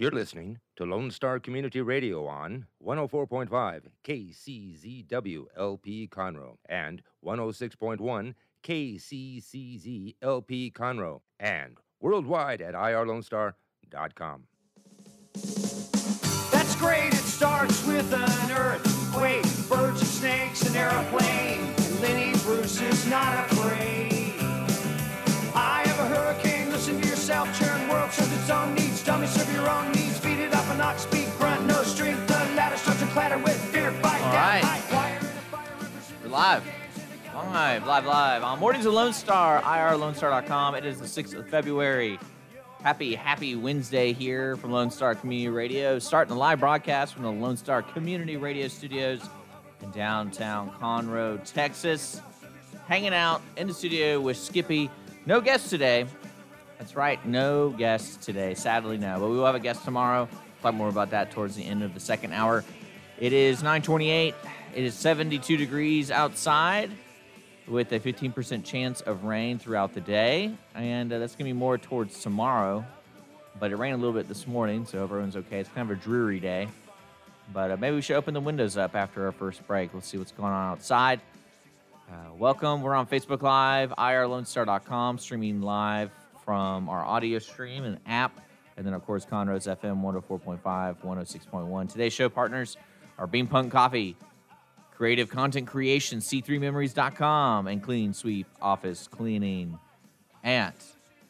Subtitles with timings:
[0.00, 10.14] You're listening to Lone Star Community Radio on 104.5 KCZW LP Conroe and 106.1 KCCZ
[10.22, 14.44] LP Conroe and worldwide at irlonestar.com.
[16.52, 21.74] That's great, it starts with an earthquake, birds and snakes, an airplane.
[21.76, 24.36] And Lenny Bruce is not afraid.
[25.56, 28.87] I have a hurricane, listen to yourself, churn world serves its own.
[29.08, 32.26] Dummy, serve your own needs, feed it up and knock, speak, grunt, no strength.
[32.26, 34.62] The ladder starts to clatter with fear, fight All right.
[34.62, 36.62] high wire in a fire, rivers in We're live.
[37.34, 40.74] Live, live, live on Mornings of Lone Star, irlonestar.com.
[40.74, 42.18] It is the 6th of February.
[42.82, 45.98] Happy, happy Wednesday here from Lone Star Community Radio.
[45.98, 49.22] Starting the live broadcast from the Lone Star Community Radio Studios
[49.82, 52.20] in downtown Conroe, Texas.
[52.86, 54.90] Hanging out in the studio with Skippy.
[55.24, 56.04] No guests today.
[56.78, 58.54] That's right, no guests today.
[58.54, 59.18] Sadly, no.
[59.18, 60.28] But we will have a guest tomorrow.
[60.62, 62.64] Talk more about that towards the end of the second hour.
[63.18, 64.32] It is 928.
[64.76, 66.92] It is 72 degrees outside
[67.66, 70.54] with a 15% chance of rain throughout the day.
[70.76, 72.84] And uh, that's going to be more towards tomorrow.
[73.58, 75.58] But it rained a little bit this morning, so everyone's okay.
[75.58, 76.68] It's kind of a dreary day.
[77.52, 79.92] But uh, maybe we should open the windows up after our first break.
[79.94, 81.20] Let's see what's going on outside.
[82.08, 82.82] Uh, welcome.
[82.82, 86.12] We're on Facebook Live, irlonestar.com, streaming live
[86.48, 88.40] from our audio stream and app.
[88.78, 90.62] And then, of course, Conroe's FM 104.5,
[91.04, 91.92] 106.1.
[91.92, 92.78] Today's show partners
[93.18, 94.16] are Bean Punk Coffee,
[94.90, 99.78] Creative Content Creation, C3Memories.com, and Clean Sweep Office Cleaning.
[100.42, 100.72] And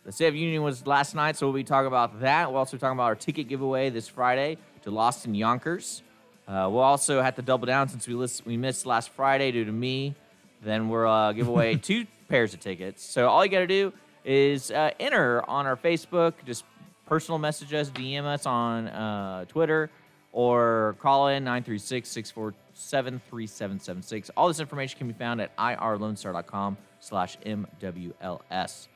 [0.04, 2.48] the State of Union was last night, so we'll be talking about that.
[2.48, 6.04] We'll also be talking about our ticket giveaway this Friday to Lost in Yonkers.
[6.46, 9.64] Uh, we'll also have to double down since we list, we missed last Friday due
[9.64, 10.14] to me.
[10.62, 13.02] Then we'll uh, give away two pairs of tickets.
[13.02, 13.92] So all you got to do
[14.24, 16.64] is uh, enter on our Facebook, just
[17.06, 19.90] personal message us, DM us on uh, Twitter,
[20.32, 24.30] or call in 936 647 3776.
[24.36, 28.88] All this information can be found at irlonestar.com slash MWLS.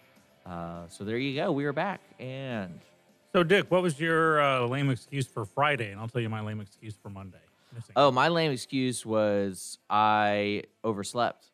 [0.45, 1.53] Uh, so there you go.
[1.53, 2.01] We are back.
[2.19, 2.81] And
[3.33, 5.91] So, Dick, what was your uh, lame excuse for Friday?
[5.91, 7.39] And I'll tell you my lame excuse for Monday.
[7.75, 7.93] Missing.
[7.97, 11.47] oh, my lame excuse was I overslept.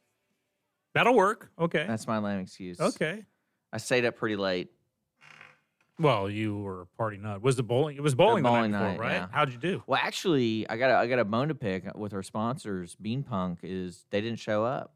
[0.94, 1.50] That'll work.
[1.60, 1.84] Okay.
[1.86, 2.80] That's my lame excuse.
[2.80, 3.24] okay.
[3.72, 4.70] I stayed up pretty late.
[6.00, 7.42] Well, you were a party nut.
[7.42, 7.96] Was the bowling?
[7.96, 9.12] It was bowling, the bowling night before, right?
[9.14, 9.26] yeah.
[9.32, 9.82] How'd you do?
[9.86, 12.94] Well, actually, I got a, I got a bone to pick with our sponsors.
[12.94, 14.94] Bean Punk is they didn't show up.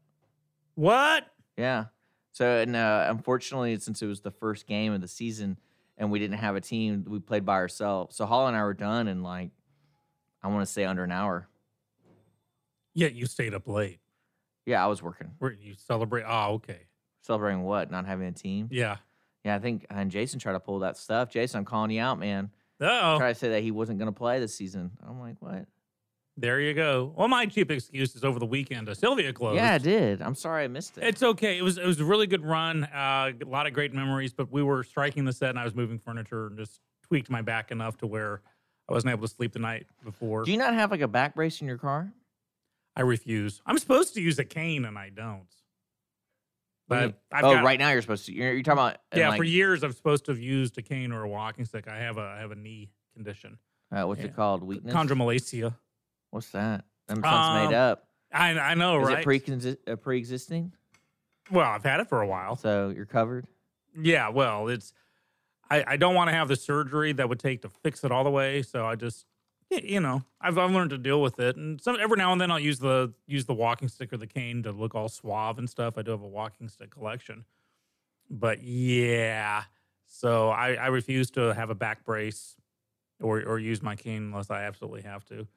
[0.75, 1.25] What?
[1.57, 1.85] Yeah.
[2.31, 5.59] So and uh, unfortunately, since it was the first game of the season
[5.97, 8.15] and we didn't have a team, we played by ourselves.
[8.15, 9.51] So Hall and I were done in like
[10.41, 11.47] I want to say under an hour.
[12.93, 13.99] Yeah, you stayed up late.
[14.65, 15.31] Yeah, I was working.
[15.39, 16.23] Where you celebrate?
[16.25, 16.87] Oh, okay.
[17.23, 17.89] Celebrating what?
[17.89, 18.69] Not having a team.
[18.71, 18.97] Yeah.
[19.43, 21.29] Yeah, I think and Jason tried to pull that stuff.
[21.29, 22.51] Jason, I'm calling you out, man.
[22.79, 23.33] Uh Try oh.
[23.33, 24.91] to say that he wasn't going to play this season.
[25.07, 25.65] I'm like, what?
[26.35, 27.13] There you go.
[27.15, 28.89] Well, my cheap excuse is over the weekend.
[28.89, 29.57] Uh, Sylvia closed.
[29.57, 30.21] Yeah, I did.
[30.21, 31.03] I'm sorry I missed it.
[31.03, 31.57] It's okay.
[31.57, 32.85] It was it was a really good run.
[32.85, 34.33] Uh, a lot of great memories.
[34.33, 37.43] But we were striking the set, and I was moving furniture and just tweaked my
[37.43, 38.41] back enough to where
[38.89, 40.43] I wasn't able to sleep the night before.
[40.43, 42.11] Do you not have like a back brace in your car?
[42.95, 43.61] I refuse.
[43.65, 45.47] I'm supposed to use a cane, and I don't.
[46.87, 48.33] What you- But I've oh, got, right now you're supposed to.
[48.33, 51.11] You're, you're talking about Yeah, like, for years I'm supposed to have used a cane
[51.11, 51.87] or a walking stick.
[51.87, 53.57] I have a I have a knee condition,
[53.91, 54.27] uh, what's yeah.
[54.27, 54.63] it called?
[54.63, 54.93] Weakness.
[54.93, 55.75] chondromalacia.
[56.31, 56.83] What's that?
[57.07, 58.07] That sounds made Um, up.
[58.31, 59.19] I I know, Is right?
[59.19, 60.73] it pre uh, pre-existing?
[61.51, 62.55] well, I've had it for a while.
[62.55, 63.45] So you're covered.
[63.95, 64.93] Yeah, well, it's
[65.69, 68.23] I, I don't want to have the surgery that would take to fix it all
[68.23, 68.61] the way.
[68.63, 69.32] So I just y-
[69.83, 72.51] you know I've I've learned to deal with it, and some every now and then
[72.51, 75.69] I'll use the use the walking stick or the cane to look all suave and
[75.69, 75.97] stuff.
[75.97, 77.45] I do have a walking stick collection,
[78.29, 79.63] but yeah,
[80.05, 82.55] so I I refuse to have a back brace
[83.21, 85.47] or or use my cane unless I absolutely have to.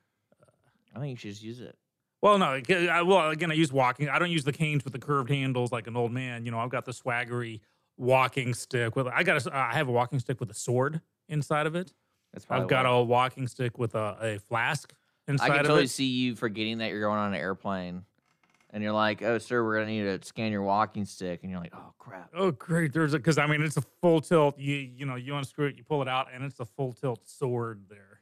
[0.94, 1.76] I think you should just use it.
[2.22, 2.60] Well, no.
[2.68, 4.08] I, well, again, I use walking.
[4.08, 6.44] I don't use the canes with the curved handles like an old man.
[6.44, 7.60] You know, I've got the swaggery
[7.96, 9.06] walking stick with.
[9.06, 9.46] I got.
[9.46, 11.92] A, I have a walking stick with a sword inside of it.
[12.32, 12.90] That's I've got why.
[12.92, 14.92] a walking stick with a, a flask
[15.28, 15.52] inside of it.
[15.54, 15.88] I can totally it.
[15.90, 18.04] see you forgetting that you're going on an airplane,
[18.70, 21.60] and you're like, "Oh, sir, we're gonna need to scan your walking stick," and you're
[21.60, 22.92] like, "Oh crap." Oh, great!
[22.92, 24.58] There's a because I mean it's a full tilt.
[24.58, 27.26] You you know you unscrew it, you pull it out, and it's a full tilt
[27.28, 28.20] sword there.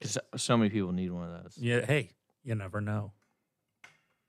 [0.00, 1.56] 'Cause so many people need one of those.
[1.56, 1.86] Yeah.
[1.86, 2.10] Hey,
[2.42, 3.12] you never know.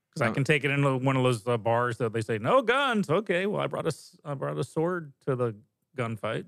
[0.10, 2.38] Because I Um, can take it into one of those uh, bars that they say
[2.38, 3.10] no guns.
[3.10, 3.94] Okay, well I brought a
[4.24, 5.56] I brought a sword to the
[5.98, 6.46] gunfight.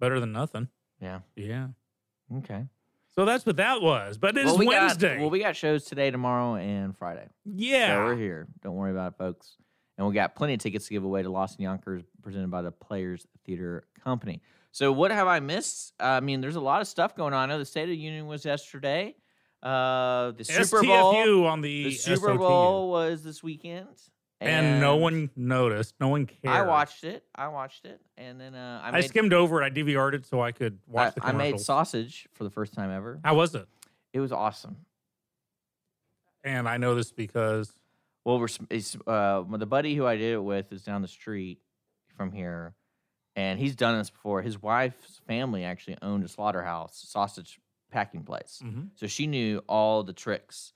[0.00, 0.68] Better than nothing.
[1.00, 1.20] Yeah.
[1.36, 1.68] Yeah.
[2.38, 2.64] Okay.
[3.14, 4.18] So that's what that was.
[4.18, 5.14] But it's well, we Wednesday.
[5.14, 7.28] Got, well, we got shows today, tomorrow, and Friday.
[7.44, 7.96] yeah.
[7.96, 8.46] So we're here.
[8.62, 9.56] Don't worry about it, folks.
[9.96, 12.60] And we got plenty of tickets to give away to Lost in Yonkers, presented by
[12.60, 14.42] the Players Theater Company.
[14.72, 15.94] So what have I missed?
[15.98, 17.48] I mean, there's a lot of stuff going on.
[17.48, 19.14] I know the State of the Union was yesterday.
[19.62, 21.14] Uh, the Super Bowl.
[21.14, 22.34] STFU on the, The Super.
[22.36, 23.86] Bowl was this weekend,
[24.40, 25.94] and, no one noticed.
[26.00, 26.54] No one cared.
[26.54, 27.24] I watched it.
[27.34, 29.66] I watched it, and then uh, I I, skimmed over it.
[29.66, 32.74] I DVR'd it so I could watch the I, I made sausage for the first
[32.74, 33.20] time ever.
[33.24, 33.66] How was it?
[34.12, 34.76] It was awesome.
[36.44, 37.72] And I know this because
[38.24, 41.58] Well, we're it's, uh, the buddy who I did it with is down the street
[42.16, 42.74] from here,
[43.34, 44.42] and he's done this before.
[44.42, 47.58] His wife's family actually owned a slaughterhouse sausage
[47.90, 48.90] packing place, Mhm.
[48.96, 50.72] so she knew all the tricks.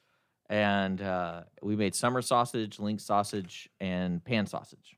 [0.51, 4.97] And uh, we made summer sausage, link sausage, and pan sausage.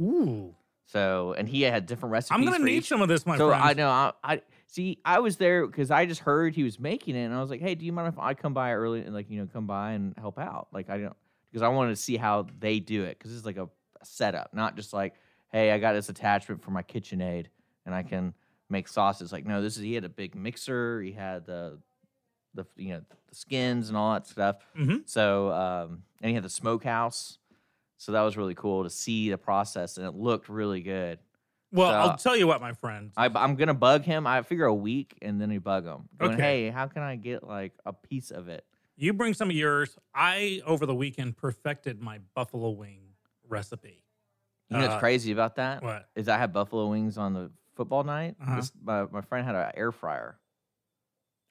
[0.00, 0.54] ooh,
[0.86, 2.34] So, and he had different recipes.
[2.36, 2.88] I'm gonna need each.
[2.88, 3.62] some of this, my so friend.
[3.62, 4.98] I know I, I see.
[5.04, 7.60] I was there because I just heard he was making it, and I was like,
[7.60, 9.92] "Hey, do you mind if I come by early and like you know come by
[9.92, 11.16] and help out?" Like I don't
[11.52, 13.68] because I wanted to see how they do it because it's like a,
[14.00, 15.14] a setup, not just like,
[15.52, 17.46] "Hey, I got this attachment for my KitchenAid
[17.86, 18.34] and I can
[18.68, 21.00] make sauces." Like no, this is he had a big mixer.
[21.00, 21.78] He had the
[22.54, 24.56] the you know the skins and all that stuff.
[24.76, 25.08] Mhm.
[25.08, 27.38] So um, and he had the smokehouse.
[27.96, 31.18] So that was really cool to see the process, and it looked really good.
[31.72, 33.12] Well, So- I'll tell you what, my friend.
[33.16, 34.26] I, I'm gonna bug him.
[34.26, 36.08] I figure a week, and then we bug him.
[36.18, 36.42] Going, Okay.
[36.64, 38.64] hey, how can I get like a piece of it?
[38.96, 39.96] You bring some of yours.
[40.14, 43.00] I over the weekend perfected my buffalo wing
[43.48, 44.02] recipe.
[44.70, 45.82] You know what's Uh, crazy about that?
[45.82, 46.08] What?
[46.16, 48.36] Is I had buffalo wings on the football night.
[48.40, 48.56] Uh-huh.
[48.56, 50.38] This, my, my friend had an air fryer.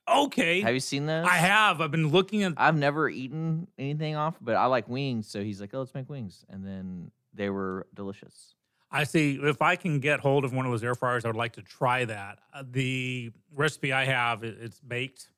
[0.10, 1.26] Okay, Have you seen those?
[1.28, 1.82] I have.
[1.82, 2.54] I've been looking at.
[2.58, 5.28] I've never eaten anything off, but I like wings.
[5.28, 8.56] So he's like, "Oh, let's make wings," and then they were delicious.
[8.92, 9.40] I see.
[9.42, 11.62] If I can get hold of one of those air fryers, I would like to
[11.62, 12.40] try that.
[12.54, 15.30] Uh, the recipe I have, it, it's baked,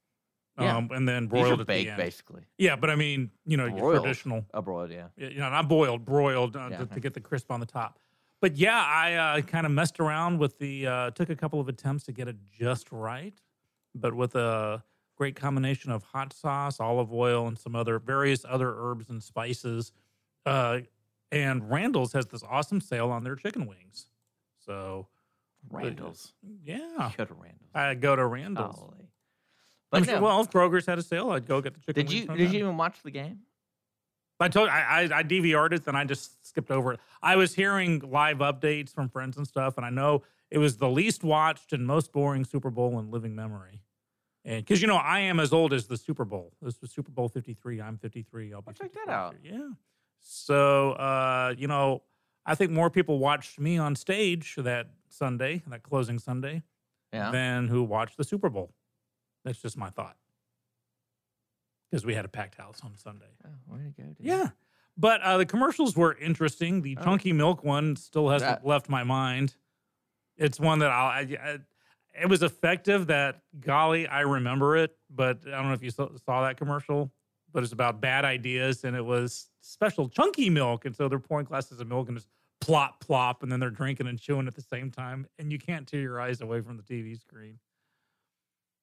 [0.57, 0.77] Yeah.
[0.77, 1.97] um, and then These broiled are at the end.
[1.97, 2.43] basically.
[2.57, 4.03] Yeah, but I mean, you know, Broiled.
[4.03, 4.45] traditional.
[4.53, 5.07] A broiled, yeah.
[5.17, 6.77] you know, not boiled, broiled uh, Yeah.
[6.77, 7.99] to, to get the crisp on the top.
[8.39, 11.67] But yeah, I uh, kind of messed around with the, uh, took a couple of
[11.67, 13.33] attempts to get it just right,
[13.95, 14.83] but with a
[15.17, 19.91] great combination of hot sauce, olive oil, and some other various other herbs and spices.
[20.45, 20.79] Uh,
[21.31, 24.07] and Randall's has this awesome sale on their chicken wings.
[24.65, 25.07] So
[25.69, 26.33] Randall's.
[26.63, 27.69] yeah, Go to Randall's.
[27.73, 28.79] I go to Randall's.
[29.93, 32.05] I'm But sure, well, if Kroger's had a sale, I'd go get the chicken.
[32.05, 33.39] did wings you did you even watch the game?
[34.39, 34.79] I told I,
[35.11, 36.99] I I DVR'd it, then I just skipped over it.
[37.21, 40.89] I was hearing live updates from friends and stuff, and I know it was the
[40.89, 43.81] least watched and most boring Super Bowl in living memory.
[44.43, 46.51] And because you know, I am as old as the Super Bowl.
[46.61, 47.81] This was Super Bowl fifty three.
[47.81, 48.53] I'm fifty three.
[48.53, 49.35] I'll be I'll check that out.
[49.43, 49.53] year.
[49.55, 49.69] Yeah.
[50.19, 52.03] So uh, you know,
[52.45, 56.63] I think more people watched me on stage that Sunday, that closing Sunday,
[57.13, 57.31] Yeah.
[57.31, 58.71] than who watched the Super Bowl.
[59.45, 60.17] That's just my thought.
[61.89, 63.25] Because we had a packed house on Sunday.
[63.45, 64.15] Oh, to go, dude.
[64.19, 64.49] Yeah.
[64.97, 66.81] But uh, the commercials were interesting.
[66.81, 67.03] The Oh.
[67.03, 69.55] chunky milk one still hasn't That- left my mind.
[70.41, 71.57] It's one that I'll, I, I,
[72.19, 76.09] it was effective that golly, I remember it, but I don't know if you saw,
[76.25, 77.11] saw that commercial,
[77.53, 80.85] but it's about bad ideas and it was special chunky milk.
[80.85, 82.27] And so they're pouring glasses of milk and just
[82.59, 85.27] plop, plop, and then they're drinking and chewing at the same time.
[85.37, 87.59] And you can't tear your eyes away from the TV screen.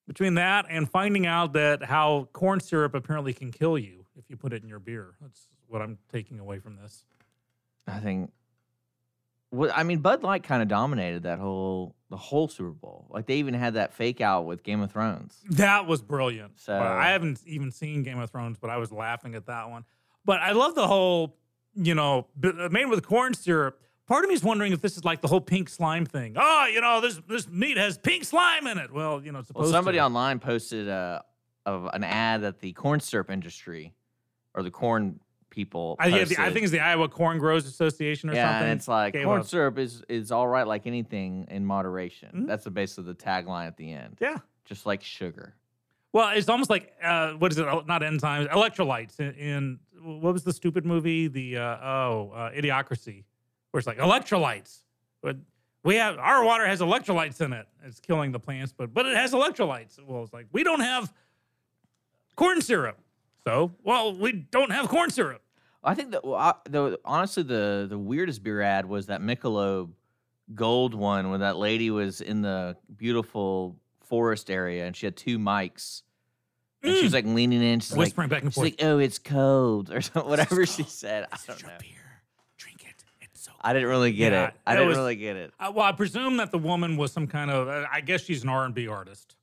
[0.07, 4.37] Between that and finding out that how corn syrup apparently can kill you if you
[4.37, 5.15] put it in your beer.
[5.21, 7.03] That's what I'm taking away from this.
[7.89, 8.31] I think.
[9.51, 13.07] Well, I mean, Bud Light kind of dominated that whole the whole Super Bowl.
[13.11, 15.41] Like they even had that fake out with Game of Thrones.
[15.51, 16.59] That was brilliant.
[16.61, 19.69] So- Well, I haven't even seen Game of Thrones, but I was laughing at that
[19.71, 19.85] one.
[20.25, 21.37] But I love the whole,
[21.75, 23.81] you know, uh, made with corn syrup.
[24.07, 26.35] Part of me is wondering if this is like the whole pink slime thing.
[26.37, 28.91] Oh, you know, this this meat has pink slime in it.
[28.93, 30.05] Well, you know, it's supposed Well, somebody to.
[30.05, 31.21] online posted uh,
[31.67, 33.93] of an ad that the corn syrup industry
[34.55, 35.21] or the corn
[35.51, 35.97] people.
[35.99, 38.71] I, yeah, the, I think it's the Iowa Corn Growers Association or yeah, something.
[38.71, 42.31] and it's like gave corn syrup is is all right, like anything in moderation.
[42.35, 42.47] Mhm.
[42.47, 44.19] That's the basically the tagline at the end.
[44.21, 44.39] Yeah.
[44.65, 45.55] just like sugar.
[46.13, 47.67] Well, it's almost like uh, what is it?
[47.67, 49.21] Oh, Not enzymes, electrolytes.
[49.21, 51.29] In, in what was the stupid movie?
[51.29, 53.25] The uh, oh, uh, Idiocracy,
[53.71, 54.83] where it's like electrolytes.
[55.23, 55.37] But
[55.85, 57.67] we have our water has electrolytes in it.
[57.85, 59.99] It's killing the plants, but but it has electrolytes.
[60.03, 61.13] Well, it's like we don't have
[62.37, 62.99] corn syrup,
[63.47, 65.43] so well we don't have corn syrup.
[65.85, 69.91] I think that well, I, the honestly the the weirdest beer ad was that Michelob
[70.55, 75.39] Gold one when that lady was in the beautiful forest area and she had two
[75.39, 76.03] mics
[76.83, 77.81] and she was like leaning in.
[77.81, 78.65] She's like, Whispering back and she's forth.
[78.81, 81.27] like, "Oh, it's cold," or something, whatever she said.
[81.33, 81.69] I don't know.
[81.81, 82.23] beer.
[82.57, 83.05] Drink it.
[83.21, 83.53] It's so.
[83.61, 84.55] I didn't really get Yeah, it.
[84.67, 85.53] I didn't was- really get it.
[85.59, 87.67] Uh, well, I presume that the woman was some kind of.
[87.69, 89.35] Uh, I guess she's an R and B artist.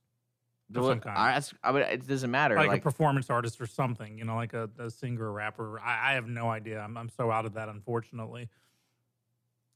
[0.74, 1.16] Of some kind.
[1.16, 2.56] I, I mean, it doesn't matter.
[2.56, 5.78] like, Like, a performance artist or something, you know, like a, a singer or rapper.
[5.80, 6.80] I, I have no idea.
[6.80, 8.48] I'm, I'm so out of that, unfortunately.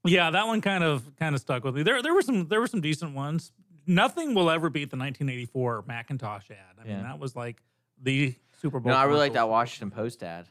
[0.04, 1.82] Yeah, that one kind of kind of stuck with me.
[1.82, 3.52] There there were some there were some decent ones.
[3.86, 6.56] Nothing will ever beat the 1984 Macintosh ad.
[6.80, 7.02] I mean, Yeah.
[7.02, 7.62] that was like
[8.02, 8.92] the Super Bowl.
[8.92, 9.48] No, I really like that.
[9.48, 10.46] Washington Post ad.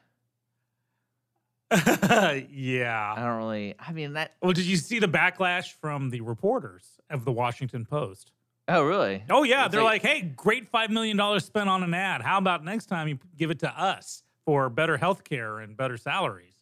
[2.51, 3.13] yeah.
[3.15, 3.75] I don't really.
[3.79, 4.35] I mean that.
[4.41, 8.31] Well, did you see the backlash from the reporters of the Washington Post?
[8.69, 9.23] Oh, really?
[9.29, 12.21] Oh yeah, It's they're like- like, "Hey, great five million dollars spent on an ad.
[12.21, 15.97] How about next time you give it to us for better health care and better
[15.97, 16.53] salaries?"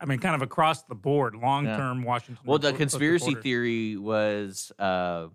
[0.00, 2.42] I mean, kind of across the board, long term Washington.
[2.46, 5.26] Well, the conspiracy theory was uh,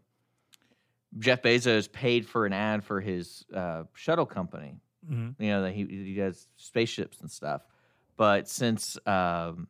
[1.20, 4.75] Jeff Bezos paid for an ad for his uh, shuttle company.
[5.10, 5.36] Mhm.
[5.39, 7.62] You know that he he does spaceships and stuff.
[8.17, 9.67] But since um,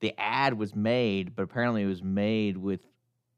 [0.00, 2.86] the ad was made, but apparently it was made with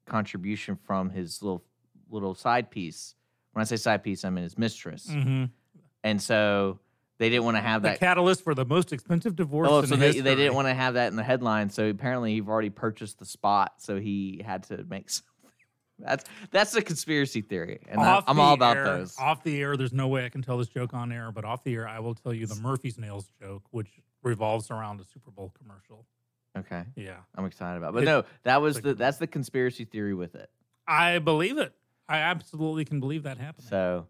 [0.06, 1.62] contribution from his little
[2.10, 3.14] little side piece.
[3.52, 5.06] When I say side piece, I mean his mistress.
[5.08, 5.50] Mhm.
[6.04, 6.78] And so
[7.18, 7.98] they didn't want to have the that.
[8.00, 9.68] catalyst for the most expensive divorce.
[9.70, 10.20] Oh, in so they, history.
[10.22, 11.68] they didn't want to have that in the headline.
[11.70, 15.24] So apparently, he've already purchased the spot, so he had to make something.
[15.98, 19.18] That's that's a conspiracy theory, and I, Off I'm the all about air- those.
[19.18, 21.64] Off the air, there's no way I can tell this joke on air, but off
[21.64, 23.88] the air, I will tell you the Murphy's Nails joke, which
[24.22, 26.06] revolves around a Super Bowl commercial.
[26.56, 27.88] Okay, Yeah, I'm excited about.
[27.90, 27.92] It.
[27.94, 30.48] But It- no, that was the that's the conspiracy theory with it.
[30.86, 31.72] I believe it.
[32.08, 33.66] I absolutely can believe that happened.
[33.68, 34.06] So,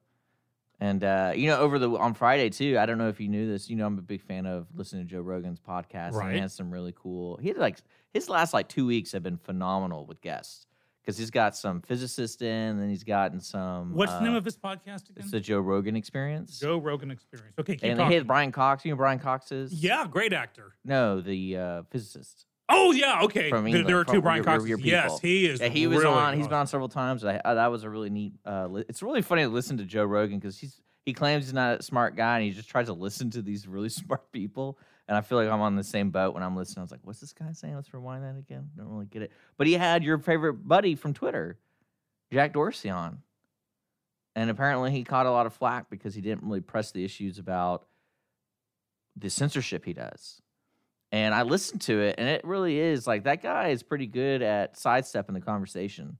[0.80, 2.78] and uh, you know, over the on Friday too.
[2.78, 3.68] I don't know if you knew this.
[3.68, 6.08] You know, I'm a big fan of listening to Joe Rogan's podcast.
[6.08, 6.34] And Right.
[6.34, 7.36] he has some really cool.
[7.38, 7.78] He had like
[8.12, 10.66] his last like two weeks have been phenomenal with guests
[11.02, 13.94] because he's got some physicists in, and he's gotten some.
[13.94, 15.16] What's the name uh, of his podcast again?
[15.16, 16.60] It's the Joe Rogan Experience.
[16.60, 17.54] Joe Rogan Experience.
[17.58, 18.10] Okay, and talking.
[18.10, 18.84] he had Brian Cox.
[18.84, 19.72] You know Brian Cox is?
[19.72, 20.74] yeah, great actor.
[20.84, 22.44] No, the uh, physicist.
[22.68, 23.48] Oh yeah, okay.
[23.48, 24.68] From There- there England, are two Brian Coxes.
[24.80, 25.60] Yes, he is.
[25.60, 26.36] Yeah, he was really on.
[26.36, 27.24] He's been on several times.
[27.24, 28.34] I, I, that was a really neat.
[28.46, 31.54] Uh, li- it's really funny to listen to Joe Rogan because he's he claims he's
[31.54, 34.78] not a smart guy and he just tries to listen to these really smart people.
[35.06, 36.80] And I feel like I'm on the same boat when I'm listening.
[36.80, 37.74] I was like, "What's this guy saying?
[37.74, 39.32] Let's rewind that again." Don't really get it.
[39.56, 41.58] But he had your favorite buddy from Twitter,
[42.30, 43.22] Jack Dorsey, on,
[44.36, 47.38] and apparently he caught a lot of flack because he didn't really press the issues
[47.38, 47.86] about
[49.16, 50.42] the censorship he does.
[51.10, 54.42] And I listened to it, and it really is like that guy is pretty good
[54.42, 56.18] at sidestepping the conversation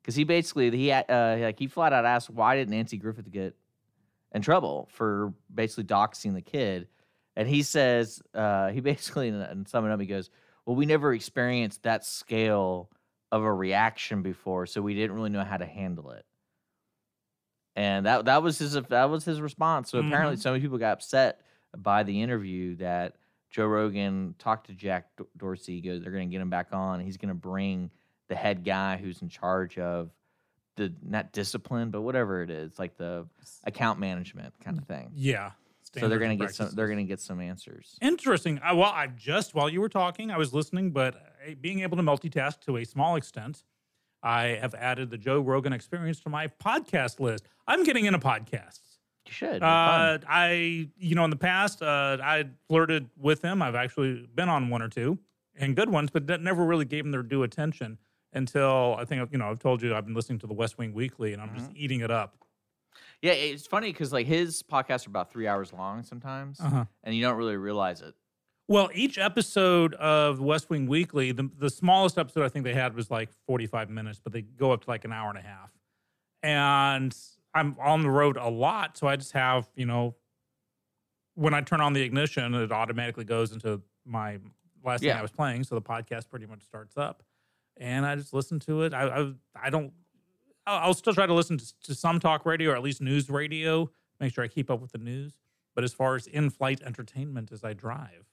[0.00, 3.54] because he basically he uh, like he flat out asked why did Nancy Griffith get
[4.32, 6.88] in trouble for basically doxing the kid,
[7.36, 10.30] and he says uh, he basically and summing up he goes,
[10.64, 12.88] well we never experienced that scale
[13.30, 16.24] of a reaction before, so we didn't really know how to handle it.
[17.76, 19.90] And that that was his that was his response.
[19.90, 20.40] So apparently, Mhm.
[20.40, 21.42] so many people got upset
[21.76, 23.16] by the interview that
[23.50, 25.80] Joe Rogan talked to Jack Dorsey.
[25.80, 27.00] Goes, they're going to get him back on.
[27.00, 27.90] He's going to bring
[28.28, 30.10] the head guy who's in charge of
[30.76, 33.26] the not discipline, but whatever it is, like the
[33.64, 35.10] account management kind of thing.
[35.14, 35.50] Yeah.
[35.98, 36.70] So they're going to get some.
[36.72, 37.98] They're going to get some answers.
[38.00, 38.60] Interesting.
[38.62, 41.96] I, well, I just while you were talking, I was listening, but uh, being able
[41.96, 43.64] to multitask to a small extent,
[44.22, 47.44] I have added the Joe Rogan Experience to my podcast list.
[47.66, 48.89] I'm getting into podcasts.
[49.26, 49.62] You should.
[49.62, 50.18] Uh.
[50.28, 53.62] I, you know, in the past, uh, I flirted with him.
[53.62, 55.18] I've actually been on one or two
[55.56, 57.98] and good ones, but that never really gave them their due attention
[58.32, 60.94] until I think, you know, I've told you I've been listening to the West Wing
[60.94, 62.36] Weekly and I'm just eating it up.
[63.22, 66.84] yeah, it's funny because like his podcasts are about three hours long sometimes, Uh-huh.
[67.04, 68.14] and you don't really realize it.
[68.68, 72.94] Well, each episode of West Wing Weekly, the, the smallest episode I think they had
[72.94, 75.70] was like 45 minutes, but they go up to like an hour and a half.
[76.44, 77.14] And
[77.54, 80.14] I'm on the road a lot, so I just have, you know,
[81.34, 84.38] when I turn on the ignition, it automatically goes into my
[84.84, 87.22] last thing I was playing, so the podcast pretty much starts up,
[87.76, 88.94] and I just listen to it.
[88.94, 89.32] I I,
[89.66, 89.92] I don't.
[90.66, 93.30] I'll, I'll still try to listen to, to some talk radio or at least news
[93.30, 93.90] radio.
[94.20, 95.34] Make sure I keep up with the news.
[95.74, 98.26] But as far as in-flight entertainment as I drive,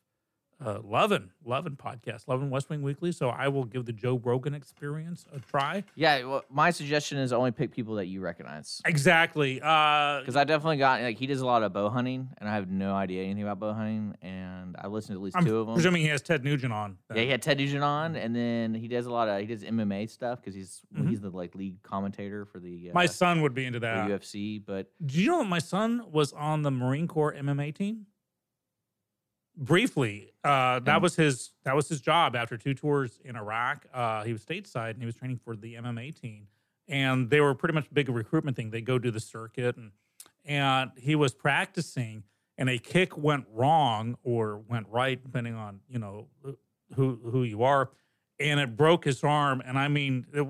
[0.66, 3.12] uh, loving, loving podcast, loving West Wing Weekly.
[3.12, 5.84] So I will give the Joe Rogan Experience a try.
[5.96, 8.82] Yeah, well, my suggestion is only pick people that you recognize.
[8.86, 9.62] Exactly.
[9.62, 12.54] Uh, Because I definitely got like he does a lot of bow hunting, and I
[12.56, 15.58] have no idea anything about bow hunting, and I listened to at least I'm two
[15.60, 15.76] of them.
[15.76, 16.98] presuming he has Ted Nugent on.
[17.14, 19.64] Yeah, he had Ted Nugent on, and then he does a lot of he does
[19.64, 21.10] MMA stuff because he's Mhm.
[21.10, 24.08] he's the like lead commentator for the uh, my son would be into that.
[24.10, 24.58] UFC.
[24.66, 28.08] But Do you know that my son was on the Marine Corps MMA team?
[29.58, 33.88] Briefly, uh, that was his that was his job after two tours in Iraq.
[33.92, 36.48] Uh, he was stateside and he was training for the MMA team,
[36.88, 38.70] and they were pretty much a big recruitment thing.
[38.70, 39.92] They go do the circuit, and
[40.46, 42.24] and he was practicing,
[42.58, 46.28] and a kick went wrong or went right, depending on you know
[46.96, 47.90] who who you are,
[48.40, 49.62] and it broke his arm.
[49.66, 50.48] And I mean, it,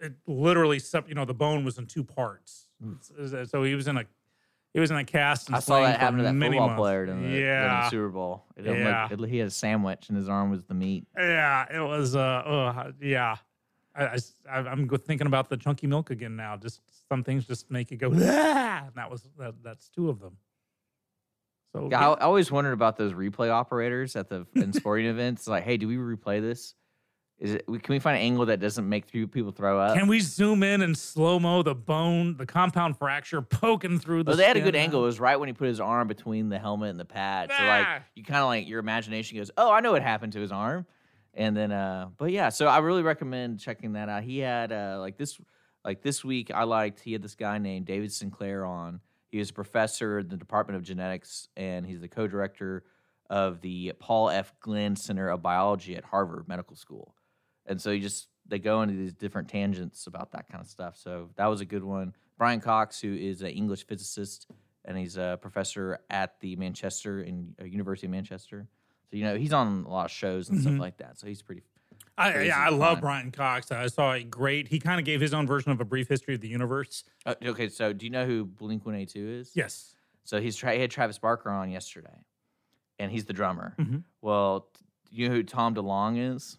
[0.00, 2.68] it literally, you know, the bone was in two parts.
[3.46, 4.04] So he was in a
[4.74, 5.48] He was in that cast.
[5.48, 6.78] And I saw that happen to that football months.
[6.80, 8.44] player in the, in the Super Bowl.
[8.56, 9.08] It Yeah.
[9.10, 11.06] it- he had a sandwich and his arm was the meat.
[11.16, 11.66] yeah.
[11.70, 12.16] It was.
[12.16, 13.36] Uh, yeah.
[13.94, 14.18] I,
[14.50, 16.56] am thinking about the chunky milk again now.
[16.56, 18.10] Just some things just make you go.
[18.14, 20.38] "Ah!" And that was that, that's two of them.
[21.74, 25.46] So Yeah, I, I always wondered about those replay operators at the in sporting events.
[25.46, 26.74] Like, hey, do we replay this?
[27.42, 27.66] Is it?
[27.66, 29.98] Can we find an angle that doesn't make th- people throw up?
[29.98, 34.28] Can we zoom in and slow mo the bone, the compound fracture poking through the?
[34.30, 35.02] Well, they had a good angle.
[35.02, 37.50] It was right when he put his arm between the helmet and the pad.
[37.50, 37.98] So like Ah.
[38.14, 40.86] you kind of like your imagination goes, "Oh, I know what happened to his arm."
[41.34, 44.22] And then uh but yeah, so I really recommend checking that out.
[44.22, 45.36] He had uh like this
[45.84, 49.00] like this week I liked he had this guy named David Sinclair on.
[49.32, 52.84] He was a professor in the Department of Genetics and he's the co-director
[53.28, 54.52] of the Paul F.
[54.60, 57.16] Glenn Center of Biology at Harvard Medical School.
[57.66, 60.96] And so you just they go into these different tangents about that kind of stuff.
[60.96, 62.14] So that was a good one.
[62.38, 64.48] Brian Cox, who is an English physicist
[64.84, 68.66] and he's a professor at the Manchester in uh, University of Manchester.
[69.10, 70.80] So you know he's on a lot of shows and stuff Mhm.
[70.80, 71.18] like that.
[71.18, 71.62] So he's pretty.
[72.18, 73.00] I, yeah, I love.
[73.00, 73.70] Brian Cox.
[73.72, 74.68] I saw a great.
[74.68, 77.04] He kind of gave his own version of a brief history of the universe.
[77.24, 79.52] Uh, okay, so do you know who Blink One Eight Two is?
[79.54, 79.94] Yes.
[80.24, 82.18] So he's tra- he had Travis Barker on yesterday,
[82.98, 83.74] and he's the drummer.
[83.78, 84.02] Mhm.
[84.20, 84.68] Well,
[85.10, 86.58] you know who Tom DeLonge is?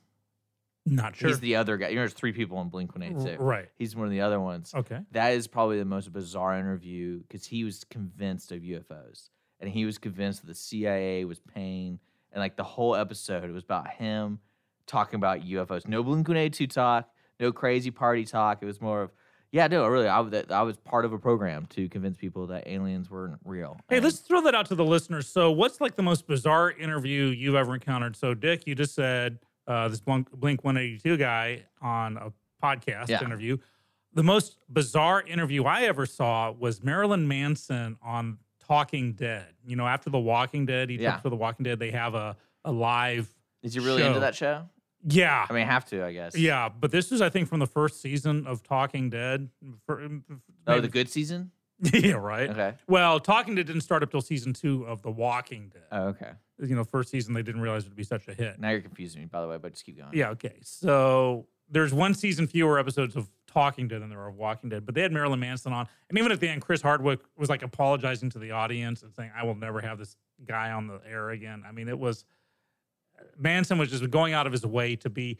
[0.85, 1.29] Not sure.
[1.29, 1.89] He's the other guy.
[1.89, 3.69] You know, there's three people in Blink One Eight right.
[3.75, 4.73] He's one of the other ones.
[4.75, 4.99] Okay.
[5.11, 9.85] That is probably the most bizarre interview because he was convinced of UFOs and he
[9.85, 11.99] was convinced that the CIA was paying
[12.31, 14.39] and like the whole episode was about him
[14.85, 15.87] talking about UFOs.
[15.87, 17.09] No Blink One Eight Two talk,
[17.39, 18.59] no crazy party talk.
[18.61, 19.11] It was more of
[19.53, 23.11] yeah, no, really, I, I was part of a program to convince people that aliens
[23.11, 23.77] weren't real.
[23.87, 25.27] Hey, And- let's throw that out to the listeners.
[25.27, 28.15] So, what's like the most bizarre interview you've ever encountered?
[28.15, 32.31] So, Dick, you just said uh, this Blink Blink 182 guy on a
[32.63, 33.23] podcast Yeah.
[33.23, 33.57] interview.
[34.13, 39.47] The most bizarre interview I ever saw was Marilyn Manson on Talking Dead.
[39.65, 41.13] You know, after The Walking Dead, he Yeah.
[41.13, 43.33] took for The Walking Dead, they have a, a live.
[43.63, 44.07] Is he really show.
[44.09, 44.69] into that show?
[45.05, 45.45] Yeah.
[45.49, 46.37] I mean, have to, I guess.
[46.37, 46.69] Yeah.
[46.69, 49.49] But this is, I think, from the first season of Talking Dead.
[49.85, 50.21] For, Oh,
[50.67, 51.51] maybe- the good season.
[51.93, 52.49] yeah, right.
[52.49, 52.73] Okay.
[52.87, 55.83] Well, Talking Dead didn't start up till season two of The Walking Dead.
[55.91, 56.31] Oh, okay.
[56.59, 58.59] You know, first season they didn't realize it would be such a hit.
[58.59, 60.11] Now you're confusing me, by the way, but just keep going.
[60.13, 60.55] Yeah, okay.
[60.61, 64.85] So there's one season fewer episodes of Talking Dead than there are of Walking Dead,
[64.85, 67.61] but they had Marilyn Manson on, and even at the end, Chris Hardwick was like
[67.61, 71.29] apologizing to the audience and saying, "I will never have this guy on the air
[71.29, 72.25] again." I mean, it was
[73.37, 75.37] Manson was just going out of his way to be.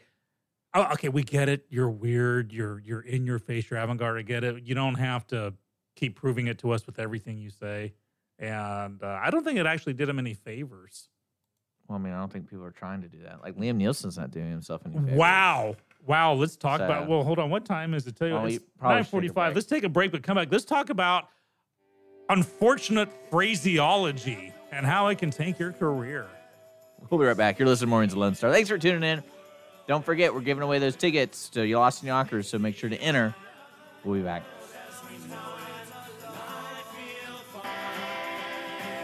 [0.74, 1.66] Oh, okay, we get it.
[1.68, 2.52] You're weird.
[2.52, 3.70] You're you're in your face.
[3.70, 4.18] You're avant-garde.
[4.18, 4.62] I get it.
[4.64, 5.54] You don't have to
[5.96, 7.94] keep proving it to us with everything you say.
[8.38, 11.08] And uh, I don't think it actually did him any favors.
[11.88, 13.42] Well, I mean, I don't think people are trying to do that.
[13.42, 15.12] Like Liam Neeson's not doing himself any favors.
[15.18, 15.76] Wow.
[16.06, 16.32] Wow.
[16.34, 17.08] Let's talk So- about.
[17.08, 17.50] Well, hold on.
[17.50, 18.16] What time is it?
[18.16, 19.54] Tell you, Well, it's we nine should take a forty-five.
[19.54, 20.48] Let's take a break, but come back.
[20.50, 21.28] Let's talk about
[22.28, 26.26] unfortunate phraseology and how it can tank your career.
[27.10, 27.58] We'll be right back.
[27.58, 28.50] You're listening to Mornings Lone Star.
[28.50, 29.22] Thanks for tuning in.
[29.86, 32.88] Don't forget, we're giving away those tickets to You Lost in Yonkers, so make sure
[32.88, 33.34] to enter.
[34.04, 34.42] We'll be back.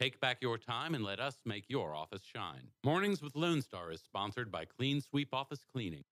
[0.00, 2.68] Take back your time and let us make your office shine.
[2.84, 6.04] Mornings with Lone Star is sponsored by Clean Sweep Office Cleaning.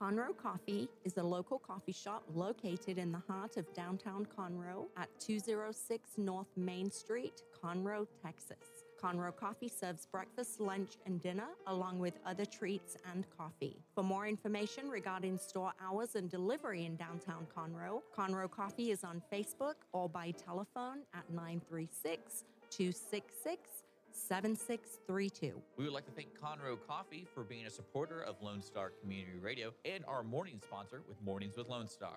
[0.00, 5.08] Conroe Coffee is a local coffee shop located in the heart of downtown Conroe at
[5.20, 8.75] 206 North Main Street, Conroe, Texas.
[9.02, 13.76] Conroe Coffee serves breakfast, lunch, and dinner, along with other treats and coffee.
[13.94, 19.22] For more information regarding store hours and delivery in downtown Conroe, Conroe Coffee is on
[19.32, 23.82] Facebook or by telephone at 936 266
[24.12, 25.52] 7632.
[25.76, 29.38] We would like to thank Conroe Coffee for being a supporter of Lone Star Community
[29.40, 32.16] Radio and our morning sponsor with Mornings with Lone Star.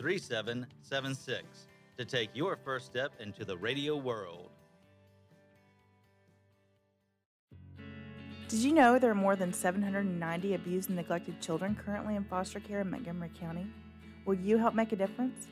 [0.00, 1.66] 3776
[1.98, 4.48] to take your first step into the radio world.
[8.48, 12.60] Did you know there are more than 790 abused and neglected children currently in foster
[12.60, 13.66] care in Montgomery County?
[14.24, 15.48] Will you help make a difference?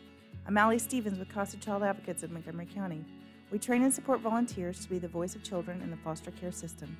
[0.46, 3.04] I'm Allie Stevens with Casa Child Advocates of Montgomery County.
[3.50, 6.52] We train and support volunteers to be the voice of children in the foster care
[6.52, 6.96] system.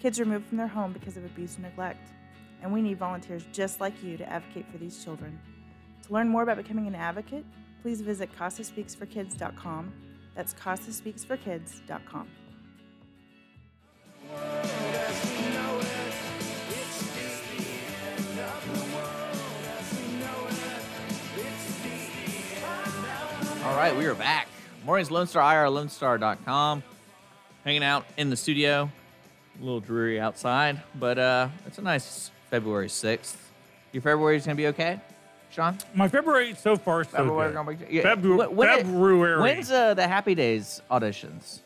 [0.00, 2.08] Kids removed from their home because of abuse and neglect,
[2.60, 5.38] and we need volunteers just like you to advocate for these children.
[6.06, 7.44] To learn more about becoming an advocate,
[7.82, 9.92] please visit CasaSpeaksForKids.com.
[10.34, 12.28] That's CasaSpeaksForKids.com.
[23.64, 24.48] All right, we are back.
[24.84, 26.82] Mornings Lone Star, IR, LoneStar.com.
[27.64, 28.90] Hanging out in the studio.
[29.60, 33.36] A little dreary outside, but uh, it's a nice February 6th.
[33.92, 35.00] Your February's going to be okay,
[35.52, 35.78] Sean?
[35.94, 37.54] My February so far so February good.
[37.54, 39.40] gonna be- yeah, Febru- when- when it- February.
[39.42, 41.60] When's uh, the Happy Days auditions?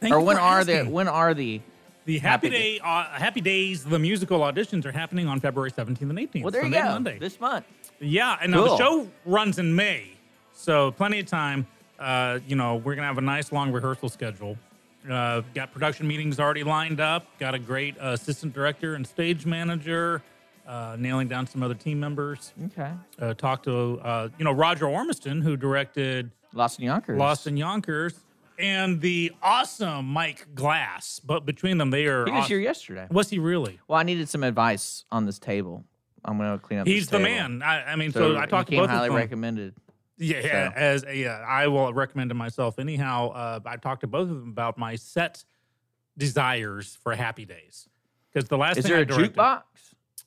[0.00, 1.60] Thank or when are the when are the
[2.04, 6.02] the Happy, Happy Day, uh, Happy Days, the musical auditions are happening on February 17th
[6.10, 6.42] and 18th.
[6.42, 6.90] Well, there Sunday you go.
[6.90, 7.18] Monday.
[7.18, 7.64] This month.
[7.98, 10.08] Yeah, and now the show runs in May,
[10.52, 11.66] so plenty of time.
[11.98, 14.58] Uh, you know, we're gonna have a nice long rehearsal schedule.
[15.10, 17.26] Uh, got production meetings already lined up.
[17.38, 20.20] Got a great uh, assistant director and stage manager.
[20.66, 22.52] Uh, nailing down some other team members.
[22.66, 22.90] Okay.
[23.18, 27.18] Uh, talked to uh, you know Roger Ormiston, who directed Lost in Yonkers.
[27.18, 28.14] Lost in Yonkers,
[28.58, 31.20] and the awesome Mike Glass.
[31.22, 32.24] But between them, they are.
[32.24, 33.06] He was aw- here yesterday.
[33.10, 33.78] Was he really?
[33.88, 35.84] Well, I needed some advice on this table.
[36.24, 36.86] I'm going to clean up.
[36.86, 37.30] He's the table.
[37.30, 37.62] man.
[37.62, 39.20] I, I mean, so, I talked to he came both highly of them.
[39.20, 39.74] recommended.
[40.16, 42.78] Yeah, So- as a, yeah, I will recommend it myself.
[42.78, 45.44] Anyhow, uh, I talked to both of them about my set
[46.16, 47.88] desires for Happy Days
[48.32, 49.62] because the last Is thing there I a directed, jukebox?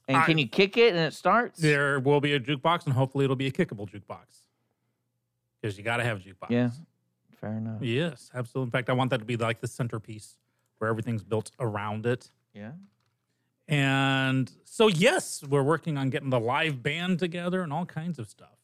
[0.08, 1.60] And I- can you kick it and it starts?
[1.60, 4.26] There will be a jukebox, and hopefully it'll be a kickable jukebox
[5.62, 6.50] because you got to have a jukebox.
[6.50, 6.70] Yeah.
[7.42, 7.82] Fair enough.
[7.82, 8.68] Yes, absolutely.
[8.68, 10.38] In fact, I want that to be like the centerpiece
[10.80, 12.32] where everything's built around it.
[12.54, 12.72] Yeah.
[13.68, 18.30] And so, yes, we're working on getting the live band together and all kinds of
[18.30, 18.56] stuff.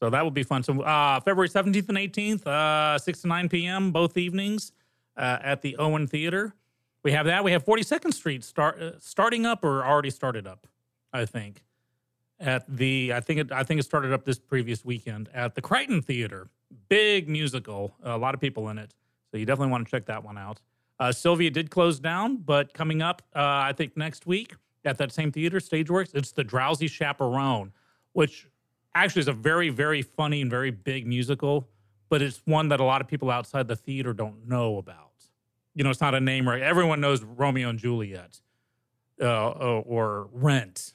[0.00, 0.62] So that will be fun.
[0.62, 4.72] So, uh, February 17th and 18th, uh, 6 to 9 p.m., both evenings
[5.16, 6.54] uh, at the Owen Theater.
[7.02, 7.44] We have that.
[7.44, 10.66] We have 42nd Street start, uh, starting up or already started up,
[11.12, 11.64] I think.
[12.40, 15.60] At the, I think it, I think it started up this previous weekend at the
[15.60, 16.48] Crighton Theater.
[16.88, 18.94] Big musical, a lot of people in it.
[19.30, 20.60] So you definitely want to check that one out.
[21.00, 25.12] Uh, Sylvia did close down, but coming up, uh, I think next week at that
[25.12, 27.72] same theater, Stageworks, it's the Drowsy Chaperone,
[28.12, 28.48] which
[28.94, 31.68] actually is a very, very funny and very big musical,
[32.08, 35.07] but it's one that a lot of people outside the theater don't know about.
[35.78, 36.60] You know, it's not a name right.
[36.60, 38.40] Everyone knows Romeo and Juliet
[39.22, 40.92] uh, or, or Rent.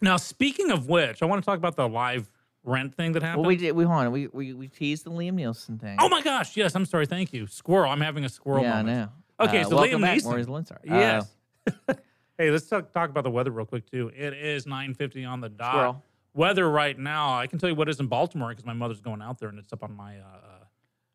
[0.00, 2.30] Now, speaking of which, I want to talk about the live
[2.62, 3.42] Rent thing that happened.
[3.42, 3.72] Well, we did.
[3.72, 4.12] We hold on.
[4.12, 5.96] We we we teased the Liam Neeson thing.
[5.98, 6.56] Oh my gosh!
[6.56, 7.06] Yes, I'm sorry.
[7.06, 7.90] Thank you, Squirrel.
[7.90, 8.88] I'm having a squirrel yeah, moment.
[8.88, 9.48] I know.
[9.48, 10.70] Okay, Uh, so Liam back, Neeson.
[10.70, 11.34] Uh, Yes.
[12.38, 14.12] hey, let's talk, talk about the weather real quick too.
[14.16, 15.72] It is 9:50 on the dot.
[15.72, 16.04] Squirrel.
[16.34, 17.36] Weather right now.
[17.36, 19.58] I can tell you what is in Baltimore because my mother's going out there and
[19.58, 20.18] it's up on my.
[20.18, 20.53] Uh,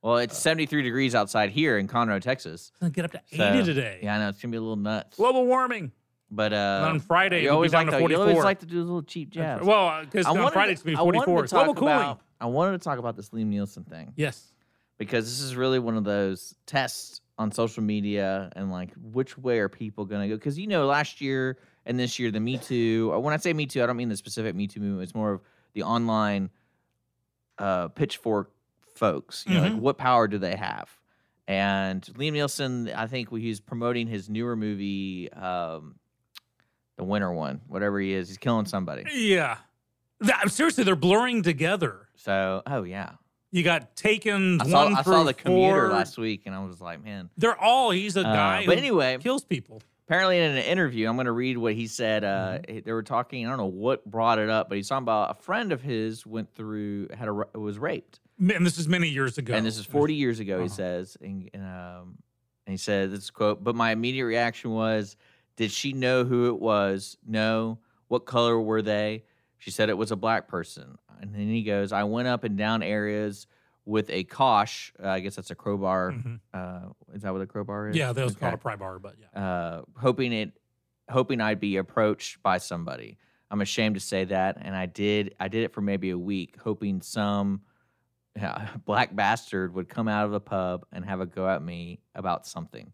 [0.01, 2.71] well, it's 73 degrees outside here in Conroe, Texas.
[2.81, 3.99] uh, get up to 80 So, today.
[4.03, 5.17] Yeah, I know it's gonna be a little nuts.
[5.17, 5.91] Global warming.
[6.31, 8.59] but uh, on Friday, you it'll be always down like to to, you always like
[8.59, 9.65] to do a little cheap jabs.
[9.65, 11.47] Well, because I on wanted Friday to- it's gonna be I wanted to 44.
[11.47, 11.95] talk Global cooling.
[11.95, 14.53] about- I wanted to talk about this Liam Neeson thing Yes.
[14.97, 19.59] because this is really one of those tests on social media and like which way
[19.59, 20.37] are people going to go?
[20.37, 23.09] Because you know, last year and this year, the Me Too.
[23.11, 25.03] Or when I say Me Too, I don't mean the specific Me Too movement.
[25.03, 25.41] It's more of
[25.73, 26.49] the online
[27.57, 28.51] uh, pitchfork
[28.99, 29.45] folks.
[29.47, 29.79] You know, like Mhm.
[29.79, 30.89] what power do they have?
[31.47, 35.95] And Liam Neeson, I think he's promoting his newer movie, um,
[36.97, 38.27] the winter one, whatever he is.
[38.27, 39.05] He's killing somebody.
[39.11, 39.57] Yeah.
[40.19, 42.07] That- seriously, they're blurring together.
[42.15, 43.11] So, oh yeah,
[43.51, 45.89] You got Taken I saw, one I saw the commuter four.
[45.89, 47.29] last week, and I was like, man.
[47.37, 47.89] They're all.
[47.91, 48.65] He's a Uh, guy.
[48.67, 49.81] but who anyway, kills people.
[50.05, 52.23] apparently in an interview, I'm going to read what he said.
[52.23, 52.79] Uh, Mm-hmm.
[52.85, 53.45] They were talking.
[53.47, 56.25] I don't know what brought it up, but he's talking about a friend of his
[56.27, 59.53] went through had a was raped, And this is many years ago.
[59.53, 60.59] and this is 40 years ago.
[60.59, 60.73] He Uh-huh.
[60.75, 62.17] says, and, and, um,
[62.65, 63.63] and he said this quote.
[63.63, 65.17] But my immediate reaction was,
[65.57, 67.17] "Did she know who it was?
[67.25, 67.79] No.
[68.07, 69.23] What color were they?
[69.57, 72.57] She said it was a black person." And then he goes, "I went up and
[72.57, 73.47] down areas."
[73.85, 76.11] With a cosh, uh, I guess that's a crowbar.
[76.11, 76.39] Mhm.
[76.53, 77.97] Uh, is that what a crowbar is?
[77.97, 79.41] Yeah, they was Okay called a pry bar, but yeah.
[79.41, 80.51] uh, hoping it,
[81.09, 83.17] hoping I'd be approached by somebody.
[83.49, 85.33] I'm ashamed to say that, and I did.
[85.39, 87.61] I did it for maybe a week, hoping some
[88.39, 91.99] yeah, black bastard would come out of the pub and have a go at me
[92.15, 92.91] about something.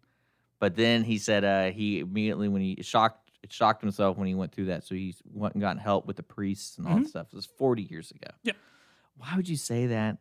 [0.59, 4.51] But then he said uh, he immediately, when he shocked, shocked himself when he went
[4.53, 4.83] through that.
[4.83, 7.09] So he went and got help with the priests and all that Mhm.
[7.09, 7.27] stuff.
[7.31, 8.29] It was 40 years ago.
[8.43, 8.55] Yep.
[9.17, 10.17] Why would you say that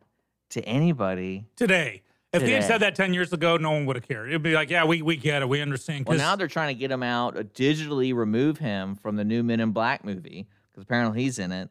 [0.49, 1.45] to anybody?
[1.55, 2.03] Today.
[2.33, 4.27] If he had said that 10 years ago, no one would have cared.
[4.27, 5.47] It'd be like, yeah, we, we get it.
[5.47, 6.05] We understand.
[6.05, 9.41] Well, now they're trying to get him out, uh, digitally remove him from the new
[9.41, 11.69] Men in Black movie because apparently he's in it.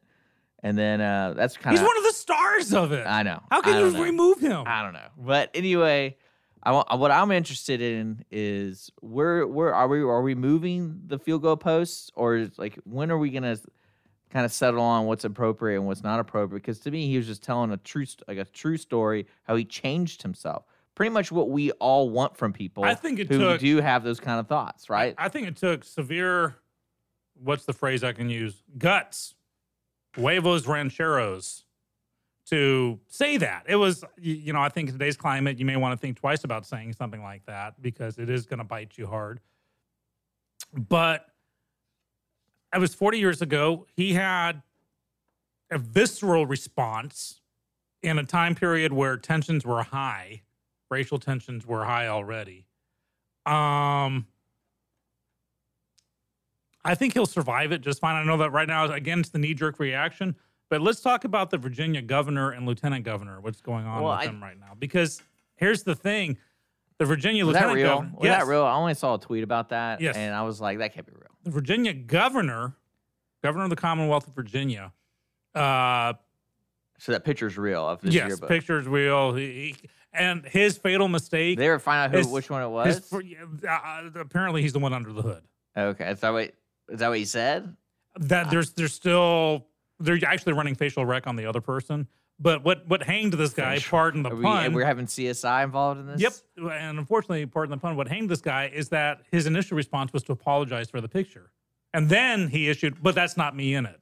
[0.65, 3.07] And then uh, that's kind of he's one of the stars of it.
[3.07, 3.43] I know.
[3.51, 4.03] How can you know.
[4.03, 4.65] remove him?
[4.67, 5.09] I don't know.
[5.19, 6.17] But anyway,
[6.63, 11.19] I want, what I'm interested in is where where are we are we moving the
[11.19, 13.59] field goal posts or is, like when are we gonna
[14.31, 16.63] kind of settle on what's appropriate and what's not appropriate?
[16.63, 19.67] Because to me, he was just telling a true like a true story how he
[19.67, 20.65] changed himself.
[20.95, 22.85] Pretty much what we all want from people.
[22.85, 25.15] I think it who took- do have those kind of thoughts, right?
[25.19, 26.55] I think it took severe,
[27.35, 28.63] what's the phrase I can use?
[28.79, 29.35] Guts,
[30.15, 31.65] huevos rancheros
[32.47, 33.65] to say that.
[33.69, 36.45] It was, you, know, I think in today's climate, you may want to think twice
[36.45, 39.41] about saying something like that because it is going to bite you hard.
[40.73, 41.27] But
[42.75, 43.87] it was 40 years ago.
[43.95, 44.63] He had
[45.71, 47.41] a visceral response
[48.03, 50.43] in a time period where tensions were high,
[50.91, 52.67] racial tensions were high already.
[53.47, 54.27] Um,
[56.85, 58.17] I think he'll survive it just fine.
[58.17, 60.37] I know that right now, again, it's the knee jerk reaction.
[60.71, 63.41] But let's talk about the Virginia governor and lieutenant governor.
[63.41, 64.73] What's going on Well, with I- them right now?
[64.79, 65.23] Because
[65.57, 66.37] here's the thing:
[66.99, 67.95] the Virginia Was that lieutenant real?
[67.97, 68.13] governor.
[68.19, 68.65] Was that real?
[68.65, 70.17] I only saw a tweet about that, Yes.
[70.17, 71.29] and I was like, that can't be real.
[71.45, 72.75] The Virginia governor,
[73.43, 74.93] governor of the Commonwealth of Virginia.
[75.55, 76.15] Uh,
[76.99, 78.49] So that picture's real of this yes, yearbook.
[78.49, 79.35] pictures real.
[79.35, 81.59] He, he- and his fatal mistake.
[81.59, 83.01] They ever find out who, his- which one it was?
[83.09, 83.21] fr-
[83.69, 85.43] uh, apparently, he's the one under the hood.
[85.77, 86.55] okay, that what
[86.89, 87.77] is that what he said?
[88.21, 89.67] that there's there's still
[89.99, 92.07] they're actually running facial rec on the other person.
[92.39, 94.73] But what what hanged this guy, Facial- pardon the Are we, pun.
[94.73, 96.21] we're having CSI involved in this.
[96.21, 96.33] yep,
[96.73, 97.97] and unfortunately, pardon the pun.
[97.97, 101.51] What hanged this guy is that his initial response was to apologize for the picture,
[101.93, 104.01] and then he issued, "But that's not me in it."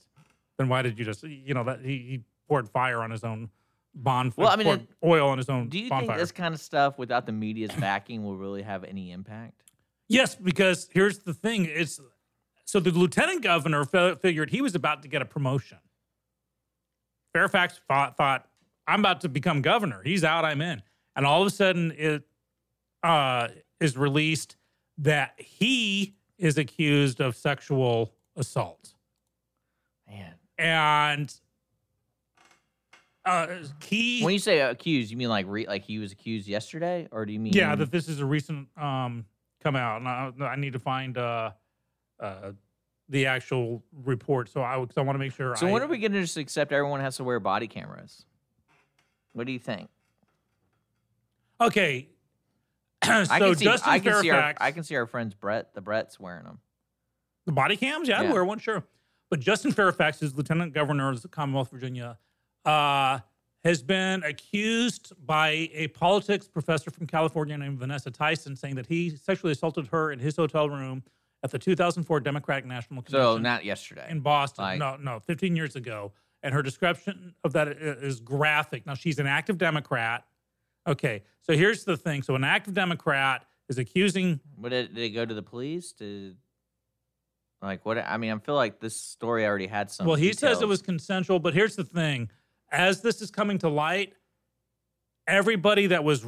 [0.58, 3.50] Then why did you just you know that he, he poured fire on his own
[3.94, 4.44] bonfire?
[4.44, 6.08] Well, I mean, poured oil on his own Do you bonfire.
[6.08, 9.62] think this kind of stuff without the media's backing will really have any impact?
[10.08, 12.00] Yes, because here's the thing: it's
[12.72, 15.76] so the lieutenant governor fe- figured he was about to get a promotion.
[17.34, 18.48] Fairfax thought, thought,
[18.86, 20.00] "I'm about to become governor.
[20.02, 20.82] He's out, I'm in."
[21.14, 22.26] And all of a sudden, it
[23.02, 24.56] uh, is released
[24.96, 28.94] that he is accused of sexual assault,
[30.08, 31.34] Man, and
[33.26, 33.48] uh,
[33.84, 37.26] he when you say accused, you mean like re- like he was accused yesterday, or
[37.26, 39.26] do you mean Yeah, that this is a recent um
[39.62, 40.08] come out, and
[40.42, 41.50] I, I need to find uh
[42.22, 42.52] uh
[43.08, 44.48] the actual report.
[44.48, 45.54] So I because I want to make sure.
[45.56, 48.24] So I, when are we going to just accept everyone has to wear body cameras?
[49.32, 49.88] What do you think?
[51.60, 52.08] Okay.
[53.04, 53.64] so I can see.
[53.64, 54.36] Justin I can see our.
[54.36, 55.74] Fairfax, I can see our friends Brett.
[55.74, 56.58] The Brett's wearing them.
[57.46, 58.08] the body cams.
[58.08, 58.84] Yeah, I'd wear one, sure.
[59.30, 62.18] But Justin Fairfax is Lieutenant Governor of the Commonwealth of Virginia.
[62.64, 63.20] Uh,
[63.64, 69.10] has been accused by a politics professor from California named Vanessa Tyson, saying that he
[69.10, 71.02] sexually assaulted her in his hotel room
[71.42, 73.34] at the 2004 Democratic National Convention.
[73.36, 74.06] So not yesterday.
[74.10, 74.64] in Boston.
[74.64, 76.12] Like- no, no, 15 years ago.
[76.44, 78.84] And her description of that is graphic.
[78.84, 80.24] Now, she's an active Democrat.
[80.88, 82.22] Okay, so here's the thing.
[82.22, 84.40] So, an active Democrat is accusing.
[84.56, 85.92] What did, did it go to the police?
[85.94, 86.34] To
[87.62, 87.98] like what?
[87.98, 90.06] I mean, I feel like this story already had some.
[90.08, 92.28] well, he says it was consensual, but here's the thing.
[92.72, 94.14] As this is coming to light,
[95.28, 96.24] everybody that was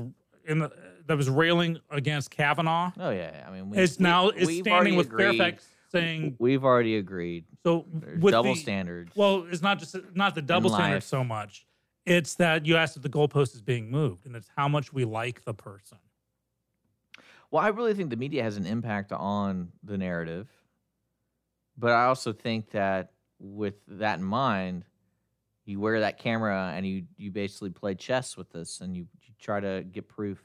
[0.47, 0.71] in the
[1.07, 4.97] that was railing against Kavanaugh Oh yeah, I mean, we, is we- now is standing
[4.97, 5.39] with agreed.
[5.39, 7.45] Fairfax saying We've already agreed.
[7.63, 9.13] so There's with double the- standards.
[9.15, 11.67] Well, it's not just not the double standard so much.
[12.07, 15.05] It's that you asked if the goalpost is being moved, and it's how much we
[15.07, 15.99] like the person.
[17.51, 20.49] Well, I really think the media has an impact on the narrative.
[21.79, 24.85] But I also think that with that in mind,
[25.65, 29.35] you wear that camera and you you basically play chess with this and you, you
[29.41, 30.41] try to get proof.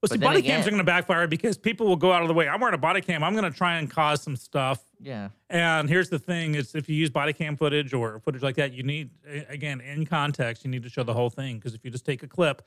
[0.00, 2.28] But see, body again- cams are going to backfire because people will go out of
[2.28, 2.48] the way.
[2.48, 3.22] I'm wearing a body cam.
[3.22, 4.82] I'm going to try and cause some stuff.
[4.98, 5.28] Yeah.
[5.50, 8.72] And here's the thing: is if you use body cam footage or footage like that,
[8.72, 9.10] you need
[9.48, 10.64] again in context.
[10.64, 12.62] You need to show the whole thing because if you just take a clip,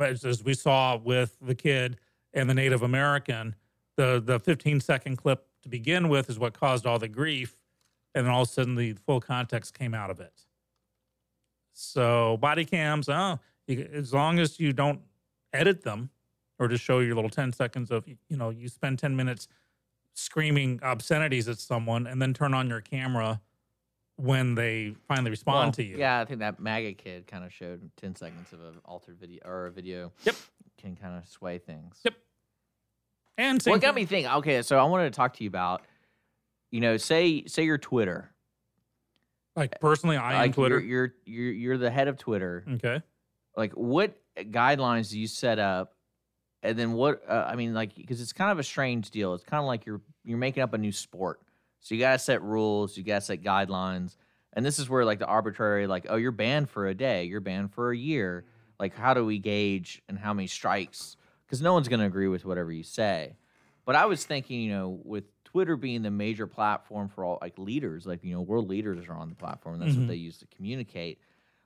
[0.00, 1.96] as we saw with the kid
[2.34, 3.56] and the Native American,
[3.96, 7.56] the the 15 second clip to begin with is what caused all the grief,
[8.14, 10.44] and then all of a sudden the full context came out of it.
[11.72, 15.00] So body cams, oh, you, as long as you don't
[15.52, 16.10] edit them
[16.58, 19.48] or just show your little 10 seconds of you know you spend 10 minutes
[20.14, 23.40] screaming obscenities at someone and then turn on your camera
[24.16, 25.98] when they finally respond Well, to you.
[25.98, 29.42] Yeah, I think that MAGA kid kind of showed 10 seconds of an altered video
[29.44, 30.10] or a video.
[30.24, 30.36] Yep.
[30.78, 32.00] Can kind of sway things.
[32.02, 32.14] Yep.
[33.36, 34.32] And What got me thinking?
[34.32, 35.82] Okay, so I wanted to talk to you about
[36.70, 38.30] you know, say say you're Twitter,
[39.54, 40.80] Like personally, I am Twitter.
[40.80, 42.64] You're, you're you're you're the head of Twitter.
[42.74, 43.02] okay.
[43.56, 45.94] Like, what guidelines do you set up?
[46.66, 47.22] And then what?
[47.28, 49.34] Uh, I mean, like, because it's kind of a strange deal.
[49.34, 51.40] It's kind of like you're you're making up a new sport.
[51.80, 52.96] So you gotta set rules.
[52.96, 54.16] You gotta set guidelines.
[54.52, 57.24] And this is where like the arbitrary, like, oh, you're banned for a day.
[57.24, 58.44] You're banned for a year.
[58.80, 61.16] Like, how do we gauge and how many strikes?
[61.46, 63.36] Because no one's gonna agree with whatever you say.
[63.84, 67.58] But I was thinking, you know, with Twitter being the major platform for all like
[67.58, 69.74] leaders, like you know, world leaders are on the platform.
[69.74, 70.00] And that's Mhm.
[70.00, 71.18] what they use to communicate.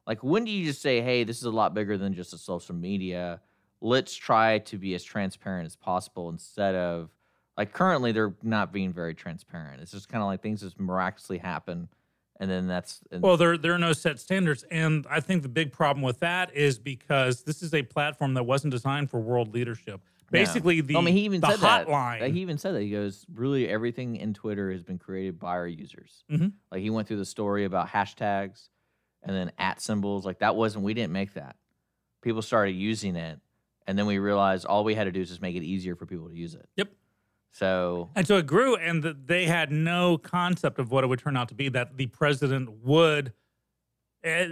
[0.07, 2.39] Like, when do you just say, hey, this is a lot bigger than just a
[2.39, 3.41] social media?
[3.81, 7.11] Let's try to be as transparent as possible instead of
[7.57, 9.81] like currently they're not being very transparent.
[9.83, 11.89] It's just kind of like things just miraculously happen,
[12.39, 15.49] and then that's and, Well, there there are no set standards, and I think the
[15.49, 19.53] big problem with that is because this is a platform that wasn't designed for world
[19.55, 20.01] leadership.
[20.33, 20.41] Yeah.
[20.41, 21.87] Basically, the I mean, he even the said that.
[21.89, 22.21] hotline.
[22.21, 22.83] Like, He even said that.
[22.83, 26.23] He goes, really, everything in Twitter has been created by our users.
[26.31, 26.53] Mhm.
[26.71, 28.69] Like he went through the story about hashtags
[29.25, 30.25] and then at symbols.
[30.25, 30.85] Like that wasn't.
[30.85, 31.57] We didn't make that.
[32.23, 33.41] People started using it,
[33.87, 36.07] and then we realized all we had to do is just make it easier for
[36.07, 36.69] people to use it.
[36.77, 36.93] Yep.
[37.53, 41.19] So And so it grew, and th- they had no concept of what it would
[41.19, 41.69] turn out to be.
[41.69, 43.33] That the president would
[44.25, 44.45] uh,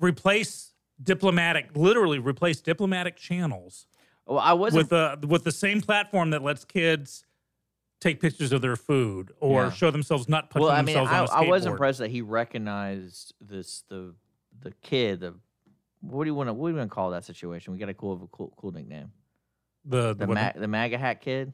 [0.00, 3.86] replace diplomatic, literally replace diplomatic channels
[4.26, 4.78] well, I wasn't.
[4.82, 7.24] with the with the same platform that lets kids
[8.00, 9.70] take pictures of their food or Yeah.
[9.72, 11.46] show themselves not punching well, I mean, themselves I, on a skateboard.
[11.46, 14.14] I was impressed that he recognized this the
[14.60, 15.20] the kid.
[15.20, 15.34] The
[16.00, 17.72] what do you want to what do you want to call that situation?
[17.72, 19.12] We got a cool cool, cool nickname.
[19.84, 21.52] The, the, The ma- the MAGA hat kid.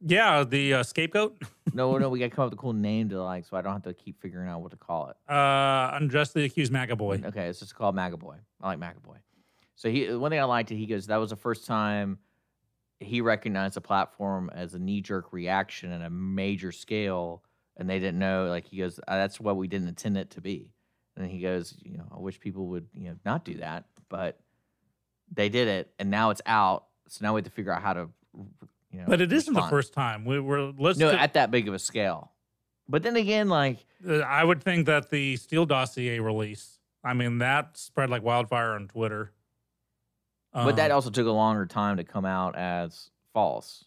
[0.00, 1.40] yeah, the uh, scapegoat,
[1.72, 3.62] No, no, we got to come up with a cool name to like, so I
[3.62, 5.32] don't have to keep figuring out what to call it.
[5.32, 7.22] uh, unjustly accused MAGA boy.
[7.24, 8.36] Okay, it's just called MAGA Boy.
[8.60, 9.16] I like MAGA Boy.
[9.76, 12.18] So he one thing I liked, he goes, that was the first time
[13.00, 17.42] he recognized the platform as a knee jerk reaction at a major scale,
[17.76, 18.46] and they didn't know.
[18.48, 20.70] Like he goes, "Uh, that's what we didn't intend it to be.
[21.16, 24.40] And he goes, you know, I wish people would, you know, not do that, but
[25.32, 26.86] they did it, and now it's out.
[27.08, 28.08] So now we have to figure out how to,
[28.90, 29.04] you know.
[29.06, 30.24] But it isn't the first time.
[30.24, 30.98] We were let's.
[30.98, 32.32] No, at that big of a scale.
[32.88, 36.78] But then again, like uh, I would think that the Steele dossier release.
[37.04, 39.32] I mean, that spread like wildfire on Twitter.
[40.52, 43.84] but that Um, also took a longer time to come out as false.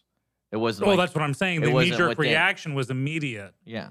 [0.50, 0.86] It wasn't.
[0.86, 1.60] Well, like- that's what I'm saying.
[1.60, 3.54] The knee jerk within- reaction was immediate.
[3.64, 3.90] yeah.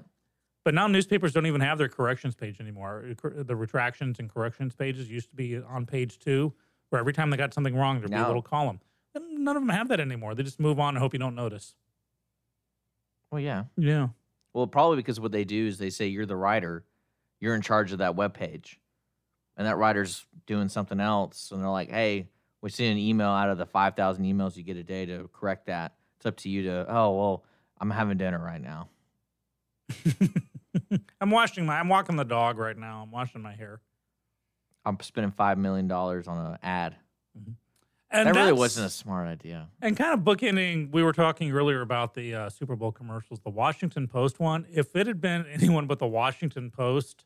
[0.68, 3.06] But now newspapers don't even have their corrections page anymore.
[3.24, 6.52] Uh, The retractions and corrections pages used to be on page two,
[6.90, 8.82] where every time they got something wrong, there'd be a little column.
[9.16, 10.36] And none of them have that anymore.
[10.36, 11.74] They just move on and hope you don't notice.
[13.32, 13.64] Well, yeah.
[13.78, 14.10] Yeah.
[14.54, 16.84] Well, probably because what they do is they say you're the writer,
[17.40, 18.78] you're in charge of that web page,
[19.56, 22.28] and that writer's doing something else, and they're like, "Hey,
[22.62, 25.30] we send an email out of the five thousand emails you get a day to
[25.32, 25.94] correct that.
[26.18, 26.86] It's up to you to.
[26.90, 27.46] Oh well,
[27.80, 28.90] I'm having dinner right now.
[31.22, 31.80] I'm washing my.
[31.80, 33.02] I'm walking the dog right now.
[33.04, 33.82] I'm washing my hair.
[34.86, 36.96] I'm spending five million dollars on an ad.
[38.10, 39.68] And that really wasn't a smart idea.
[39.82, 43.50] And kind of bookending, we were talking earlier about the uh, Super Bowl commercials, the
[43.50, 44.66] Washington Post one.
[44.72, 47.26] If it had been anyone but the Washington Post,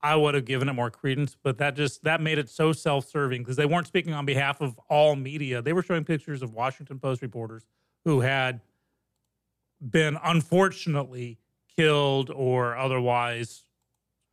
[0.00, 1.36] I would have given it more credence.
[1.40, 4.80] But that just that made it so self-serving because they weren't speaking on behalf of
[4.88, 5.60] all media.
[5.60, 7.66] They were showing pictures of Washington Post reporters
[8.06, 8.62] who had
[9.90, 11.38] been unfortunately
[11.76, 13.64] killed or otherwise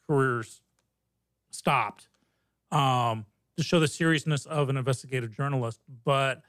[0.08, 0.62] careers
[1.52, 2.08] stopped
[2.72, 3.26] um,
[3.58, 5.82] to show the seriousness of an investigative journalist.
[6.04, 6.42] But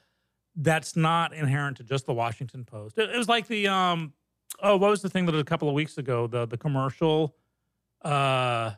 [0.55, 2.97] that's not inherent to just the Washington Post.
[2.97, 4.13] It, it was like the um,
[4.61, 7.35] oh, what was the thing that a couple of weeks ago the the commercial,
[8.03, 8.71] uh,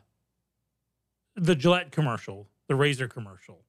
[1.36, 3.64] the Gillette commercial, the razor commercial.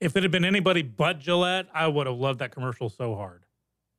[0.00, 3.44] If it had been anybody but Gillette, I would have loved that commercial so hard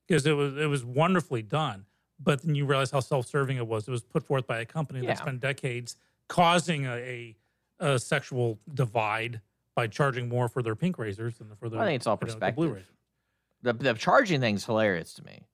[0.08, 1.86] because it was it was wonderfully done.
[2.24, 3.88] But then you realize how self-serving it was.
[3.88, 5.08] It was put forth by a company Yeah.
[5.08, 5.96] that spent decades
[6.28, 7.36] causing a, a,
[7.80, 9.42] a sexual divide
[9.76, 12.28] by charging more for their pink razors than for their I think it's all you
[12.28, 12.74] know, the blue perspective.
[12.74, 12.88] razors.
[13.64, 15.48] The, the charging thing's hilarious to me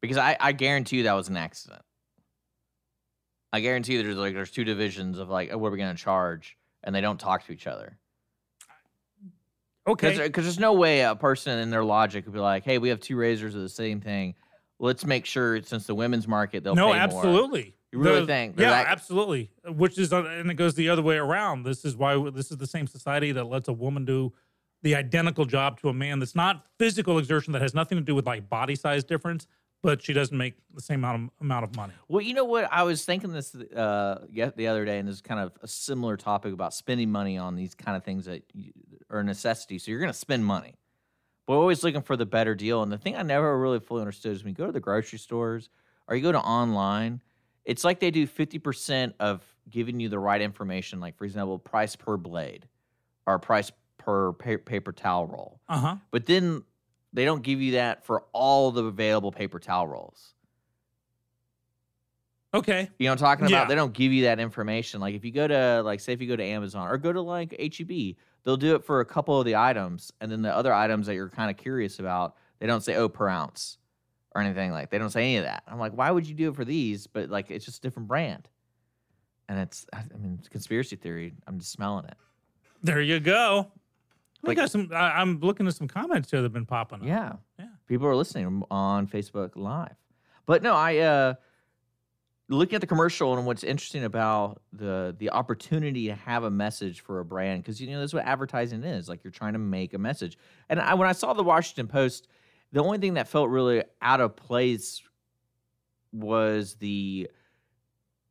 [0.00, 1.82] because I, I guarantee you that was an accident.
[3.52, 5.94] I guarantee you there's like there's two divisions of like oh, what are we going
[5.94, 7.98] to charge, and they don't talk to each other.
[9.86, 10.18] Okay.
[10.18, 13.00] Because there's no way a person in their logic would be like, hey, we have
[13.00, 14.34] two razors of the same thing.
[14.78, 16.96] Let's make sure since the women's market they'll no, pay more.
[16.96, 17.74] absolutely.
[17.92, 19.50] You really The- think Yeah, that- absolutely.
[19.66, 21.62] Which is, uh, and it goes the other way around.
[21.62, 24.32] This is why this is the same society that lets a woman do
[24.82, 26.18] the identical job to a man.
[26.18, 27.52] That's not physical exertion.
[27.54, 29.46] That has nothing to do with like body size difference.
[29.82, 31.92] But she doesn't make the same amount of, amount of money.
[32.08, 32.66] Well, you know what?
[32.72, 36.16] I was thinking this uh, the other day, and this is kind of a similar
[36.16, 38.72] topic about spending money on these kind of things that you,
[39.10, 39.78] are a necessity.
[39.78, 40.74] So you're going to spend money,
[41.46, 42.82] but we're always looking for the better deal.
[42.82, 45.18] And the thing I never really fully understood is when you go to the grocery
[45.18, 45.68] stores
[46.08, 47.22] or you go to online,
[47.64, 51.96] it's like they do 50% of giving you the right information like for example price
[51.96, 52.68] per blade
[53.26, 55.96] or price per pa- paper towel roll Uh huh.
[56.12, 56.62] but then
[57.12, 60.34] they don't give you that for all the available paper towel rolls
[62.54, 62.88] Okay.
[63.00, 63.56] you know what i'm talking Yeah.
[63.56, 66.20] about they don't give you that information like if you go to like say if
[66.22, 68.16] you go to amazon or go to like heb
[68.46, 71.14] they'll do it for a couple of the items and then the other items that
[71.14, 73.76] you're kind of curious about they don't say oh per ounce
[74.34, 76.48] or anything like they don't say any of that i'm like why would you do
[76.48, 78.48] it for these but like it's just a different brand
[79.50, 82.16] and it's i mean it's conspiracy theory i'm just smelling it
[82.82, 83.66] There you go.
[84.44, 84.90] I Like- got some.
[84.92, 87.06] I, I'm looking at some comments here that've been popping up.
[87.06, 87.32] Yeah.
[87.58, 87.66] Yeah.
[87.88, 89.96] People are listening on Facebook Live.
[90.44, 91.34] But no, I uh
[92.48, 97.00] looking at the commercial and what's interesting about the the opportunity to have a message
[97.00, 99.94] for a brand because you know that's what advertising is like you're trying to make
[99.94, 100.38] a message.
[100.68, 102.28] And I, when i saw the washington post
[102.72, 105.02] the only thing that felt really out of place
[106.12, 107.28] was the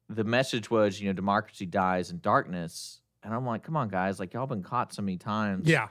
[0.09, 3.01] the message was you know democracy dies in darkness.
[3.23, 5.67] And i'm like come on guys like y'all been caught so many times.
[5.67, 5.87] Yeah.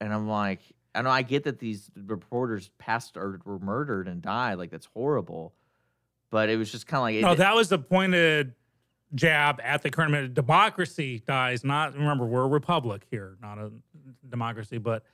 [0.00, 0.60] and I'm like,
[0.94, 4.86] I know I get that these reporters passed or were murdered and died, like that's
[4.86, 5.54] horrible,
[6.30, 8.54] but it was just kind of like, it, No, that was the pointed
[9.14, 10.34] jab at the current minute.
[10.34, 11.64] Democracy dies.
[11.64, 13.70] Not remember we're a republic here, not a
[14.28, 15.04] democracy, but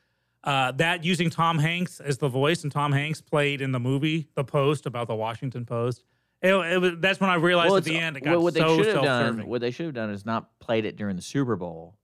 [0.44, 4.28] uh, that using Tom Hanks as the voice, and Tom Hanks played in the movie
[4.34, 6.04] The Post about the Washington Post.
[6.42, 8.54] It, it was, that's when I realized well, at the end it got well, what
[8.54, 11.16] so they should have done, what they should have done is not played it during
[11.16, 11.96] the Super Bowl,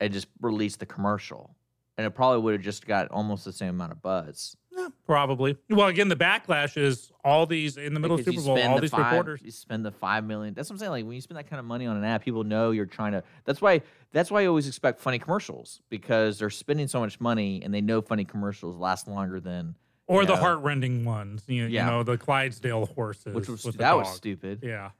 [0.00, 1.54] and just released the commercial,
[1.96, 4.56] and it probably would have just got almost the same amount of buzz.
[4.86, 5.56] Yeah, probably.
[5.70, 8.74] Well, again, the backlash is all these in the middle Because of Super Bowl, all
[8.76, 9.40] the these five, reporters.
[9.44, 10.54] You spend the five million.
[10.54, 10.90] That's what I'm saying.
[10.92, 13.12] Like when you spend that kind of money on an ad, people know you're trying
[13.12, 13.22] to.
[13.44, 13.82] That's why.
[14.12, 17.80] That's why you always expect funny commercials because they're spending so much money and they
[17.82, 19.74] know funny commercials last longer than.
[20.08, 23.34] Or the know, heartrending ones, you, you know, the Clydesdale horses.
[23.34, 24.60] which was that was stupid.
[24.62, 24.90] Yeah.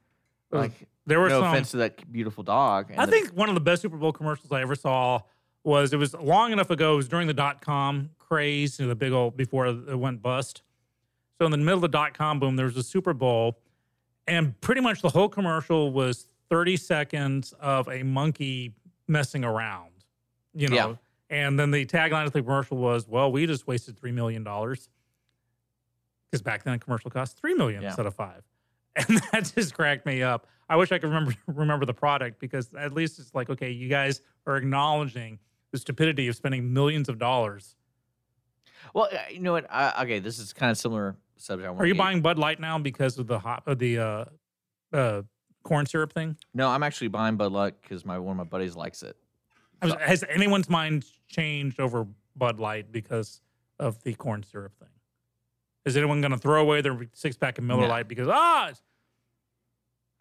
[0.51, 0.71] Like
[1.05, 1.51] There were no some.
[1.53, 2.87] offense to that beautiful dog.
[2.91, 5.21] and I the- think one of the best Super Bowl commercials I ever saw
[5.67, 6.93] was it was long enough ago.
[6.93, 10.21] It was during the dot com craze, you know, the big old before it went
[10.21, 10.61] bust.
[11.37, 13.59] So in the middle of the dot com boom, there was a Super Bowl,
[14.27, 18.73] and pretty much the whole commercial was 30 seconds of a monkey
[19.07, 19.91] messing around,
[20.53, 20.75] you know.
[20.75, 20.95] Yeah.
[21.29, 24.89] And then the tagline of the commercial was, "Well, we just wasted three million dollars."
[26.31, 27.89] Because back then a commercial cost three million Yeah.
[27.89, 28.43] instead of five.
[29.09, 30.47] And that just cracked me up.
[30.69, 33.89] I wish I could remember remember the product because at least it's like, okay, you
[33.89, 35.37] guys are acknowledging
[35.71, 37.75] the stupidity of spending millions of dollars.
[38.93, 39.67] Well, uh, you know what?
[39.69, 41.69] I, okay, this is kind of similar subject.
[41.79, 44.25] Are you get- buying Bud Light now because of the hot of the uh,
[44.93, 45.21] uh,
[45.63, 46.37] corn syrup thing?
[46.53, 49.17] No, I'm actually buying Bud Light because my one of my buddies likes it.
[49.81, 53.41] Has, has anyone's mind changed over Bud Light because
[53.79, 54.89] of the corn syrup thing?
[55.85, 57.87] Is anyone going to throw away their six pack of Miller No.
[57.87, 58.71] Lite because ah,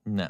[0.05, 0.29] No,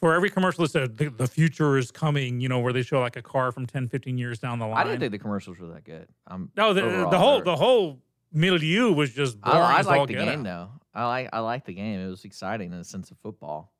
[0.00, 3.00] for every commercial that said the, the future is coming, you know, where they show
[3.00, 4.78] like a car from 10, 15 years down the line.
[4.78, 6.08] I didn't think the commercials were that good.
[6.26, 8.00] Um, no, the, the whole the whole
[8.32, 9.60] milieu was just boring.
[9.60, 10.44] I, I like the game out.
[10.44, 10.70] though.
[10.94, 12.00] I like I like the game.
[12.00, 13.72] It was exciting in the sense of football.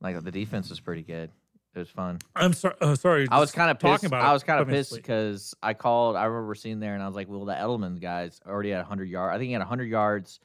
[0.00, 1.30] Like the defense was pretty good.
[1.74, 2.18] It was fun.
[2.34, 2.74] I'm sorry.
[2.80, 3.28] Uh, sorry.
[3.30, 4.04] I was kind of talking pissed.
[4.06, 6.16] about I was kind of put me to pissed because I called.
[6.16, 9.04] I remember seeing there, and I was like, "Well, the Edelman guys already had 100
[9.08, 9.34] yards.
[9.34, 10.40] I think he had 100 yards,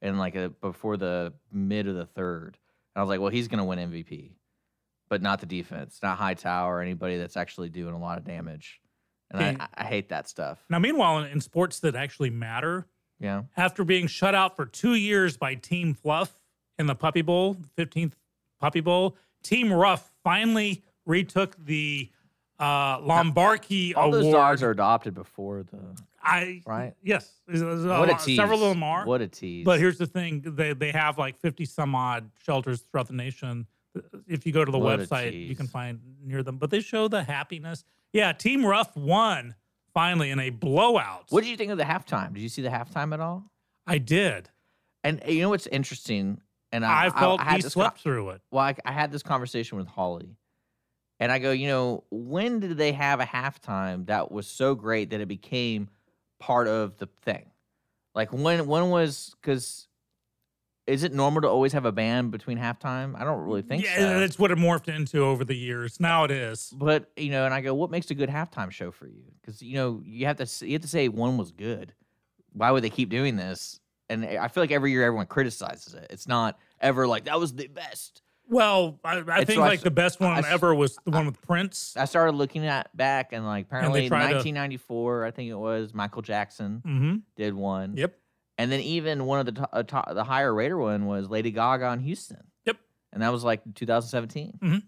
[0.00, 2.58] and like a before the mid of the third."
[2.94, 4.32] And I was like, "Well, he's going to win MVP,
[5.08, 8.80] but not the defense, not Hightower or anybody that's actually doing a lot of damage."
[9.30, 9.56] And Okay.
[9.60, 10.64] I, I hate that stuff.
[10.70, 12.86] Now, meanwhile, in, in sports that actually matter,
[13.20, 16.40] Yeah, after being shut out for two years by Team Fluff
[16.78, 18.12] in the Puppy Bowl, 15th
[18.60, 22.10] Puppy Bowl, Team Rough finally retook the
[22.58, 24.24] uh, Lombardi all Award.
[24.24, 25.78] those dogs are adopted before the
[26.28, 26.94] I right.
[27.02, 27.62] yes, a What
[28.08, 28.36] a lot- tease!
[28.36, 29.04] several of them are.
[29.06, 29.64] What a tease!
[29.64, 33.66] But here's the thing: they they have like 50 some odd shelters throughout the nation.
[34.26, 36.58] If you go to the What website, you can find near them.
[36.58, 37.84] But they show the happiness.
[38.12, 39.54] Yeah, Team Rough won
[39.94, 41.24] finally in a blowout.
[41.30, 42.34] what did you think of the halftime?
[42.34, 43.50] Did you see the halftime at all?
[43.86, 44.50] I did.
[45.02, 46.40] And uh, you know what's interesting?
[46.70, 48.42] And I, I felt I, had he slept through it.
[48.50, 50.36] well, I, I had this conversation with Holly,
[51.18, 55.10] and I go, you know, when did they have a halftime that was so great
[55.10, 55.88] that it became
[56.38, 57.50] part of the thing?
[58.14, 59.88] Like when when was because
[60.88, 63.14] is it normal to always have a band between halftime?
[63.14, 64.20] I don't really think yeah, so.
[64.20, 66.00] that's what it morphed into over the years.
[66.00, 66.72] Now it is.
[66.74, 69.22] But you know, and I go, what makes a good halftime show for you?
[69.40, 71.92] Because you know, you have to you have to say one was good.
[72.54, 73.80] Why would they keep doing this?
[74.08, 76.06] And eh, I feel like every year everyone criticizes it.
[76.08, 78.22] It's not ever like that was the best.
[78.48, 81.26] Well, I, I think so like s- the best one I ever was the one
[81.26, 81.94] with Prince.
[81.96, 86.22] I started looking at back and like apparently to- 1994, I think it was Michael
[86.22, 87.16] Jackson Mm-hmm.
[87.36, 87.96] did one.
[87.96, 88.14] Yep.
[88.56, 91.50] And then even one of the to- uh, to- the higher rated one was Lady
[91.50, 92.42] Gaga in Houston.
[92.64, 92.78] Yep.
[93.12, 94.58] And that was like 2017.
[94.62, 94.82] Mhm.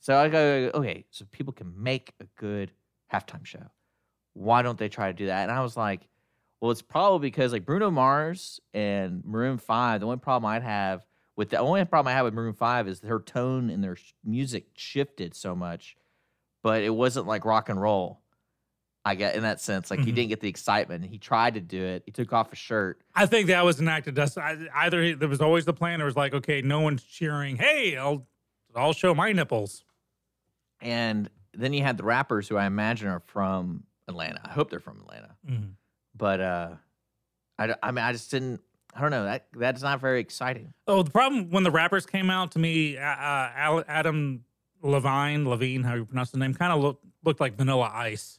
[0.00, 2.70] So I go, okay, so people can make a good
[3.12, 3.70] halftime show.
[4.34, 5.42] Why don't they try to do that?
[5.48, 6.06] And I was like,
[6.60, 10.00] well, it's probably because like Bruno Mars and Maroon Five.
[10.00, 11.04] The only problem I'd have
[11.36, 14.12] with the only problem I have with Maroon Five is her tone and their sh-
[14.24, 15.96] music shifted so much,
[16.62, 18.20] but it wasn't like rock and roll.
[19.06, 20.14] I get in that sense, like he Mhm.
[20.14, 21.04] didn't get the excitement.
[21.04, 22.04] He tried to do it.
[22.06, 23.02] He took off a shirt.
[23.14, 24.14] I think that was enacted.
[24.14, 26.80] That's I- either he- there was always the plan, or it was like, okay, no
[26.80, 27.56] one's cheering.
[27.56, 28.26] Hey, I'll
[28.74, 29.84] I'll show my nipples.
[30.80, 34.40] And then you had the rappers who I imagine are from Atlanta.
[34.44, 35.36] I hope they're from Atlanta.
[35.46, 35.74] Mhm.
[36.14, 36.76] But uh
[37.58, 38.60] I mean I just didn't
[38.94, 39.24] I don't know.
[39.24, 40.72] That that's not very exciting.
[40.86, 44.44] Oh, the problem when the rappers came out to me, uh, uh, Adam
[44.82, 48.38] Levine, Levine, how you pronounce the name, kind of looked looked like Vanilla Ice.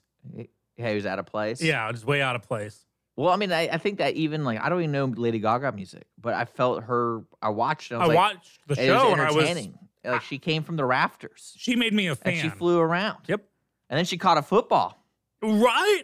[0.78, 1.62] Yeah, he was out of place.
[1.62, 2.86] Yeah, just way out of place.
[3.18, 5.72] Well, I mean, I, I think that even like I don't even know Lady Gaga
[5.72, 7.24] music, but I felt her.
[7.42, 7.92] I watched.
[7.92, 9.68] it, I, I, like, watched the it was show and I was.
[10.06, 12.42] like she came from the rafters She made me a and fan.
[12.42, 13.20] she flew around.
[13.28, 13.44] Yep.
[13.90, 15.04] And then she caught a football.
[15.42, 16.04] Right.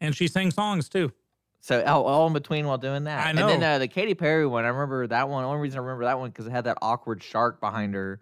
[0.00, 1.12] And she sang songs too.
[1.60, 3.26] So all, all in between while doing that.
[3.26, 3.48] I know.
[3.48, 5.42] And then uh, the Katy Perry one, I remember that one.
[5.42, 8.20] The only reason I remember that one because it had that awkward shark behind her,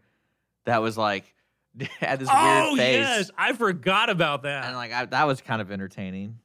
[0.66, 1.34] that was like
[2.00, 3.06] had this oh weird face.
[3.06, 4.66] Oh, yes, I forgot about that.
[4.66, 6.38] And like I, that was kind of entertaining.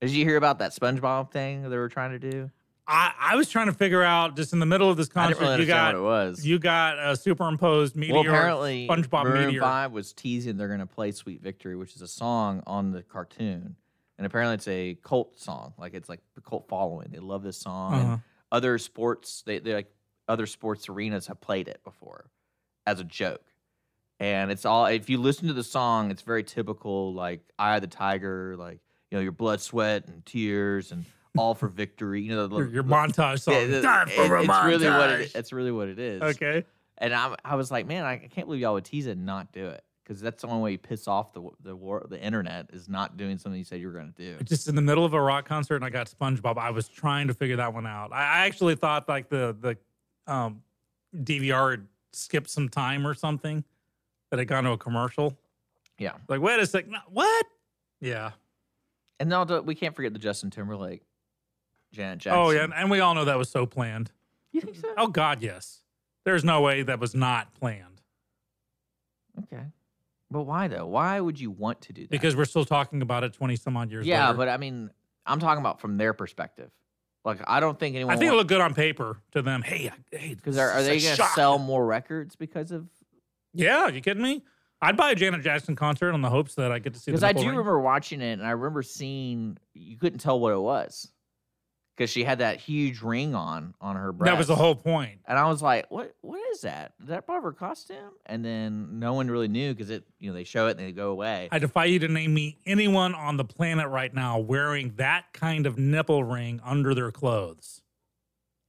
[0.00, 2.50] Did you hear about that SpongeBob thing they were trying to do?
[2.90, 5.60] I, I was trying to figure out just in the middle of this concert, really
[5.60, 6.46] you got what it was.
[6.46, 8.14] you got a superimposed meteor.
[8.14, 9.60] well, apparently, SpongeBob Maroon meteor.
[9.60, 13.02] Five was teasing they're going to play "Sweet Victory," which is a song on the
[13.02, 13.76] cartoon,
[14.18, 15.72] and apparently it's a cult song.
[15.78, 17.08] Like it's like the cult following.
[17.10, 17.94] They love this song.
[17.94, 18.16] Uh-huh.
[18.52, 19.90] other sports, they they like
[20.28, 22.30] other sports arenas have played it before
[22.86, 23.44] as a joke.
[24.20, 27.82] And it's all if you listen to the song, it's very typical, like "Eye of
[27.82, 31.04] the Tiger," like you know your blood, sweat, and tears, and
[31.36, 32.22] all for victory.
[32.22, 33.54] You know the, Your, your the- montage song.
[33.54, 36.20] yeah, Time it- a it's really what it, it's really what it is.
[36.22, 36.64] Okay.
[37.00, 39.52] And I, I was like, man, I can't believe y'all would tease it and not
[39.52, 42.70] do it because that's the only way you piss off the the war, the internet
[42.72, 44.42] is not doing something you said you were going to do.
[44.44, 46.56] Just in the middle of a rock concert, and I got SpongeBob.
[46.56, 48.10] I was trying to figure that one out.
[48.12, 50.62] I, I actually thought like the the um,
[51.14, 53.62] DVR had skipped some time or something
[54.30, 55.36] that had gone to a commercial.
[55.98, 56.12] Yeah.
[56.28, 57.46] Like, wait a second, no, what?
[58.00, 58.30] Yeah.
[59.20, 61.02] And no, the- we can't forget the Justin Timberlake,
[61.92, 62.40] Janet Jackson.
[62.40, 64.10] Oh yeah, and- and we all know that was so planned.
[64.52, 64.92] You think so?
[64.96, 65.82] Oh God, yes.
[66.24, 68.00] There's no way that was not planned
[69.38, 69.62] Okay.
[70.30, 70.86] But why though?
[70.86, 72.10] Why would you want to do that?
[72.10, 74.10] because we're still talking about it 20 some odd years ago.
[74.10, 74.36] yeah, later.
[74.36, 74.90] but I mean,
[75.26, 76.70] I'm talking about from their perspective.
[77.24, 78.14] Like, I don't think anyone.
[78.14, 79.62] I think it looked good on paper to them.
[79.62, 81.34] Hey, I- hey, because are, are this they is a going to shock.
[81.34, 82.86] sell more records because of?
[83.54, 84.42] Yeah, you kidding me?
[84.80, 87.10] I'd buy a Janet Jackson concert on the hopes that I get to see.
[87.10, 90.52] Because the I do remember watching it, and I remember seeing you couldn't tell what
[90.52, 91.10] it was
[91.98, 94.30] because she had that huge ring on on her breast.
[94.32, 95.18] that was the whole point.
[95.26, 96.14] And I was like, "What?
[96.20, 96.92] What is that?
[97.02, 100.30] Is that part of her costume?" And then no one really knew because it, you
[100.30, 101.48] know, they show it and they go away.
[101.50, 105.66] I defy you to name me anyone on the planet right now wearing that kind
[105.66, 107.82] of nipple ring under their clothes,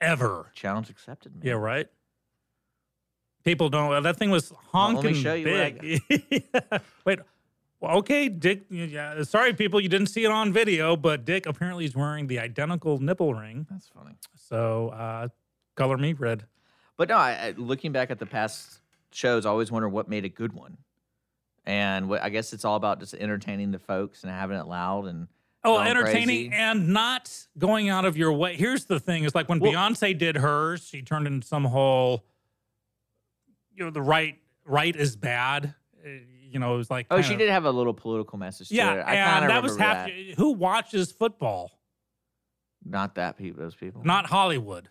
[0.01, 0.51] ever.
[0.55, 1.45] Challenge accepted, man.
[1.45, 1.87] Yeah, right.
[3.45, 4.01] People don't.
[4.03, 4.59] That thing was Well,
[4.95, 6.81] let me honking show you what I big.
[7.05, 7.19] Wait.
[7.79, 8.63] Well, okay, Dick.
[8.69, 12.39] Yeah, sorry, people, you didn't see it on video, but Dick apparently is wearing the
[12.39, 13.65] identical nipple ring.
[13.69, 14.15] That's funny.
[14.35, 15.29] So, uh,
[15.75, 16.45] color me red.
[16.97, 20.25] But no, I, I, looking back at the past shows, I always wonder what made
[20.25, 20.77] a good one.
[21.65, 25.05] And what, I guess it's all about just entertaining the folks and having it loud
[25.05, 25.27] and
[25.63, 26.51] Oh, going entertaining crazy.
[26.53, 28.55] and not going out of your way.
[28.55, 32.23] Here's the thing: is like when Well- Beyonce did hers, she turned into some whole,
[33.75, 35.75] you know, the right right is bad.
[36.03, 36.09] Uh,
[36.51, 38.93] You know, it was like Oh, she did have a little political message to Yeah,
[38.93, 38.99] it.
[39.01, 40.07] I kind and of that was half.
[40.07, 40.13] that.
[40.37, 41.71] Who watches football?
[42.85, 44.01] Not that people, those people.
[44.03, 44.89] Not Hollywood.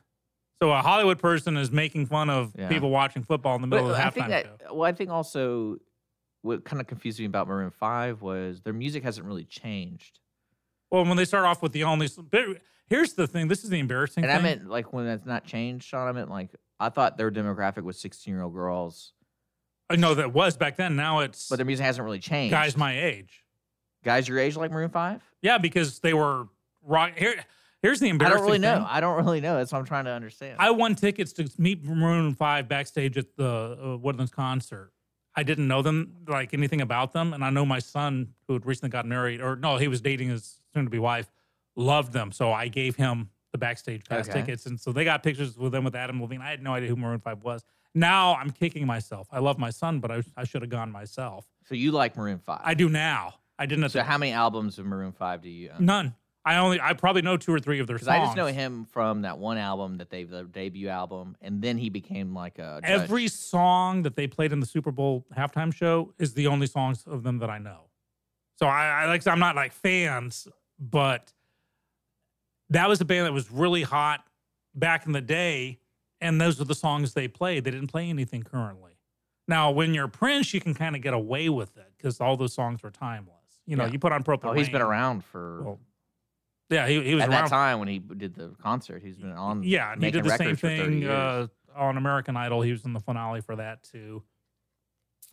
[0.62, 2.68] So a Hollywood person is making fun of Yeah.
[2.68, 4.44] people watching football in the But middle of the I halftime think that.
[4.66, 4.74] show.
[4.74, 5.78] Well, I think also
[6.42, 10.20] what kind of confused me about Maroon Five was their music hasn't really changed.
[10.90, 12.09] Well, when they start off with the only,
[12.88, 13.48] here's the thing.
[13.48, 14.40] This is the embarrassing And thing.
[14.40, 16.09] I meant like when that's not changed, Sean.
[16.09, 16.50] I meant like
[16.80, 19.12] I thought their demographic was 16 year old girls,
[19.91, 20.97] I know that was back then.
[20.97, 22.51] Now it's but their music hasn't really changed.
[22.51, 23.45] guys my age.
[24.05, 25.22] guys your age like Maroon Five.
[25.43, 26.49] Yeah, because they were
[26.82, 27.12] rock.
[27.16, 27.34] Here,
[27.82, 28.43] here's the embarrassment.
[28.43, 28.62] I embarrassing.
[28.62, 28.86] don't really know.
[28.86, 28.97] thing.
[28.97, 29.57] I don't really know.
[29.57, 30.57] That's what I'm trying to understand.
[30.59, 34.93] I won tickets to meet Maroon Five backstage at the uh, Woodlands concert.
[35.34, 38.66] I didn't know them like anything about them, and I know my son who had
[38.66, 41.30] recently got married, or no, he was dating his soon-to-be wife,
[41.76, 42.32] loved them.
[42.32, 44.41] So I gave him the backstage pass Okay.
[44.41, 46.43] tickets, and so they got pictures with them with Adam Levine.
[46.43, 47.64] I had no idea who Maroon Five was.
[47.95, 49.28] Now I'm kicking myself.
[49.32, 51.47] I love my son, but I, I should have gone myself.
[51.66, 52.61] so you like Maroon Five?
[52.64, 53.34] I do now.
[53.59, 53.89] I didn't.
[53.91, 55.84] So how many albums of Maroon Five do you own?
[55.84, 56.14] none.
[56.45, 58.09] I only I probably know two or three of their songs.
[58.09, 61.76] I just know him from that one album that they the debut album, and then
[61.76, 62.91] he became like a judge.
[62.91, 67.05] Every song that they played in the Super Bowl halftime show is the only songs
[67.07, 67.89] of them that I know.
[68.57, 71.34] So I, I like I'm not like fans, but
[72.70, 74.24] that was a band that was really hot
[74.74, 75.80] back in the day,
[76.21, 77.64] and those are the songs they played.
[77.64, 78.93] They didn't play anything currently.
[79.47, 82.53] Now, when you're Prince, you can kind of get away with it because all those
[82.53, 83.35] songs were timeless.
[83.66, 83.93] You know, Yeah.
[83.93, 85.81] you put on Purple Oh, he's been around for Well,
[86.71, 87.45] Yeah, he, he was at around.
[87.45, 89.03] that time when he did the concert.
[89.03, 89.62] He's been on.
[89.62, 92.61] Yeah, and he did the same records for 30 thing uh, on American Idol.
[92.61, 94.23] He was in the finale for that too.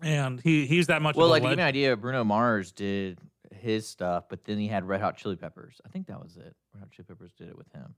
[0.02, 2.72] And he he's that much well, of a like give you an idea, Bruno Mars
[2.72, 3.20] did
[3.54, 5.80] his stuff, but then he had Red Hot Chili Peppers.
[5.86, 6.56] I think that was it.
[6.74, 7.96] Red Hot Chili Peppers did it with him.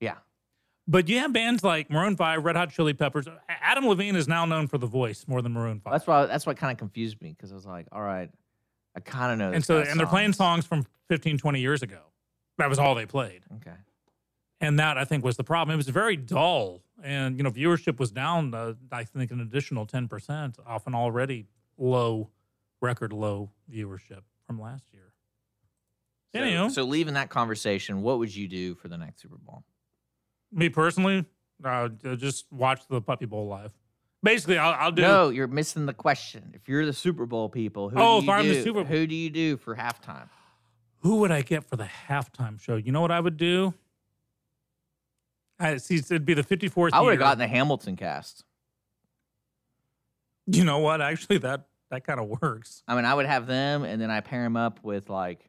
[0.00, 0.16] Yeah,
[0.88, 3.26] But you have bands like Maroon Five, Red Hot Chili Peppers.
[3.48, 5.92] Adam Levine is now known for The Voice more than Maroon Five.
[5.92, 6.26] that's why.
[6.26, 8.28] That's what kind of confused me because I was like, all right,
[8.96, 9.52] I kind of know.
[9.54, 12.00] and so and they're playing songs from 15, 20 years ago.
[12.58, 13.42] That was all they played.
[13.56, 13.76] Okay.
[14.60, 15.74] And that I think was the problem.
[15.74, 18.54] It was very dull, and you know viewership was down.
[18.54, 21.46] Uh, I think an additional ten percent off an already
[21.78, 22.30] low,
[22.80, 25.12] record low viewership from last year.
[26.34, 29.64] So, so leaving that conversation, what would you do for the next Super Bowl?
[30.52, 31.24] Me personally,
[31.64, 33.72] uh, just watch the Puppy Bowl live.
[34.22, 35.02] Basically, I'll, I'll do.
[35.02, 36.52] No, you're missing the question.
[36.54, 38.62] If you're the Super Bowl people, who Oh, do if you I'm the do?
[38.62, 40.28] Super- who do you do for halftime?
[41.00, 42.76] Who would I get for the halftime show?
[42.76, 43.74] You know what I would do?
[45.58, 45.96] I see.
[45.96, 46.90] It'd be the 54th.
[46.92, 48.44] I would have gotten the Hamilton cast.
[50.46, 51.00] You know what?
[51.00, 52.82] Actually, that that kind of works.
[52.88, 55.48] I mean, I would have them, and then I pair them up with like,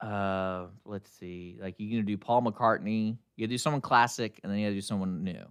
[0.00, 4.58] uh, let's see, like you're gonna do Paul McCartney, you do someone classic, and then
[4.58, 5.44] you gotta do someone new,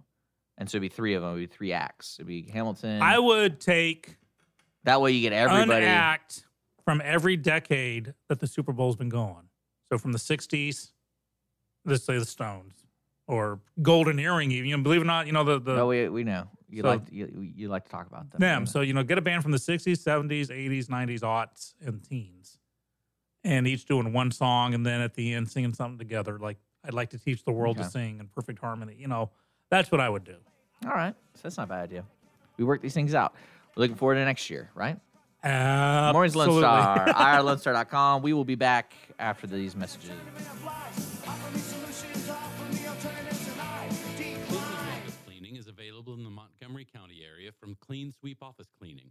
[0.58, 2.16] and so it'd be three of them, it'd be three acts.
[2.18, 3.00] It'd be Hamilton.
[3.02, 4.16] I would take
[4.84, 5.84] that way you get everybody.
[5.84, 6.44] an act
[6.84, 9.48] from every decade that the Super Bowl's been going.
[9.92, 10.92] So from the 60s,
[11.84, 12.74] let's say the Stones
[13.26, 14.68] or Golden Earring, even.
[14.70, 16.82] You know, believe it or not, you know the the No, we we know you
[16.82, 18.40] So- like to, you, you like to talk about them.
[18.40, 18.66] them.
[18.66, 22.58] So you know, get a band from the 60s, 70s, 80s, 90s, aughts, and teens,
[23.44, 26.38] and each doing one song, and then at the end singing something together.
[26.38, 27.84] Like I'd like to teach the world Okay.
[27.84, 28.96] to sing in perfect harmony.
[28.98, 29.30] You know,
[29.70, 30.36] that's what I would do.
[30.84, 32.04] All right, so that's not a bad idea.
[32.56, 33.34] We work these things out.
[33.76, 34.98] We're looking forward to next year, right?
[35.42, 36.60] Mornings Lone Absolutely.
[36.62, 38.22] Star, irlonestar.com.
[38.22, 40.10] We will be back after these messages.
[45.26, 49.10] Cleaning is available in the Montgomery County area from Clean Sweep Office Cleaning,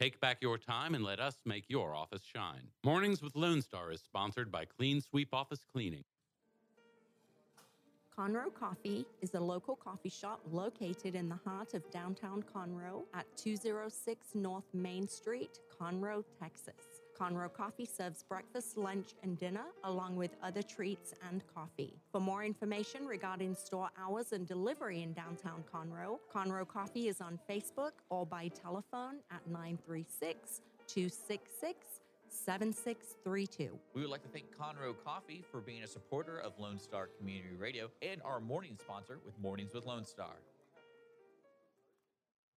[0.00, 2.68] Take back your time and let us make your office shine.
[2.84, 6.04] Mornings with Lone Star is sponsored by Clean Sweep Office Cleaning.
[8.16, 13.24] Conroe Coffee is a local coffee shop located in the heart of downtown Conroe at
[13.38, 16.91] 206 North Main Street, Conroe, Texas.
[17.22, 21.94] Conroe Coffee serves breakfast, lunch, and dinner, along with other treats and coffee.
[22.10, 27.38] For more information regarding store hours and delivery in downtown Conroe, Conroe Coffee is on
[27.48, 31.86] Facebook or by telephone at 936 266
[32.28, 33.78] 7632.
[33.94, 37.54] We would like to thank Conroe Coffee for being a supporter of Lone Star Community
[37.56, 40.34] Radio and our morning sponsor with Mornings with Lone Star.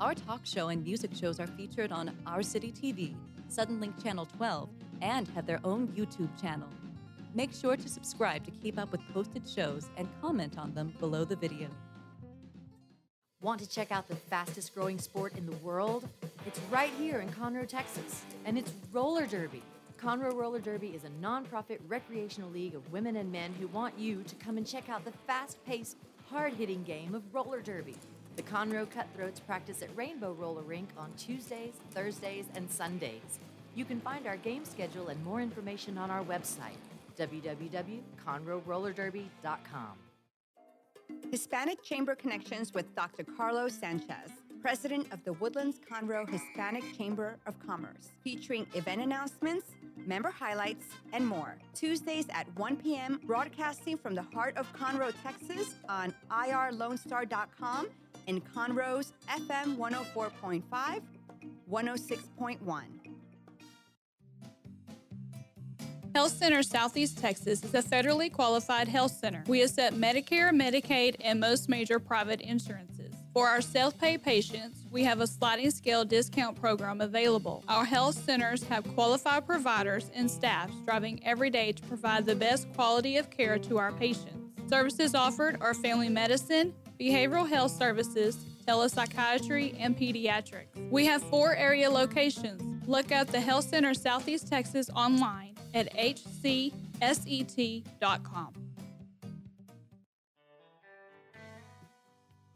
[0.00, 3.14] Our talk show and music shows are featured on Our City TV,
[3.50, 4.70] Suddenlink Channel 12,
[5.02, 6.68] and have their own YouTube channel.
[7.34, 11.24] Make sure to subscribe to keep up with posted shows and comment on them below
[11.24, 11.68] the video.
[13.42, 16.08] Want to check out the fastest growing sport in the world?
[16.46, 19.62] It's right here in Conroe, Texas, and it's roller derby.
[20.00, 24.22] Conroe Roller Derby is a nonprofit recreational league of women and men who want you
[24.22, 27.96] to come and check out the fast paced, hard hitting game of roller derby.
[28.36, 33.40] The Conroe Cutthroats practice at Rainbow Roller Rink on Tuesdays, Thursdays, and Sundays.
[33.74, 36.78] You can find our game schedule and more information on our website,
[37.18, 39.98] www.conroerollerderby.com.
[41.30, 43.24] Hispanic Chamber Connections with Dr.
[43.36, 44.30] Carlos Sanchez,
[44.60, 49.68] President of the Woodlands Conroe Hispanic Chamber of Commerce, featuring event announcements,
[50.06, 51.56] member highlights, and more.
[51.74, 57.88] Tuesdays at 1 p.m., broadcasting from the heart of Conroe, Texas on irlonestar.com
[58.28, 61.00] and Conroe's FM 104.5,
[61.70, 62.82] 106.1.
[66.14, 69.44] Health Center Southeast Texas is a federally qualified health center.
[69.46, 72.89] We accept Medicare, Medicaid, and most major private insurances.
[73.32, 77.62] For our self pay patients, we have a sliding scale discount program available.
[77.68, 82.66] Our health centers have qualified providers and staff striving every day to provide the best
[82.74, 84.36] quality of care to our patients.
[84.68, 90.90] Services offered are family medicine, behavioral health services, telepsychiatry, and pediatrics.
[90.90, 92.62] We have four area locations.
[92.88, 96.72] Look up the Health Center Southeast Texas online at hcset.com.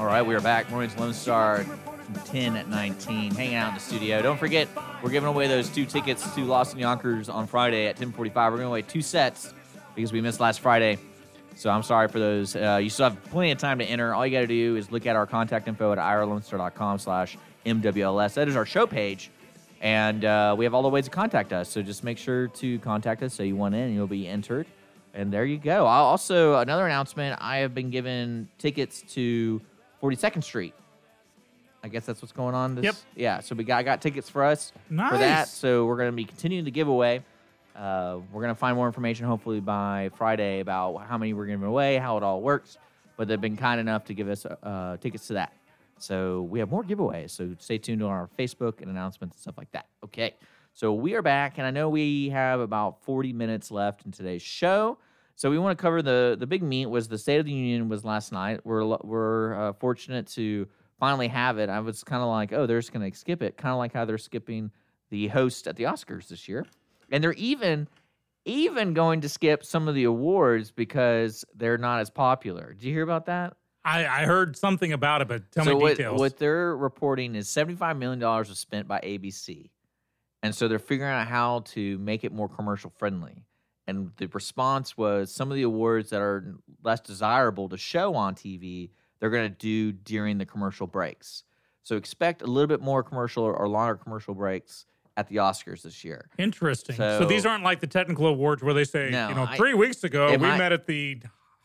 [0.00, 0.70] All right, we are back.
[0.70, 4.22] Morning's Lone Star from 10 at 19, hanging out in the studio.
[4.22, 4.66] Don't forget,
[5.02, 8.50] we're giving away those two tickets to Lost in Yonkers on Friday at 1045.
[8.50, 9.52] We're giving away two sets
[9.94, 10.96] because we missed last Friday.
[11.54, 12.56] So I'm sorry for those.
[12.56, 14.14] Uh, you still have plenty of time to enter.
[14.14, 17.36] All you got to do is look at our contact info at irlonestar.com slash
[17.66, 18.32] MWLS.
[18.32, 19.30] That is our show page.
[19.82, 21.68] And uh, we have all the ways to contact us.
[21.68, 24.66] So just make sure to contact us so you want in you'll be entered.
[25.12, 25.84] And there you go.
[25.86, 29.60] I'll also, another announcement I have been given tickets to
[30.02, 30.74] 42nd Street.
[31.82, 32.74] I guess that's what's going on.
[32.74, 32.94] This, Yep.
[33.16, 33.40] Yeah.
[33.40, 34.72] So we got, I got tickets for us
[35.12, 35.48] for that.
[35.48, 37.24] So we're going to be continuing the giveaway.
[37.74, 41.66] Uh, we're going to find more information hopefully by Friday about how many we're giving
[41.66, 42.76] away, how it all works.
[43.16, 45.52] But they've been kind enough to give us uh, tickets to that.
[45.98, 47.30] So we have more giveaways.
[47.30, 49.86] So stay tuned on our Facebook and announcements and stuff like that.
[50.04, 50.34] Okay.
[50.72, 54.42] So we are back, and I know we have about 40 minutes left in today's
[54.42, 54.98] show.
[55.40, 57.88] So we want to cover the the big meat was the State of the Union
[57.88, 58.60] was last night.
[58.62, 60.68] We're we're uh, fortunate to
[60.98, 61.70] finally have it.
[61.70, 63.94] I was kind of like, oh, they're just going to skip it, kind of like
[63.94, 64.70] how they're skipping
[65.08, 66.66] the host at the Oscars this year,
[67.10, 67.88] and they're even
[68.44, 72.74] even going to skip some of the awards because they're not as popular.
[72.74, 73.56] Did you hear about that?
[73.82, 76.20] I, I heard something about it, but tell so me what, details.
[76.20, 79.70] what they're reporting is $75 million was spent by ABC.
[80.42, 83.46] And so they're figuring out how to make it more commercial friendly.
[83.90, 88.36] And the response was some of the awards that are less desirable to show on
[88.36, 91.42] TV, they're going to do during the commercial breaks.
[91.82, 94.86] So expect a little bit more commercial or longer commercial breaks
[95.16, 96.30] at the Oscars this year.
[96.38, 96.94] Interesting.
[96.94, 99.56] So, So- these aren't like the technical awards where they say, No, you know, I-
[99.56, 101.20] three weeks ago we might- met at the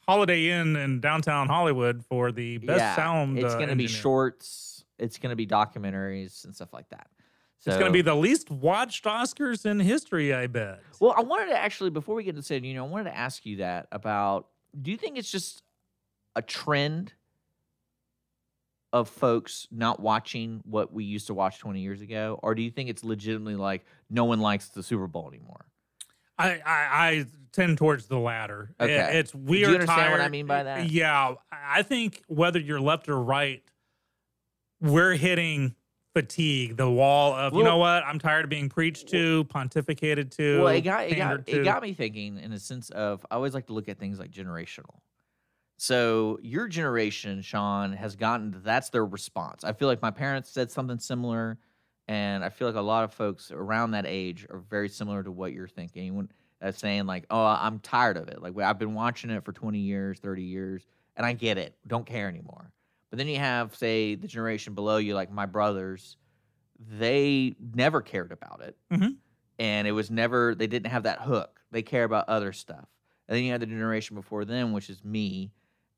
[0.07, 3.37] Holiday Inn in downtown Hollywood for the best sound.
[3.37, 4.83] It's uh, going to be shorts.
[4.97, 7.07] It's going to be documentaries and stuff like that.
[7.59, 10.81] So, It's going to be the least watched Oscars in history, I bet.
[10.99, 13.17] Well, I wanted to actually, before we get to say, you know, I wanted to
[13.17, 14.47] ask you that about
[14.79, 15.63] do you think it's just
[16.35, 17.13] a trend
[18.93, 22.39] of folks not watching what we used to watch 20 years ago?
[22.43, 25.65] Or do you think it's legitimately like no one likes the Super Bowl anymore?
[26.37, 28.75] I, I, I tend towards the latter.
[28.79, 29.17] Okay.
[29.19, 30.89] It's Do we you are understand what I tired- mean by that?
[30.89, 33.63] Yeah, I think whether you're left or right,
[34.81, 35.75] we're hitting
[36.15, 38.03] fatigue, the wall of you know what?
[38.05, 40.61] I'm tired of being preached to, pontificated to.
[40.61, 41.59] Well, it got it got to.
[41.59, 44.17] it got me thinking in a sense of I always like to look at things
[44.17, 45.01] like generational.
[45.77, 49.65] So your generation, Sean, has gotten that's their response.
[49.65, 51.57] I feel like my parents said something similar,
[52.07, 55.31] and I feel like a lot of folks around that age are very similar to
[55.31, 56.15] what you're thinking.
[56.15, 56.29] When
[56.61, 58.41] as saying like, "Oh, I'm tired of it.
[58.41, 60.85] Like I've been watching it for 20 years, 30 years,
[61.17, 61.75] and I get it.
[61.85, 62.71] Don't care anymore."
[63.15, 66.17] But then you have, say, the generation below you, like my brothers.
[66.77, 69.15] They never cared about it, Mhm.
[69.57, 70.53] and it was never.
[70.53, 71.61] They didn't have that hook.
[71.71, 72.89] They care about other stuff.
[73.29, 75.53] And then you had the generation before them, which is me,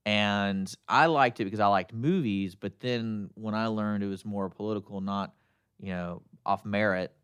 [0.06, 2.54] and I liked it because I liked movies.
[2.54, 5.34] But then when I learned it was more political, not
[5.80, 7.16] you know off merit,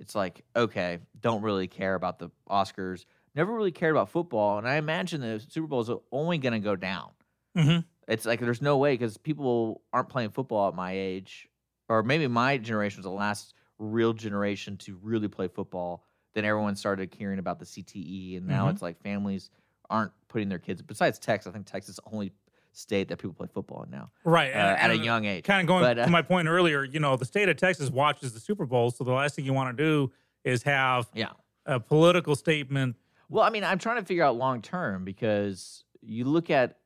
[0.00, 3.04] it's like okay, don't really care about the Oscars.
[3.36, 6.58] Never really cared about football, and I imagine the Super Bowl is only going to
[6.58, 7.10] go down.
[7.56, 7.84] Mhm.
[8.08, 11.48] It's like there's no way because people aren't playing football at my age,
[11.88, 16.04] or maybe my generation was the last real generation to really play football.
[16.34, 18.72] Then everyone started caring about the CTE, and now Mhm.
[18.72, 19.50] it's like families
[19.90, 20.82] aren't putting their kids.
[20.82, 22.32] Besides Texas, I think Texas is the only
[22.72, 24.52] state that people play football in now, Right.
[24.52, 25.44] uh, at a young age.
[25.44, 27.88] Kind of going But, uh, to my point earlier, you know, the state of Texas
[27.90, 28.90] watches the Super Bowl.
[28.90, 30.12] So the last thing you want to do
[30.44, 31.32] is have yeah.
[31.64, 32.96] a political statement.
[33.30, 36.78] Well, I mean, I'm trying to figure out long term because you look at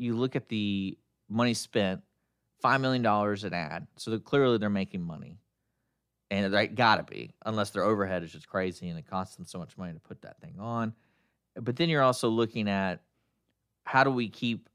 [0.00, 0.98] you look at the
[1.28, 2.02] money spent,
[2.60, 3.86] five million dollars an ad.
[3.96, 5.38] So that clearly they're making money,
[6.30, 9.58] and they gotta be unless their overhead is just crazy and it costs them so
[9.58, 10.94] much money to put that thing on.
[11.60, 13.02] But then you're also looking at
[13.84, 14.68] how do we keep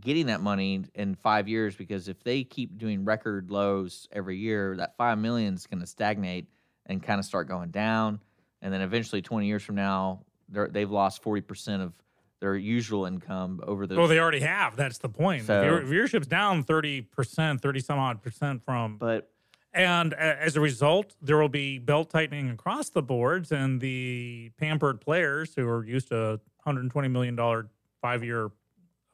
[0.00, 1.76] getting that money in five years?
[1.76, 5.86] Because if they keep doing record lows every year, that five million is going to
[5.86, 6.48] stagnate
[6.86, 8.20] and kind of start going down
[8.62, 11.92] and then eventually 20 years from now they've lost 40% of
[12.40, 14.74] their usual income over the Well, they already have.
[14.76, 15.44] That's the point.
[15.44, 18.96] So- Viewer, viewership's down 30%, 30 some odd percent from.
[18.96, 19.30] But.
[19.72, 24.50] And a- as a result, there will be belt tightening across the boards, and the
[24.58, 27.68] pampered players who are used to $120 million
[28.02, 28.50] five year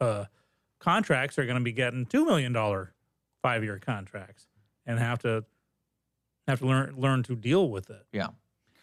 [0.01, 0.25] uh,
[0.79, 2.55] contracts are going to be getting $2 million
[3.43, 4.47] five year contracts
[4.87, 5.45] and have to
[6.49, 8.07] have to learn learn to deal with it.
[8.13, 8.29] Yeah.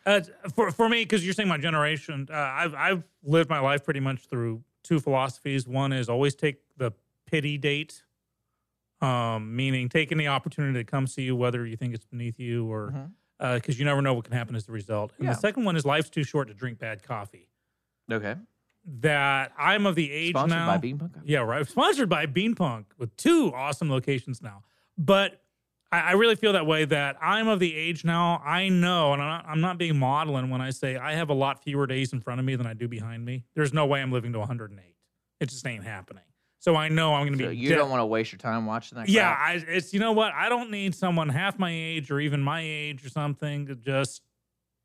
[0.06, 0.22] Uh,
[0.54, 4.00] for for me, because you're saying my generation, uh, I've I've lived my life pretty
[4.02, 5.68] much through two philosophies.
[5.68, 6.92] One is always take the
[7.26, 8.04] pity date,
[9.02, 12.70] um, meaning taking the opportunity that comes to you, whether you think it's beneath you
[12.72, 15.12] or because you never know what can happen as the result.
[15.18, 15.34] And Yeah.
[15.34, 17.50] the second one is life's too short to drink bad coffee.
[18.12, 18.36] Okay.
[18.86, 20.68] That I'm of the age Sponsored now.
[20.68, 21.22] by Beanpunk?
[21.26, 21.66] Yeah, right.
[21.68, 24.64] Sponsored by Beanpunk with two awesome locations now.
[24.98, 25.42] But
[25.94, 28.42] I, I really feel that way that I'm of the age now.
[28.46, 31.34] I know, and I'm not, I'm not being maudlin when I say I have a
[31.34, 33.46] lot fewer days in front of me than I do behind me.
[33.56, 34.84] There's no way I'm living to 108.
[35.40, 36.24] It just ain't happening.
[36.60, 37.58] So I know I'm going to So be.
[37.58, 39.36] you de- don't want to waste your time watching that yeah.
[39.38, 40.32] I, it's you know what?
[40.34, 44.22] I don't need someone half my age or even my age or something to just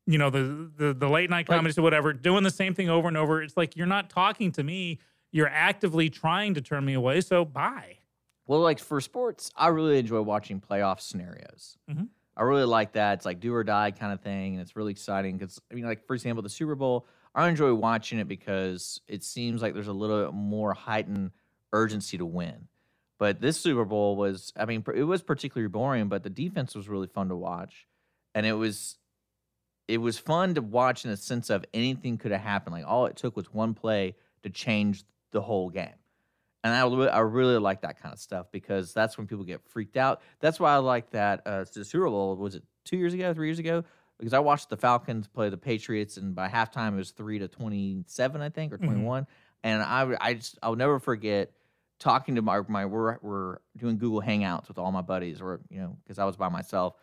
[0.05, 2.89] you know the the, the late night Like- comedies or whatever doing the same thing
[2.89, 3.41] over and over.
[3.41, 4.99] It's like you're not talking to me.
[5.31, 7.21] You're actively trying to turn me away.
[7.21, 7.98] So bye.
[8.49, 11.77] Well, like for sports, I really enjoy watching playoff scenarios.
[11.87, 12.09] Mhm.
[12.35, 13.13] I really like that.
[13.13, 15.85] It's like do or die kind of thing, and it's really exciting because I mean,
[15.85, 17.05] like for example, the Super Bowl.
[17.35, 21.29] I enjoy watching it because it seems like there's a little more heightened
[21.73, 22.67] urgency to win.
[23.19, 26.89] But this Super Bowl was, I mean, it was particularly boring, but the defense was
[26.89, 27.85] really fun to watch,
[28.33, 28.97] and it was,
[29.87, 32.73] it was fun to watch in the sense of anything could have happened.
[32.73, 35.93] Like all it took was one play to change the whole game.
[36.63, 39.61] And I, re- I really like that kind of stuff because that's when people get
[39.69, 40.21] freaked out.
[40.41, 41.41] That's why I like that.
[41.45, 43.83] Uh, the Super Bowl was it two years ago, three years ago?
[44.17, 47.47] Because I watched the Falcons play the Patriots, and by halftime it was three to
[47.47, 48.83] twenty-seven, I think, or Mhm.
[48.85, 49.27] twenty-one.
[49.63, 51.51] And I, I just, I'll never forget
[51.99, 55.79] talking to my, my we're, we're doing Google Hangouts with all my buddies, or you
[55.79, 56.95] know, because I was by myself,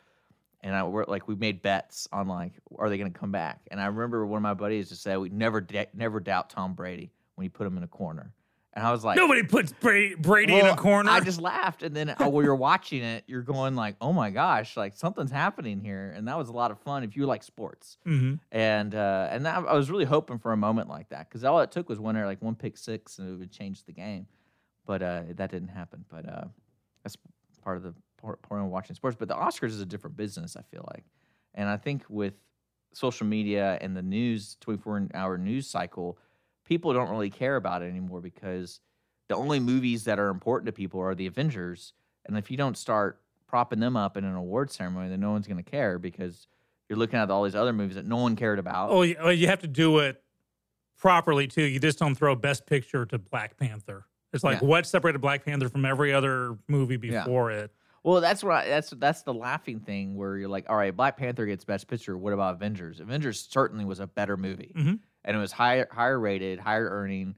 [0.60, 3.60] and I we're like we made bets on like are they going to come back?
[3.70, 6.74] And I remember one of my buddies just said we never da- never doubt Tom
[6.74, 8.32] Brady when you put him in a corner,
[8.76, 11.10] and I was like Nobody puts Bra- Brady in a corner.
[11.10, 14.30] I just laughed, and then uh, while you're watching it, you're going like, "Oh my
[14.30, 17.42] gosh, like something's happening here," and that was a lot of fun if you like
[17.42, 17.96] sports.
[18.06, 18.38] Mhm.
[18.52, 21.58] And uh, and that, I was really hoping for a moment like that because all
[21.60, 24.26] it took was one or like one pick six, and it would change the game.
[24.84, 26.04] But uh, that didn't happen.
[26.08, 26.44] But uh,
[27.02, 27.16] that's
[27.64, 29.16] part of the part, part of watching sports.
[29.18, 30.54] But the Oscars is a different business.
[30.54, 31.04] I feel like,
[31.54, 32.34] and I think with
[32.92, 36.18] social media and the news, 24 hour news cycle,
[36.66, 38.80] people don't really care about it anymore because
[39.28, 41.94] the only movies that are important to people are the Avengers.
[42.26, 45.46] And if you don't start propping them up in an award ceremony, then no one's
[45.46, 46.46] going to care because
[46.88, 48.90] you're looking at all these other movies that no one cared about.
[48.90, 50.22] Oh, you, oh, you have to do it
[50.98, 51.62] properly too.
[51.62, 54.06] You just don't throw Best Picture to Black Panther.
[54.32, 54.66] It's like Yeah.
[54.68, 57.20] what separated Black Panther from every other movie Yeah.
[57.24, 57.70] before it.
[58.02, 61.16] Well, that's what I, that's that's the laughing thing where you're like, all right, Black
[61.16, 62.16] Panther gets Best Picture.
[62.16, 63.00] What about Avengers?
[63.00, 65.00] Avengers certainly was a better movie, Mhm.
[65.26, 67.34] And it was higher higher rated, higher earning,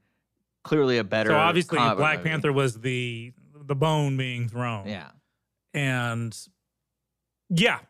[0.63, 1.31] clearly a better.
[1.31, 2.31] So obviously, Black movie.
[2.31, 3.33] Panther was the
[3.67, 4.87] the bone being thrown.
[4.87, 5.09] Yeah.
[5.75, 6.37] and
[7.51, 7.81] yeah,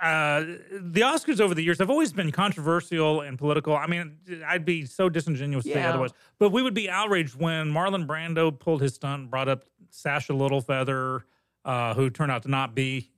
[0.00, 0.40] uh,
[0.72, 3.76] the Oscars over the years have always been controversial and political.
[3.76, 4.16] I mean,
[4.46, 6.12] I'd be so disingenuous to say otherwise.
[6.38, 10.32] But we would be outraged when Marlon Brando pulled his stunt, and brought up Sasha
[10.32, 11.22] Littlefeather,
[11.64, 13.10] uh, who turned out to not be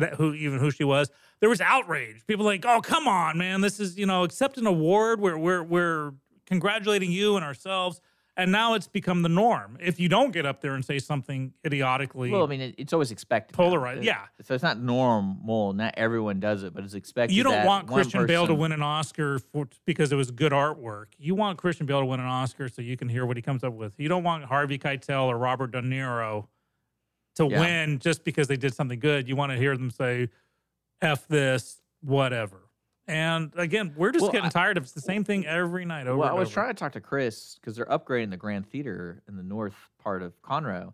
[0.00, 1.10] that who even who she was.
[1.40, 2.26] There was outrage.
[2.26, 5.20] People like, oh come on, man, this is you know accept an award.
[5.20, 6.12] We're we're we're
[6.46, 8.00] congratulating you and ourselves.
[8.38, 9.78] And now it's become the norm.
[9.80, 12.92] If you don't get up there and say something idiotically, Well, I mean, it, it's
[12.92, 13.56] always expected.
[13.56, 14.26] Polarized, yeah.
[14.42, 15.72] So it's not normal.
[15.72, 17.34] Not everyone does it, but it's expected.
[17.34, 21.06] you don't want Christian Bale to win an Oscar for because it was good artwork.
[21.16, 23.64] You want Christian Bale to win an Oscar so you can hear what he comes
[23.64, 23.94] up with.
[23.96, 26.48] You don't want Harvey Keitel or Robert De Niro
[27.36, 27.60] to Yeah.
[27.60, 29.28] win just because they did something good.
[29.28, 30.28] You want to hear them say,
[31.00, 32.62] "F this," whatever.
[33.08, 36.06] And again, we're just Well, getting I- tired of it's the same thing every night.
[36.08, 36.54] Over Well, I was over.
[36.54, 40.22] trying to talk to Chris because they're upgrading the Grand Theater in the north part
[40.22, 40.92] of Conroe,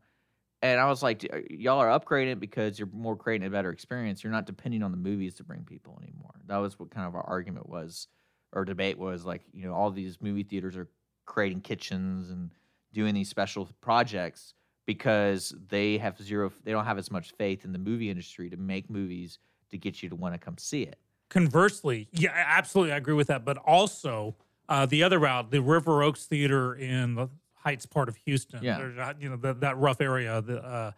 [0.61, 3.51] and I was like, "D- uh, "Y'all are upgrading it because you're more creating a
[3.51, 4.23] better experience.
[4.23, 7.15] You're not depending on the movies to bring people anymore." That was what kind of
[7.15, 8.09] our argument was,
[8.53, 9.25] or debate was.
[9.25, 10.89] Like, you know, all these movie theaters are
[11.25, 12.51] creating kitchens and
[12.93, 14.53] doing these special projects
[14.87, 16.53] because they have zero.
[16.65, 19.39] They don't have as much faith in the movie industry to make movies
[19.71, 20.99] to get you to want to come see it.
[21.31, 23.45] Conversely, yeah, absolutely, I agree with that.
[23.45, 24.37] But also,
[24.69, 29.13] uh, the other route, the River Oaks Theater in the Heights part of Houston, Yeah.
[29.19, 30.43] you know that, that rough area.
[30.43, 30.91] The, uh,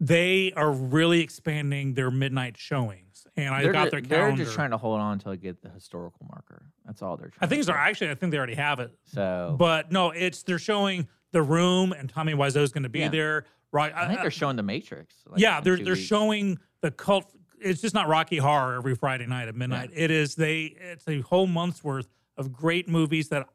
[0.00, 4.70] they are really expanding their midnight showings, and I they're, got their they're just trying
[4.72, 6.64] to hold on until I get the historical marker.
[6.84, 7.38] That's all they're trying.
[7.42, 7.72] I think so.
[7.72, 7.78] do.
[7.78, 8.90] Actually, I think they already have it.
[9.04, 13.08] So, But no, it's they're showing the room, and Tommy Wiseau's going to be Yeah.
[13.08, 13.44] there.
[13.72, 13.92] Right?
[13.94, 15.14] I think they're showing the Matrix.
[15.26, 16.06] like, yeah, they're they're weeks.
[16.06, 17.24] showing the cult.
[17.58, 19.90] It's just not Rocky Horror every Friday night at midnight.
[19.94, 20.74] It is they.
[20.78, 23.48] It's a whole month's worth of great movies that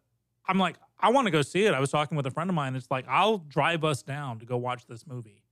[0.48, 1.74] I'm like, I want to go see it.
[1.76, 2.76] I was talking with a friend of mine.
[2.76, 5.44] It's like I'll drive us down to go watch this movie.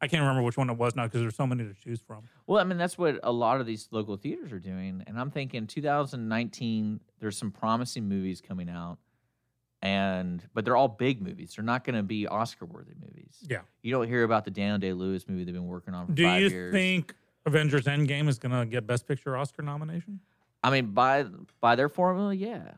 [0.00, 2.24] I can't remember which one it was now because there's so many to choose from.
[2.46, 5.02] Well, I mean, that's what a lot of these local theaters are doing.
[5.06, 8.98] And I'm thinking 2019, there's some promising movies coming out.
[9.84, 11.52] And, but they're all big movies.
[11.54, 13.36] They're not going to be Oscar worthy movies.
[13.48, 13.60] Yeah.
[13.82, 16.16] You don't hear about the Daniel Day Lewis movie they've been working on for years.
[16.16, 16.72] Do five you years.
[16.72, 17.14] think
[17.46, 20.20] Avengers Endgame is going to get Best Picture Oscar nomination?
[20.62, 21.26] I mean, by
[21.60, 22.70] by their formula, yeah.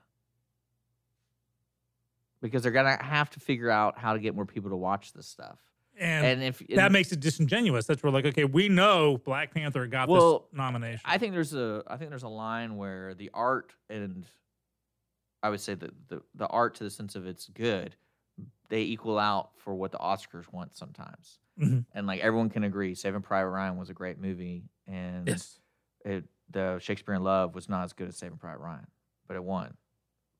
[2.43, 5.27] Because they're gonna have to figure out how to get more people to watch this
[5.27, 5.59] stuff.
[5.99, 7.87] And, And if that and- makes it disingenuous.
[7.87, 11.01] That's where like, okay, we know Black Panther got Well, this nomination.
[11.05, 14.27] I think there's a I think there's a line where the art and
[15.47, 17.95] I would say that the the art to the sense of it's good,
[18.69, 21.39] they equal out for what the Oscars want sometimes.
[21.59, 21.87] Mhm.
[21.95, 25.61] And like everyone can agree, Saving Private Ryan was a great movie, and Yes.
[26.05, 28.87] it, the Shakespeare in Love was not as good as Saving Private Ryan,
[29.29, 29.77] but it won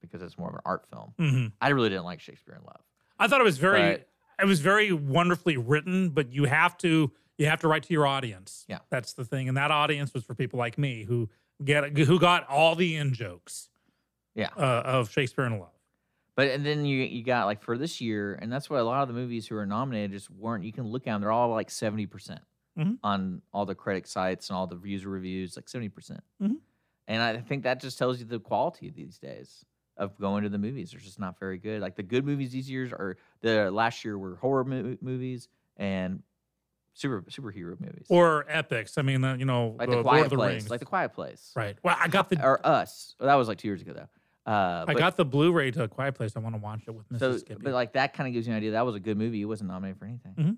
[0.01, 1.15] because it's more of an art film.
[1.19, 1.53] Mhm.
[1.61, 2.83] I really didn't like Shakespeare in Love.
[3.19, 4.05] I thought it was very
[4.39, 8.07] it was very wonderfully written, but you have to you have to write to your
[8.07, 8.65] audience.
[8.69, 8.79] Yeah.
[8.91, 9.47] That's the thing.
[9.49, 11.29] And that audience was for people like me who
[11.65, 13.69] get who got all the in jokes
[14.37, 14.51] Yeah.
[14.57, 15.71] uh, of Shakespeare in Love.
[16.37, 19.01] But and then you you got like for this year, and that's why a lot
[19.03, 20.63] of the movies who are nominated just weren't.
[20.65, 22.41] You can look at them; they're all like seventy percent
[22.79, 22.99] Mhm.
[23.03, 26.21] on all the critic sites and all the user reviews, like seventy percent.
[26.43, 26.57] Mhm.
[27.09, 29.65] And I think that just tells you the quality these days
[29.97, 30.91] of going to the movies.
[30.91, 31.81] They're just not very good.
[31.81, 36.23] Like the good movies these years are the last year were horror mo- movies and
[36.93, 38.99] super superhero movies, Or epics.
[38.99, 40.71] I mean, uh, you know, like the the Lord Quiet of the Place, Rings.
[40.71, 41.79] like the Quiet Place, right.
[41.83, 43.15] Well, I got the or Us.
[43.19, 44.09] Well, that was like two years ago though.
[44.47, 46.33] Uh, I but- got the Blu-ray to a Quiet Place.
[46.37, 47.19] I want to watch it with Mrs.
[47.19, 48.71] so, Skippy but like that kind of gives you an idea.
[48.73, 49.41] That was a good movie.
[49.43, 50.35] It wasn't nominated for anything.
[50.39, 50.57] Mhm.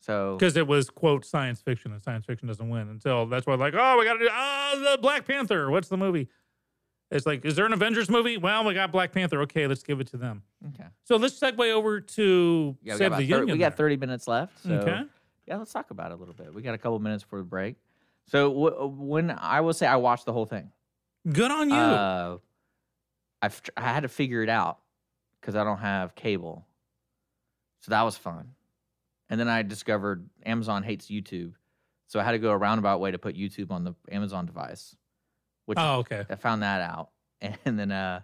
[0.00, 3.54] So because it was quote science fiction, and science fiction doesn't win until that's why
[3.54, 5.70] like oh we got to do ah the Black Panther.
[5.70, 6.28] What's the movie?
[7.10, 8.36] It's like is there an Avengers movie?
[8.38, 9.40] Well, we got Black Panther.
[9.42, 10.42] Okay, let's give it to them.
[10.74, 13.54] okay, So let's segue over to yeah, we got, Save the thir- Union.
[13.56, 14.58] we got thirty minutes left.
[14.62, 15.02] So Okay.
[15.46, 16.54] yeah, let's talk about it a little bit.
[16.54, 17.76] We got a couple minutes for the break.
[18.26, 20.70] So w- when I will say I watched the whole thing.
[21.30, 21.76] Good on you.
[21.76, 22.38] Uh,
[23.42, 24.78] I've I had to figure it out
[25.40, 26.66] because I don't have cable,
[27.80, 28.54] so that was fun.
[29.28, 31.54] And then I discovered Amazon hates YouTube,
[32.06, 34.96] so I had to go a roundabout way to put YouTube on the Amazon device.
[35.66, 36.24] Which oh, okay.
[36.28, 37.10] I found that out,
[37.64, 38.20] and then uh,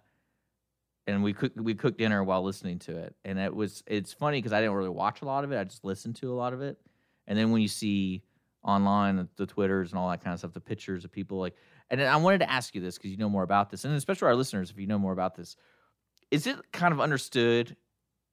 [1.07, 4.39] and we cooked we cooked dinner while listening to it, and it was it's funny
[4.39, 5.59] because I didn't really watch a lot of it.
[5.59, 6.79] I just listened to a lot of it,
[7.27, 8.23] and then when you see
[8.67, 11.55] online the, the twitters and all that kind of stuff, the pictures of people like,
[11.91, 14.27] and I wanted to ask you this because you know more about this, and especially
[14.29, 15.57] our listeners, if you know more about this,
[16.31, 17.77] is it kind of understood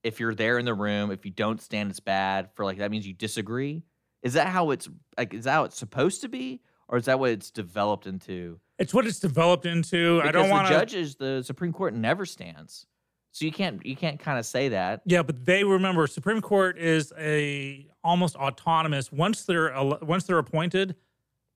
[0.04, 2.92] if you're there in the room, if you don't stand, it's bad for like that
[2.92, 3.84] means you disagree?
[4.22, 5.34] Is that how it's like?
[5.34, 8.60] Is that how it's supposed to be, or is that what it's developed into?
[8.80, 10.22] It's what it's developed into.
[10.24, 10.74] I don't want to.
[10.74, 12.86] judges, the Supreme Court never stands,
[13.32, 15.02] so you can't you can't kind of say that.
[15.06, 19.12] Yeah, but they remember Supreme Court is a almost autonomous.
[19.12, 20.96] Once they're once they're appointed,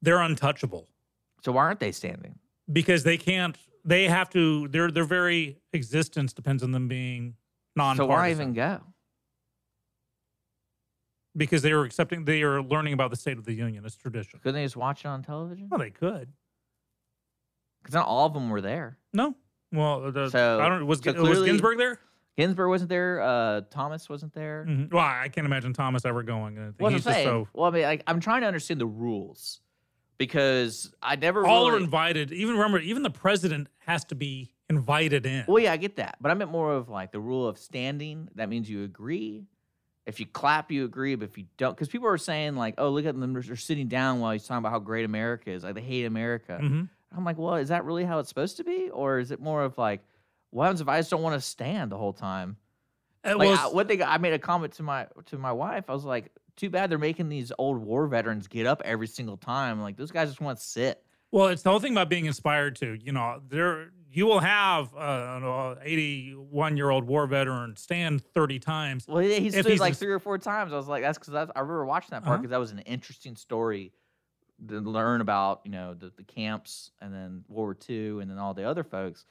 [0.02, 0.88] they're untouchable.
[1.48, 2.38] So why aren't they standing?
[2.74, 3.56] because they can't.
[3.86, 4.68] They have to.
[4.68, 7.36] Their their very existence depends on them being
[7.74, 7.96] non.
[7.96, 8.82] So why even go?
[11.38, 12.26] Because they are accepting.
[12.26, 13.86] They are learning about the State of the Union.
[13.86, 14.40] It's tradition.
[14.44, 15.70] Couldn't they just watch it on television?
[15.70, 16.28] Well, they could.
[17.82, 18.98] Because not all of them were there.
[19.14, 19.34] No.
[19.72, 20.86] Well, the, So I don't.
[20.86, 22.02] Was, so was Ginsburg there?
[22.36, 23.22] Ginsburg wasn't there.
[23.22, 24.66] Uh, Thomas wasn't there.
[24.68, 24.92] Mhm.
[24.92, 26.60] Well, I can't imagine Thomas ever going.
[26.60, 27.26] I I'm he's just saying.
[27.26, 27.48] so.
[27.54, 29.62] Well, I mean, like, I'm trying to understand the rules
[30.18, 32.32] because I never All really, are invited.
[32.32, 35.46] Even remember, even the president has to be invited in.
[35.48, 38.30] Well, yeah, I get that, but I meant more of like the rule of standing.
[38.36, 39.46] That means you agree.
[40.06, 41.16] If you clap, you agree.
[41.16, 43.88] But if you don't, because people are saying like, "Oh, look at them; they're sitting
[43.88, 45.64] down while he's talking about how great America is.
[45.64, 46.90] Like they hate America." Mhm.
[47.16, 49.64] I'm like, well, is that really how it's supposed to be, or is it more
[49.64, 50.02] of like,
[50.50, 52.58] what happens if I just don't want to stand the whole time?
[53.24, 55.86] It like was- I, one thing I made a comment to my to my wife.
[55.90, 59.38] I was like, too bad they're making these old war veterans get up every single
[59.38, 59.82] time.
[59.82, 61.02] Like those guys just want to sit.
[61.32, 62.98] Well, it's the whole thing about being inspired to.
[63.02, 68.60] You know, there you will have uh, an 81 year old war veteran stand 30
[68.60, 69.06] times.
[69.08, 70.74] Well, he, he stood he's like ins- three or four times.
[70.74, 72.42] I was like, that's because I, I remember watching that part Uh-huh.
[72.42, 73.92] because that was an interesting story
[74.70, 78.38] to learn about, you know, the, the camps and then World War II and then
[78.40, 79.26] all the other folks.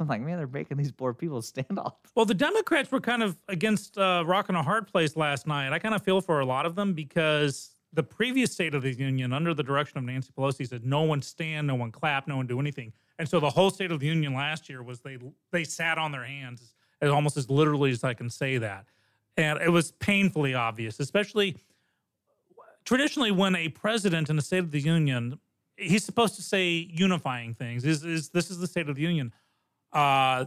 [0.00, 1.94] I'm like, man, they're making these poor people stand off.
[2.16, 5.72] Well, the Democrats were kind of against uh, a hard place last night.
[5.72, 8.92] I kind of feel for a lot of them because the previous State of the
[8.92, 12.36] Union, under the direction of Nancy Pelosi, said no one stand, no one clap, no
[12.36, 12.92] one do anything.
[13.18, 15.18] And so the whole State of the Union last year was they
[15.52, 18.86] they sat on their hands, as almost as literally as I can say that,
[19.36, 21.56] and it was painfully obvious, especially
[22.84, 25.38] traditionally when a president in the State of the Union,
[25.76, 27.84] he's supposed to say unifying things.
[27.84, 29.32] Is is this is the State of the Union?
[29.92, 30.46] Uh,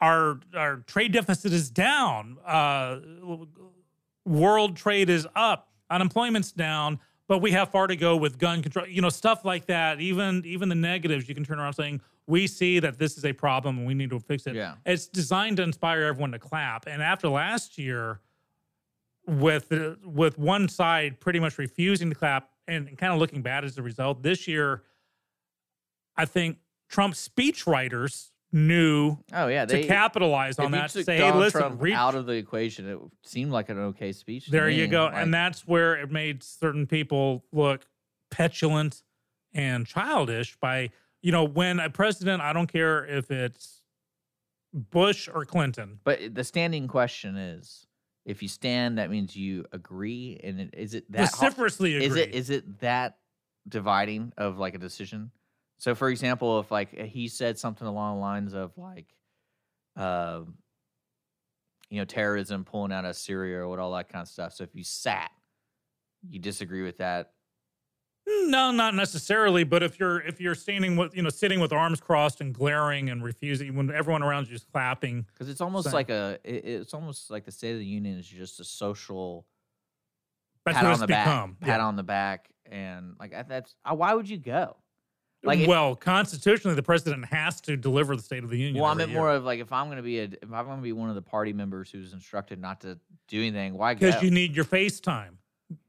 [0.00, 2.38] our our trade deficit is down.
[2.44, 2.98] Uh,
[4.24, 5.68] world trade is up.
[5.90, 8.86] Unemployment's down, but we have far to go with gun control.
[8.86, 10.00] You know, stuff like that.
[10.00, 13.32] Even even the negatives, you can turn around saying we see that this is a
[13.32, 14.54] problem and we need to fix it.
[14.54, 14.74] Yeah.
[14.86, 16.86] It's designed to inspire everyone to clap.
[16.86, 18.20] And after last year,
[19.26, 19.72] with
[20.04, 23.82] with one side pretty much refusing to clap and kind of looking bad as a
[23.82, 24.82] result, this year,
[26.16, 30.90] I think Trump's speechwriters knew Oh yeah, to capitalize on that.
[30.92, 34.46] Say, hey, listen, Trump reach out of the equation, it seemed like an okay speech.
[34.46, 35.06] there you go.
[35.06, 37.84] Like, and that's where it made certain people look
[38.30, 39.02] petulant
[39.52, 40.90] and childish by,
[41.20, 43.82] you know, when a president, I don't care if it's
[44.72, 45.98] Bush or Clinton.
[46.04, 47.86] But the standing question is,
[48.24, 52.50] if you stand, that means you agree, and is it that Vociferously Is it is
[52.50, 53.18] it that
[53.68, 55.32] dividing of like a decision?
[55.84, 59.04] So, for example, if like he said something along the lines of like,
[59.96, 60.54] um,
[61.90, 64.54] you know, terrorism pulling out of Syria or what all that kind of stuff.
[64.54, 65.30] So, if you sat,
[66.26, 67.32] you disagree with that.
[68.26, 69.62] No, not necessarily.
[69.62, 73.10] But if you're if you're standing with you know sitting with arms crossed and glaring
[73.10, 76.94] and refusing when everyone around you is clapping, Because it's almost like a, it, it's
[76.94, 79.44] almost like the State of the Union is just a social
[80.64, 81.86] That's pat on the back, pat yeah.
[81.86, 84.78] on the back, and like that's uh, why would you go?
[85.44, 88.82] Like, if- well, constitutionally, the president has to deliver the State of the Union.
[88.82, 89.20] Well, I meant year.
[89.20, 91.10] more of like if I'm going to be a, if I'm going to be one
[91.10, 94.64] of the party members who's instructed not to do anything, why because you need your
[94.64, 95.36] FaceTime.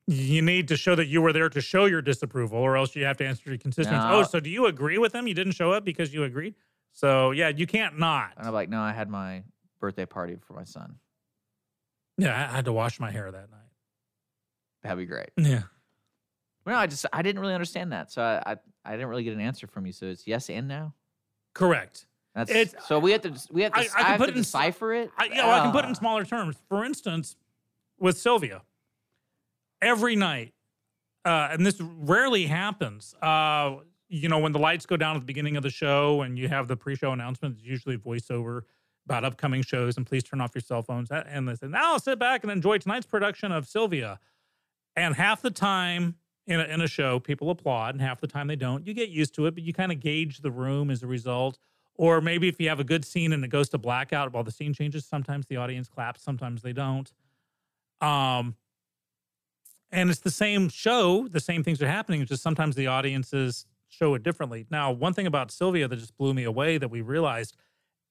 [0.08, 3.06] You need to show that you were there to show your disapproval, or else you
[3.06, 4.06] have to answer your constituents.
[4.06, 4.20] No.
[4.20, 5.28] Oh, so do you agree with them?
[5.28, 6.54] You didn't show up because you agreed.
[6.92, 8.34] So yeah, you can't not.
[8.38, 9.44] and I'm like, no, I had my
[9.80, 10.96] birthday party for my son.
[12.18, 13.60] Yeah, I had to wash my hair that night.
[14.84, 15.30] That'd be great.
[15.38, 15.64] Yeah.
[16.66, 19.34] Well, I just I didn't really understand that, so I I, I didn't really get
[19.34, 19.92] an answer from you.
[19.94, 20.94] So it's yes and no.
[21.54, 22.06] Correct.
[22.34, 24.26] That's It's- so we have to we have to I- I, I can have put
[24.26, 25.12] to it in decipher it.
[25.18, 26.00] I, yeah, well, I can put it in Ah.
[26.00, 26.58] smaller terms.
[26.70, 27.36] For instance,
[27.98, 28.62] with Sylvia,
[29.82, 30.54] every night,
[31.24, 33.16] uh, and this rarely happens.
[33.22, 33.78] Uh,
[34.10, 36.48] you know, when the lights go down at the beginning of the show and you
[36.48, 38.62] have the pre-show announcement, it's usually voiceover
[39.06, 39.98] about upcoming shows.
[39.98, 41.10] And please turn off your cell phones.
[41.12, 44.20] And they say, now sit back and enjoy tonight's production of Sylvia.
[44.96, 46.16] And half the time
[46.48, 48.86] in a, in a show, people applaud, and half the time they don't.
[48.86, 51.58] You get used to it, but you kind of gauge the room as a result.
[51.96, 54.52] Or maybe if you have a good scene and it goes to blackout while the
[54.52, 57.12] scene changes, sometimes the audience claps, sometimes they don't.
[58.02, 58.56] Um,
[59.92, 62.22] and it's the same show, the same things are happening.
[62.22, 64.68] It's just sometimes the audiences show it differently.
[64.70, 67.56] Now, one thing about Sylvia that just blew me away that we realized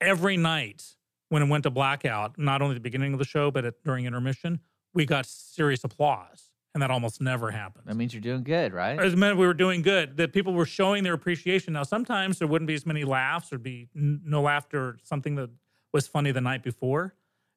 [0.01, 0.95] every night
[1.29, 4.05] when it went to blackout, not only the beginning of the show, but at, during
[4.05, 4.59] intermission,
[4.93, 6.51] we got serious applause.
[6.75, 7.85] And that almost never happens.
[7.85, 8.99] That means you're doing good, right?
[8.99, 11.71] As meant we were doing good, that people were showing their appreciation.
[11.71, 15.49] Now, sometimes there wouldn't be as many laughs or be no laughter or something that
[15.93, 17.15] was funny the night before.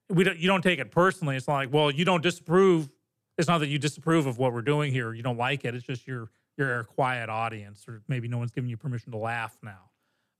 [0.08, 1.34] We don't, you don't take it personally.
[1.34, 2.88] It's not like, well, you don't disapprove.
[3.36, 5.12] It's not that you disapprove of what we're doing here.
[5.12, 5.74] You don't like it.
[5.74, 9.18] It's just you're you're a quiet audience, or maybe no one's giving you permission to
[9.18, 9.90] laugh now.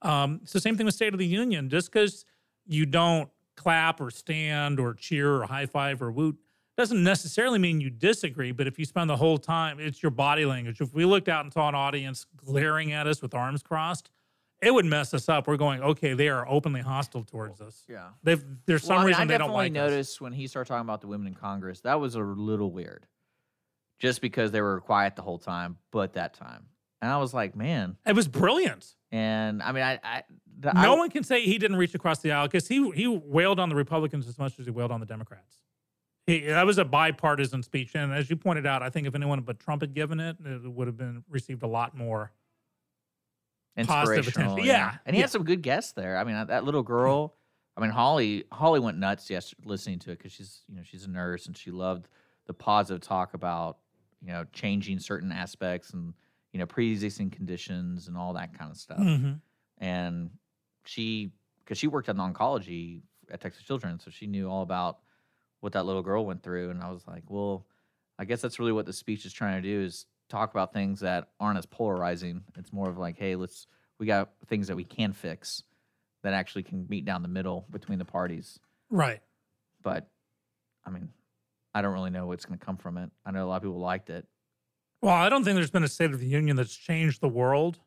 [0.03, 1.69] Um, it's the same thing with State of the Union.
[1.69, 2.25] Just because
[2.65, 6.37] you don't clap or stand or cheer or high five or woot
[6.79, 8.53] doesn't necessarily mean you disagree.
[8.53, 10.81] But if you spend the whole time, it's your body language.
[10.81, 14.11] If we looked out and saw an audience glaring at us with arms crossed,
[14.63, 15.49] it would mess us up.
[15.49, 17.83] We're going, okay, they are openly hostile towards us.
[17.89, 18.11] Yeah.
[18.23, 19.91] They've there's some Well, I mean, reason I they don't definitely like us.
[19.91, 23.07] noticed when he started talking about the women in Congress, that was a little weird.
[23.99, 26.67] Just because they were quiet the whole time, but that time.
[27.03, 27.97] And I was like, man.
[28.07, 28.95] It was brilliant.
[29.11, 30.23] And I mean, I, I
[30.61, 33.09] the, no I, one can say he didn't reach across the aisle because he he
[33.09, 35.59] wailed on the Republicans as much as he wailed on the Democrats.
[36.29, 39.41] He, that was a bipartisan speech, and as you pointed out, I think if anyone
[39.41, 42.33] but Trump had given it, it would have been received a lot more
[43.87, 44.65] positive attention.
[44.65, 45.25] Yeah, And he yeah.
[45.25, 46.19] had some good guests there.
[46.19, 47.35] I mean, that little girl,
[47.77, 51.05] I mean, Holly, Holly went nuts yes listening to it because she's, you know, she's
[51.05, 52.09] a nurse and she loved
[52.47, 53.79] the positive talk about,
[54.21, 56.13] you know, changing certain aspects and,
[56.53, 58.99] you know, pre-existing conditions and all that kind of stuff.
[58.99, 59.41] Mhm.
[59.79, 60.31] And
[60.85, 61.31] she,
[61.65, 63.01] because she worked on oncology
[63.31, 64.99] at Texas Children's, so she knew all about
[65.61, 66.71] what that little girl went through.
[66.71, 67.67] And I was like, well,
[68.19, 71.01] I guess that's really what the speech is trying to do is talk about things
[71.01, 72.43] that aren't as polarizing.
[72.57, 73.67] It's more of like, hey, let's
[73.99, 75.63] we got things that we can fix
[76.23, 78.59] that actually can meet down the middle between the parties.
[78.91, 79.21] Right.
[79.83, 80.09] But
[80.85, 81.09] I mean,
[81.75, 83.11] I don't really know what's going to come from it.
[83.25, 84.27] I know a lot of people liked it.
[85.01, 87.79] Well, I don't think there's been a State of the Union that's changed the world.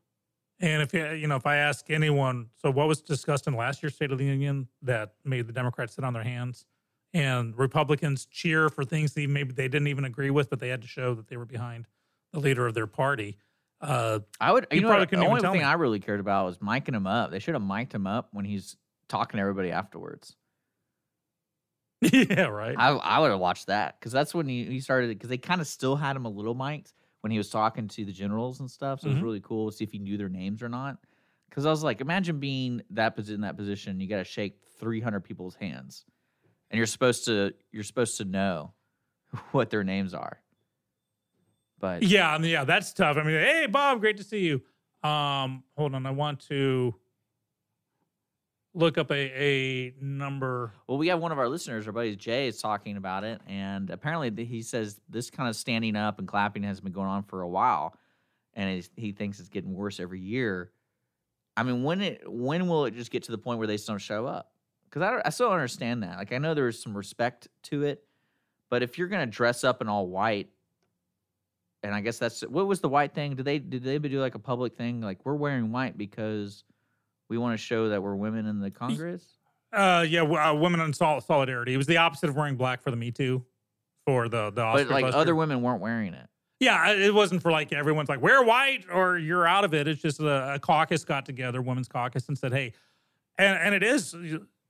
[0.59, 3.81] And if you you know, if I ask anyone, so what was discussed in last
[3.81, 6.65] year's State of the Union that made the Democrats sit on their hands,
[7.13, 10.81] and Republicans cheer for things that maybe they didn't even agree with, but they had
[10.81, 11.87] to show that they were behind
[12.31, 13.37] the leader of their party.
[13.81, 14.67] Uh, I would.
[14.71, 15.63] You, know, probably what, the only thing me.
[15.63, 17.31] I really cared about was miking him up.
[17.31, 18.77] They should have mic'd him up when he's
[19.09, 20.35] talking to everybody afterwards.
[22.01, 22.75] yeah, right.
[22.77, 25.61] I I would have watched that because that's when he, he started because they kind
[25.61, 28.69] of still had him a little mic'd when he was talking to the generals and
[28.69, 29.01] stuff.
[29.01, 29.13] So it Mhm.
[29.13, 30.97] was really cool to see if he knew their names or not.
[31.49, 33.99] Because I was like, imagine being that posi- in that position.
[33.99, 36.05] You got to shake 300 people's hands,
[36.71, 38.73] and you're supposed to you're supposed to know
[39.51, 40.39] what their names are.
[41.79, 43.17] But Yeah, I mean, yeah, that's tough.
[43.17, 44.61] I mean, hey, Bob, great to see you.
[45.07, 46.95] Um, hold on, I want to
[48.73, 50.73] look up a a number.
[50.87, 53.89] Well, we have one of our listeners, our buddy Jay, is talking about it, and
[53.89, 57.41] apparently he says this kind of standing up and clapping has been going on for
[57.41, 57.95] a while,
[58.53, 60.71] and he thinks it's getting worse every year.
[61.57, 63.87] I mean, when it when will it just get to the point where they just
[63.87, 64.51] don't show up?
[64.91, 66.17] Because I, I still don't understand that.
[66.17, 68.03] Like I know there's some respect to it,
[68.69, 70.49] but if you're gonna dress up in all white,
[71.83, 73.35] and I guess that's what was the white thing?
[73.35, 75.01] Did they did they do like a public thing?
[75.01, 76.63] Like we're wearing white because
[77.29, 79.25] we want to show that we're women in the Congress.
[79.71, 81.73] Uh, yeah, uh, women in sol- solidarity.
[81.73, 83.45] It was the opposite of wearing black for the Me Too,
[84.05, 85.17] for the the Oscar But like buster.
[85.17, 86.27] other women weren't wearing it.
[86.59, 89.87] Yeah, it wasn't for like everyone's like wear white or you're out of it.
[89.87, 92.73] It's just a, a caucus got together, women's caucus, and said, hey,
[93.37, 94.13] and and it is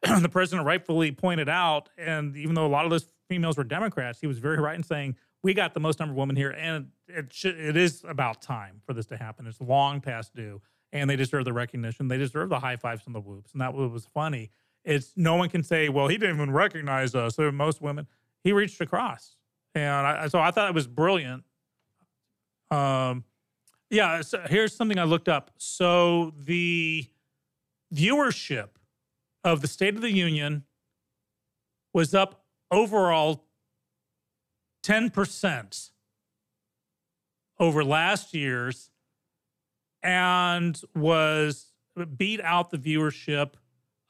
[0.22, 4.19] the president rightfully pointed out, and even though a lot of those females were Democrats,
[4.19, 6.88] he was very right in saying we got the most number of women here, and
[7.07, 9.45] it it is about time for this to happen.
[9.45, 10.61] It's long past due,
[10.91, 12.07] and they deserve the recognition.
[12.07, 14.52] They deserve the high fives and the whoops, and that was funny.
[14.84, 17.38] It's no one can say, well, he didn't even recognize us.
[17.38, 18.07] Or most women,
[18.44, 19.36] he reached across,
[19.76, 21.44] and I, so I thought it was brilliant.
[22.72, 23.26] Um,
[23.91, 24.22] yeah.
[24.22, 25.52] So here's something I looked up.
[25.57, 27.06] So the
[27.94, 28.69] viewership
[29.43, 30.63] of the State of the Union
[31.93, 33.45] was up overall
[34.84, 35.89] ten percent
[37.59, 38.89] over last year's,
[40.01, 41.73] and was
[42.18, 43.53] beat out the viewership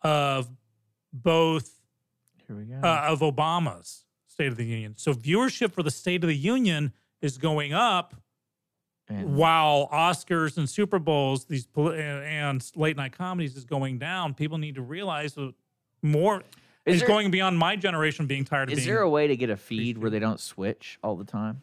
[0.02, 0.50] of
[1.12, 1.82] both
[2.48, 2.80] Here we go.
[2.82, 4.94] uh, of Obama's State of the Union.
[4.98, 8.16] So viewership for the State of the Union is going up,
[9.20, 14.34] And- while Oscars and Super Bowls, these and late night comedies is going down.
[14.34, 15.54] People need to realize that
[16.02, 16.44] more
[16.86, 19.28] Is is, there- going beyond my generation being tired of Is being there a way
[19.28, 21.62] to get a feed where they don't switch all the time?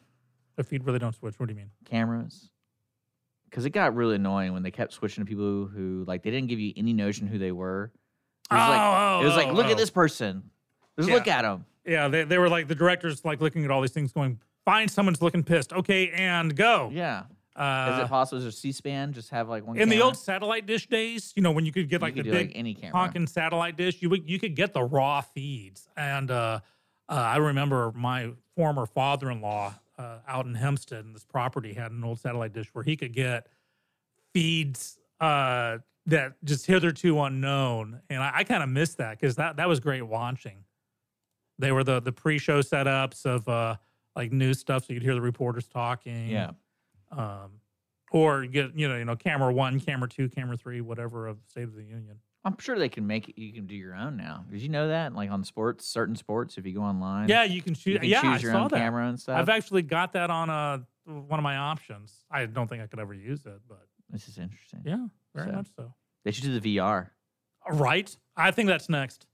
[0.57, 1.39] a feed where they don't switch.
[1.39, 1.71] What do you mean?
[1.85, 2.51] Cameras?
[3.49, 6.49] Because it got really annoying when they kept switching to people who like they didn't
[6.49, 7.93] give you any notion who they were.
[8.51, 9.71] It was like, Oh, it was like oh, look oh.
[9.71, 10.51] at this person.
[10.99, 11.15] Just Yeah.
[11.15, 11.65] look at him.
[11.87, 14.91] Yeah, they, they were like the directors like looking at all these things, going, "Find
[14.91, 16.91] someone's looking pissed." Okay, and go.
[16.93, 17.23] Yeah.
[17.59, 18.47] Uh, Is it possible?
[18.47, 19.13] Is C-SPAN?
[19.13, 19.77] Just have like one.
[19.79, 22.31] in the old satellite dish days, you know, when you could get like could the
[22.31, 22.97] big like, any camera.
[22.97, 25.89] honking satellite dish, you would you could get the raw feeds.
[25.97, 26.61] And uh,
[27.09, 32.05] uh, I remember my former father-in-law uh, out in Hempstead, and this property had an
[32.05, 33.49] old satellite dish where he could get
[34.33, 39.57] feeds uh, that just hitherto unknown, and I, I kind of missed that because that
[39.57, 40.65] that was great watching.
[41.59, 43.77] They were the the pre-show setups of uh,
[44.15, 46.29] like news stuff, so you'd hear the reporters talking.
[46.29, 46.53] Yeah.
[47.11, 47.61] Um,
[48.11, 51.65] or get you know you know camera one, camera two, camera three, whatever of State
[51.65, 52.19] of the Union.
[52.45, 53.39] I'm sure they can make it.
[53.39, 54.45] You can do your own now.
[54.51, 55.15] Did you know that?
[55.15, 57.95] Like on sports, certain sports, if you go online, Yeah, you can choose.
[57.95, 58.77] you can yeah, choose I your saw own that.
[58.79, 59.39] camera and stuff.
[59.39, 62.25] I've actually got that on uh one of my options.
[62.31, 64.83] I don't think I could ever use it, but this is interesting.
[64.85, 65.95] yeah, very So, much so.
[66.25, 67.09] They should do the VR.
[67.71, 68.15] Right?
[68.37, 69.27] I think that's next.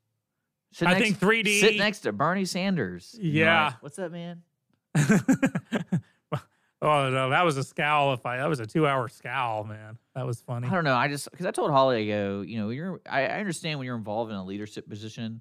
[0.73, 1.61] Sit I next- think 3D.
[1.61, 3.17] Sit next to Bernie Sanders.
[3.21, 3.67] Yeah.
[3.67, 4.43] like, What's up, man?
[6.85, 8.13] Oh no, that was a scowl.
[8.13, 10.69] If I that was a two-hour scowl, man, that was funny.
[10.69, 10.95] I don't know.
[10.95, 13.01] I just because I told Holly, I go, you know, you're.
[13.09, 15.41] I, I understand when you're involved in a leadership position,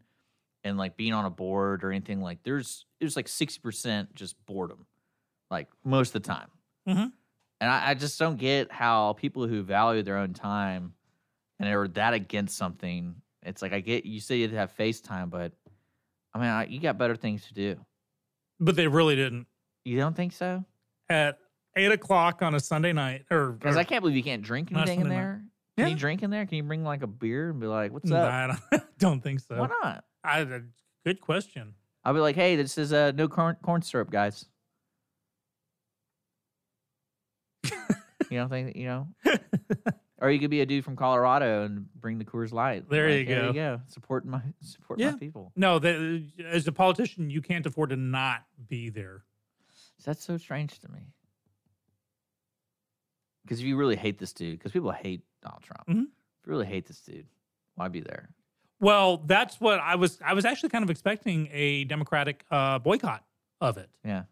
[0.64, 2.22] and like being on a board or anything.
[2.22, 4.86] Like there's there's like sixty percent just boredom,
[5.52, 6.48] like most of the time.
[6.88, 7.12] Mhm.
[7.60, 10.94] And I, I just don't get how people who value their own time
[11.60, 13.16] and are that against something.
[13.42, 15.52] It's like I get you say you'd have FaceTime, but
[16.34, 17.86] I mean, I, you got better things to do.
[18.62, 19.48] But they really didn't.
[19.84, 20.64] You don't think so?
[21.14, 21.38] At
[21.76, 25.02] eight o'clock on a Sunday night, or Because I can't believe you can't drink anything
[25.02, 25.44] in Sunday there.
[25.78, 25.94] Can Yeah.
[25.94, 26.46] you drink in there?
[26.48, 29.40] Can you bring like a beer and be like, "What's up?" I don't, don't think
[29.42, 29.58] so.
[29.58, 30.04] Why not?
[30.24, 30.60] I, uh,
[31.06, 31.76] good question.
[32.04, 34.46] I'll be like, "Hey, this is uh, no corn corn syrup, guys."
[37.64, 39.08] you don't think you know?
[40.22, 42.90] or you could be a dude from Colorado and bring the Coors Light.
[42.90, 43.78] There Like, you There you go.
[43.78, 43.82] go.
[43.88, 45.12] Support my support Yeah.
[45.12, 45.52] my people.
[45.56, 49.24] No, the, as a politician, you can't afford to not be there.
[50.06, 51.00] That's so strange to me.
[53.44, 55.88] Because if you really hate this dude, because people hate Donald Trump.
[55.88, 56.04] Mhm.
[56.04, 57.28] If you really hate this dude,
[57.76, 58.30] why be there?
[58.80, 60.20] Well, that's what I was.
[60.24, 63.24] I was actually kind of expecting a Democratic uh, boycott
[63.62, 64.24] of it, Yeah.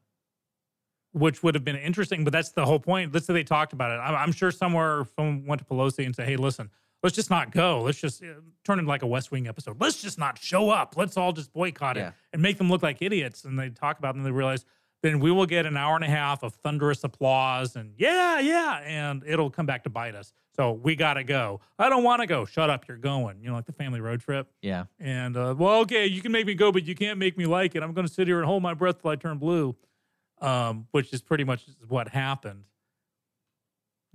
[1.14, 2.24] which would have been interesting.
[2.24, 3.14] But that's the whole point.
[3.14, 3.96] Let's say they talked about it.
[4.02, 6.70] I'm, I'm sure somewhere someone went to Pelosi and said, "Hey, listen,
[7.04, 7.82] let's just not go.
[7.82, 8.28] Let's just uh,
[8.66, 9.80] turn it like a West Wing episode.
[9.80, 10.96] Let's just not show up.
[10.98, 12.10] Let's all just boycott Yeah.
[12.10, 14.66] it and make them look like idiots." And they talk about it and they realize
[15.02, 18.82] then we will get an hour and a half of thunderous applause and yeah, yeah,
[18.86, 20.34] and it'll come back to bite us.
[20.56, 21.62] So we got to go.
[21.80, 22.46] I don't want to go.
[22.46, 22.88] Shut up.
[22.88, 23.42] You're going.
[23.42, 24.48] You know, like the family road trip.
[24.62, 24.86] Yeah.
[25.00, 27.74] And uh, well, okay, you can make me go, but you can't make me like
[27.76, 27.82] it.
[27.82, 29.76] I'm going to sit here and hold my breath till I turn blue,
[30.42, 32.66] um, which is pretty much what happened.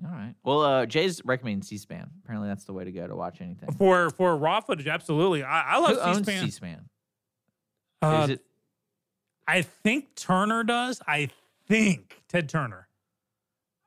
[0.04, 0.34] All right.
[0.44, 2.10] Well, uh, Jay's recommending C-SPAN.
[2.22, 3.72] Apparently, that's the way to go to watch anything.
[3.72, 5.42] For for raw footage, absolutely.
[5.42, 6.44] I, I love Who owns C-SPAN.
[6.44, 6.88] C-SPAN?
[8.02, 8.44] Uh, Is it
[9.48, 11.00] I think Turner does.
[11.06, 11.30] I
[11.68, 12.88] think Ted Turner,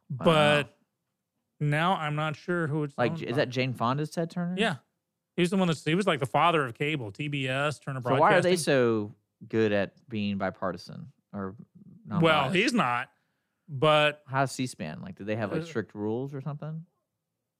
[0.09, 0.25] Wow.
[0.25, 0.77] but
[1.59, 3.21] now I'm not sure who it's like?
[3.21, 3.37] Is by.
[3.37, 4.55] that Jane Fonda's Ted Turner?
[4.57, 4.75] Yeah,
[5.35, 8.19] he's the one that's he was like the father of cable, TBS, Turner So Broadcasting.
[8.19, 9.13] why are they so
[9.47, 11.55] good at being bipartisan or?
[12.07, 12.55] well, non-biased?
[12.55, 13.09] he's not.
[13.71, 15.01] But how's C-SPAN?
[15.03, 16.85] Like, do they have like Uh, strict rules or something?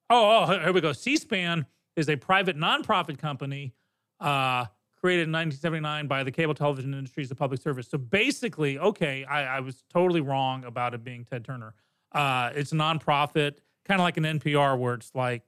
[0.10, 0.92] Oh, oh, here we go.
[0.92, 3.76] C-SPAN is a private nonprofit company
[4.20, 4.66] uh,
[5.00, 7.88] created in 1979 by the cable television industry as a public service.
[7.88, 11.74] So basically, okay, I, I was totally wrong about it being Ted Turner.
[12.12, 15.44] Uh, it's a nonprofit, kind of like an NPR, where it's like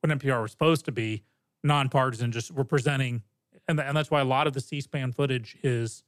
[0.00, 1.22] what NPR was supposed to be,
[1.62, 3.22] nonpartisan, just representing,
[3.66, 6.04] and, and that's why a lot of the C-SPAN footage is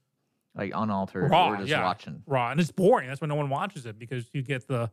[0.55, 1.57] Like unaltered raw.
[1.57, 2.23] just yeah, watching?
[2.27, 3.09] raw, and it's boring.
[3.09, 4.91] That's why no one watches it because you get the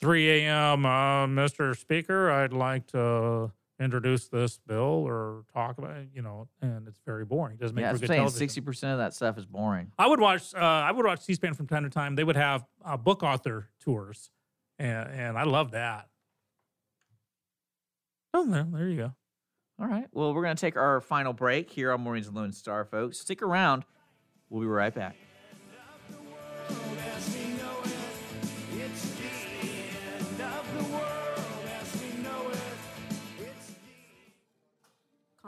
[0.00, 0.86] 3 a.m.
[0.86, 1.76] Uh, Mr.
[1.76, 7.00] Speaker, I'd like to introduce this bill or talk about it, you know, and it's
[7.04, 7.54] very boring.
[7.54, 8.38] It doesn't make Yeah, for good saying television.
[8.38, 9.90] sixty percent of that stuff is boring.
[9.98, 10.54] I would watch.
[10.54, 12.14] Uh, I would watch C-SPAN from time to time.
[12.14, 14.30] They would have uh, book author tours,
[14.78, 16.08] and and I love that.
[18.32, 19.12] Oh, there, there you go.
[19.80, 20.06] All right.
[20.12, 23.18] Well, we're gonna take our final break here on Mornings of Lone Star, folks.
[23.18, 23.84] Stick around.
[24.50, 25.16] We'll be right back.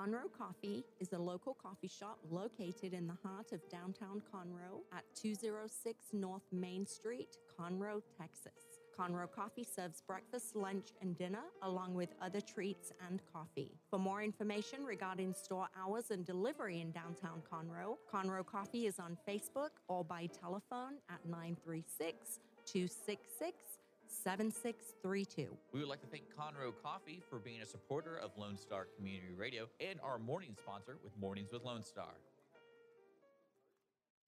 [0.06, 5.02] Conroe Coffee is a local coffee shop located in the heart of downtown Conroe at
[5.16, 8.78] 206 North Main Street, Conroe, Texas.
[8.96, 13.72] Conroe Coffee serves breakfast, lunch, and dinner, along with other treats and coffee.
[13.90, 19.18] For more information regarding store hours and delivery in downtown Conroe, Conroe Coffee is on
[19.28, 23.75] Facebook or by telephone at 936 266
[24.10, 25.48] 7632.
[25.72, 29.34] We would like to thank Conroe Coffee for being a supporter of Lone Star Community
[29.36, 32.14] Radio and our morning sponsor with Mornings with Lone Star.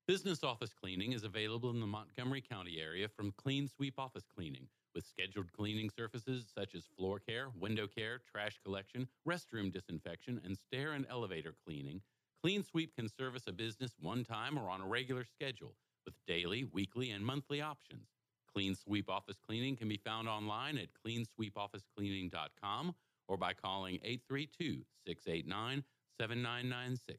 [0.07, 4.67] Business office cleaning is available in the Montgomery County area from Clean Sweep Office Cleaning,
[4.95, 10.57] with scheduled cleaning services such as floor care, window care, trash collection, restroom disinfection, and
[10.57, 12.01] stair and elevator cleaning.
[12.43, 15.75] Clean Sweep can service a business one time or on a regular schedule,
[16.05, 18.09] with daily, weekly, and monthly options.
[18.53, 22.95] Clean Sweep Office Cleaning can be found online at cleansweepofficecleaning.com
[23.29, 25.85] or by calling 832 689
[26.19, 27.19] 7996.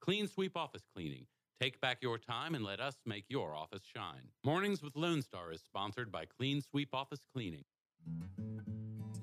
[0.00, 1.26] Clean Sweep Office Cleaning.
[1.60, 4.28] Take back your time and let us make your office shine.
[4.44, 7.64] Mornings with Lone Star is sponsored by Clean Sweep Office Cleaning.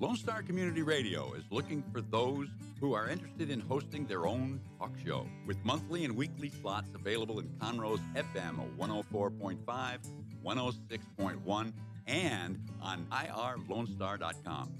[0.00, 2.48] Lone Star Community Radio is looking for those
[2.80, 7.38] who are interested in hosting their own talk show with monthly and weekly slots available
[7.38, 9.98] in Conroe's FM 104.5,
[10.44, 11.72] 106.1,
[12.06, 14.76] and on irlonestar.com.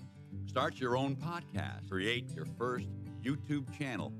[0.46, 2.88] Start your own podcast, create your first
[3.22, 4.12] YouTube channel,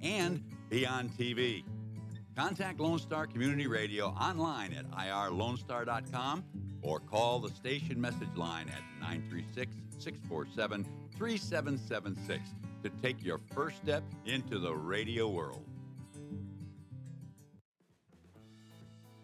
[0.00, 1.64] and be on TV.
[2.36, 6.44] Contact Lone Star Community Radio online at irlonestar.com
[6.82, 10.84] or call the station message line at 936 647
[11.16, 12.50] 3776
[12.82, 15.64] to take your first step into the radio world.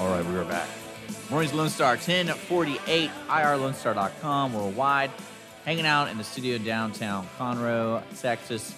[0.00, 0.68] All right, we are back.
[1.30, 5.10] Morning's Lone Star, 1048, irlonestar.com, worldwide.
[5.64, 8.74] Hanging out in the studio downtown Conroe, Texas.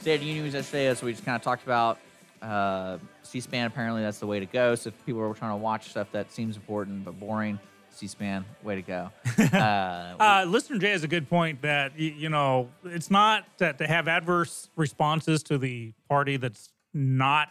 [0.00, 1.98] State of the Union was yesterday, so we just kind of talked about
[2.40, 3.66] uh, C-SPAN.
[3.66, 4.74] Apparently, that's the way to go.
[4.74, 8.76] So if people are trying to watch stuff that seems important but boring, C-SPAN, way
[8.76, 9.10] to go.
[9.52, 13.78] Uh, Uh, listener Jay has a good point that y- you know it's not that
[13.78, 17.48] to have adverse responses to the party that's not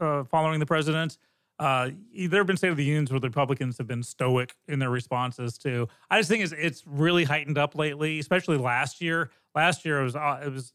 [0.00, 1.16] uh, following the president.
[1.62, 1.90] Uh,
[2.26, 4.90] there have been State of the Unions where the Republicans have been stoic in their
[4.90, 5.86] responses to.
[6.10, 9.30] I just think it's it's really heightened up lately, especially last year.
[9.54, 10.72] Last year it was uh, it was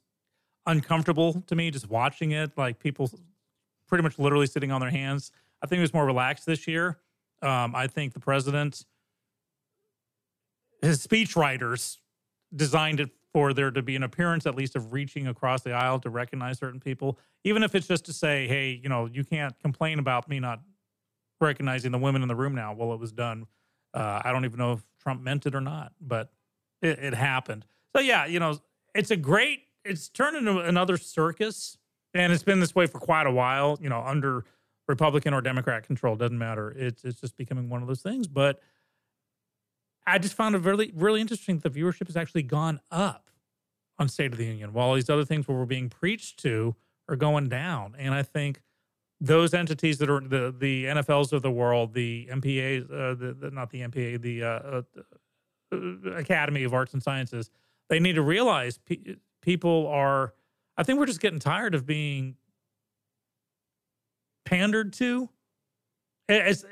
[0.66, 3.12] uncomfortable to me just watching it, like people
[3.90, 5.34] pretty much literally sitting on their hands.
[5.62, 7.00] I think it was more relaxed this year.
[7.42, 8.86] Um, I think the president
[10.82, 11.98] his speechwriters
[12.56, 16.00] designed it for there to be an appearance at least of reaching across the aisle
[16.00, 19.60] to recognize certain people even if it's just to say hey you know you can't
[19.60, 20.62] complain about me not
[21.40, 23.46] recognizing the women in the room now well it was done
[23.94, 26.32] uh, i don't even know if trump meant it or not but
[26.82, 27.66] it, it happened
[27.96, 28.60] so yeah you know
[28.96, 31.78] it's a great it's turned into another circus
[32.14, 34.46] and it's been this way for quite a while you know under
[34.88, 38.62] republican or democrat control doesn't matter it's, it's just becoming one of those things but
[40.08, 43.30] I just found it really, really interesting that the viewership has actually gone up
[44.00, 46.76] on State of the Union, while these other things where we're being preached to
[47.10, 47.94] are going down.
[48.00, 48.62] And I think
[49.20, 53.52] those entities that are the the NFLs of the world, the MPAs, uh, the, the
[53.52, 54.82] not the MPA, the uh, uh,
[55.72, 57.50] uh, Academy of Arts and Sciences,
[57.90, 60.34] they need to realize pe- people are.
[60.78, 62.36] I think we're just getting tired of being
[64.46, 65.30] pandered to.
[66.30, 66.66] As,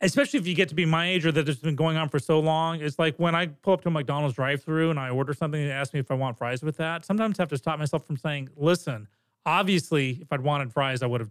[0.00, 2.18] especially if you get to be my age or that it's been going on for
[2.18, 2.80] so long.
[2.80, 5.72] It's like when I pull up to a McDonald's drive-through and I order something and
[5.72, 7.04] ask me if I want fries with that.
[7.04, 9.08] Sometimes I have to stop myself from saying, "Listen,
[9.48, 11.30] obviously, if I'd wanted fries, I would have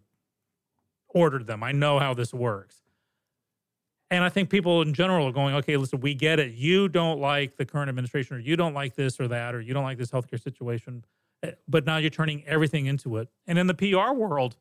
[1.09, 1.63] ordered them.
[1.63, 2.81] I know how this works."
[4.09, 6.53] And I think people in general are going, "Okay, listen, we get it.
[6.53, 9.73] You don't like the current administration, or you don't like this or that, or you
[9.73, 11.03] don't like this healthcare situation."
[11.43, 13.29] Eh, But now you're turning everything into it.
[13.45, 14.57] And in the PR world,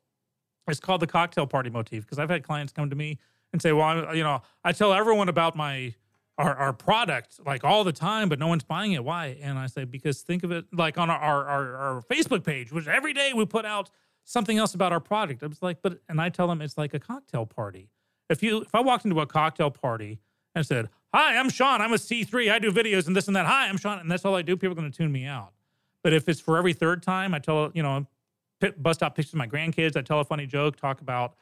[0.68, 3.18] it's called the cocktail party motif because I've had clients come to me
[3.52, 5.94] and say, "Well, I'm, you know, I tell everyone about my
[6.38, 9.04] our, our product like all the time, but no one's buying it.
[9.04, 12.72] Why?" And I say, "Because think of it like on our our, our, Facebook page,
[12.72, 13.90] which every day we put out
[14.24, 15.42] something else about our product.
[15.42, 17.90] I was like, but and I tell them it's like a cocktail party.
[18.28, 20.18] If you if I walked into a cocktail party
[20.54, 21.80] and said, "Hi, I'm Sean.
[21.80, 22.50] I'm a C3.
[22.50, 23.46] I do videos and this and that.
[23.46, 25.52] Hi, I'm Sean," and that's all I do, people are going to tune me out.
[26.02, 28.06] But if it's for every third time, I tell you know,
[28.78, 29.96] bust out pictures of my grandkids.
[29.96, 31.34] I tell a funny joke, talk about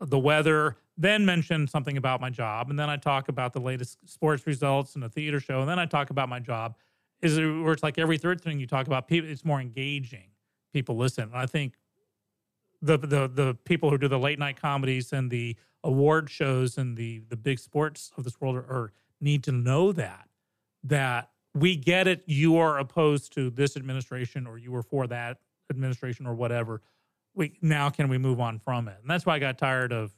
[0.00, 3.98] the weather, then mention something about my job, and then I talk about the latest
[4.08, 6.76] sports results and a theater show, and then I talk about my job.
[7.20, 9.08] Is it where it's like every third thing you talk about?
[9.08, 10.28] People, it's more engaging.
[10.72, 11.24] People listen.
[11.24, 11.74] And I think
[12.82, 16.96] the the the people who do the late night comedies and the award shows and
[16.96, 20.28] the the big sports of this world are, are need to know that
[20.84, 22.22] that we get it.
[22.26, 25.38] You are opposed to this administration, or you are for that
[25.70, 26.82] administration, or whatever.
[27.34, 28.98] We now can we move on from it?
[29.00, 30.12] And that's why I got tired of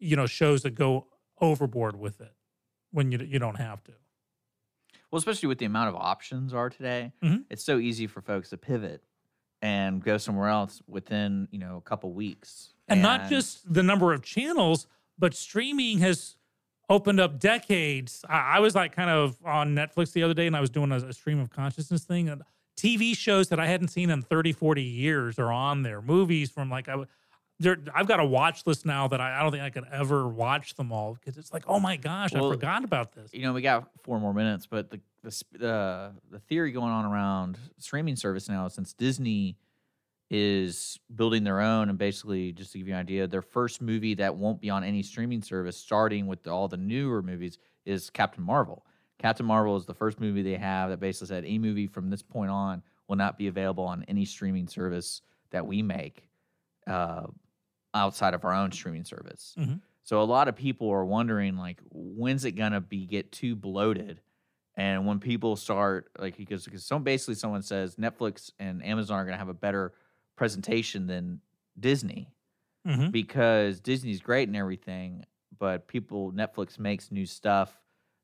[0.00, 1.06] you know shows that go
[1.40, 2.34] overboard with it
[2.90, 3.92] when you you don't have to.
[5.10, 7.44] Well, especially with the amount of options are today, Mhm.
[7.50, 9.02] it's so easy for folks to pivot
[9.62, 12.72] and go somewhere else within you know a couple weeks.
[12.88, 16.36] and not just the number of channels, but streaming has
[16.88, 18.24] opened up decades.
[18.28, 20.90] I, I was like kind of on Netflix the other day and I was doing
[20.90, 22.28] a, a stream of consciousness thing.
[22.28, 22.42] And
[22.76, 26.02] TV shows that I hadn't seen in 30, 40 years are on there.
[26.02, 26.96] Movies from like, I,
[27.60, 30.26] there, I've got a watch list now that I, I don't think I could ever
[30.26, 33.32] watch them all because it's like, oh my gosh, Well, I forgot about this.
[33.34, 36.90] You know, we got four more minutes, but the the sp- the, the theory going
[36.90, 39.58] on around streaming service now, since Disney
[40.30, 44.14] is building their own, and basically, just to give you an idea, their first movie
[44.14, 48.42] that won't be on any streaming service, starting with all the newer movies, is Captain
[48.42, 48.86] Marvel.
[49.18, 52.22] Captain Marvel is the first movie they have that basically said any movie from this
[52.22, 55.20] point on will not be available on any streaming service
[55.50, 56.26] that we make
[56.86, 57.26] uh,
[57.94, 59.54] outside of our own streaming service.
[59.58, 59.80] Mhm.
[60.02, 64.20] So a lot of people are wondering like when's it gonna be get too bloated?
[64.76, 69.24] And when people start like because because some basically someone says Netflix and Amazon are
[69.24, 69.92] gonna have a better
[70.36, 71.40] presentation than
[71.78, 72.28] Disney
[72.86, 73.12] Mhm.
[73.12, 75.24] because Disney's great and everything,
[75.58, 77.76] but people Netflix makes new stuff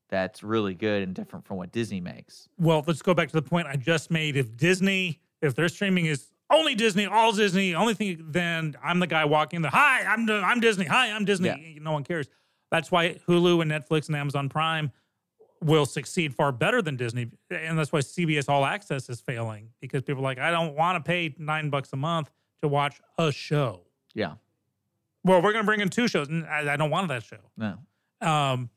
[0.08, 2.48] that's really good and different from what Disney makes.
[2.58, 4.36] Well, let's go back to the point I just made.
[4.36, 9.06] If Disney, if their streaming is only Disney, all Disney, only thing, then I'm the
[9.06, 11.48] guy walking the hi, I'm I'm Disney, hi, I'm Disney.
[11.48, 11.82] Yeah.
[11.82, 12.28] No one cares.
[12.70, 14.92] That's why Hulu and Netflix and Amazon Prime
[15.62, 20.02] will succeed far better than Disney, and that's why CBS All Access is failing because
[20.02, 22.30] people are like, I don't want to pay nine bucks a month
[22.62, 23.80] to watch a show.
[24.14, 24.34] Yeah.
[25.24, 27.38] Well, we're going to bring in two shows, and I, I don't want that show.
[27.56, 27.78] No.
[28.20, 28.70] Um,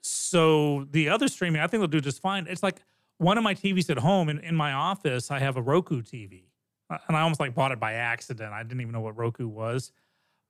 [0.00, 2.46] so the other streaming, I think they'll do just fine.
[2.48, 2.82] It's like
[3.18, 6.44] one of my TVs at home in, in my office, I have a Roku TV.
[6.90, 8.52] And I almost like bought it by accident.
[8.52, 9.92] I didn't even know what Roku was.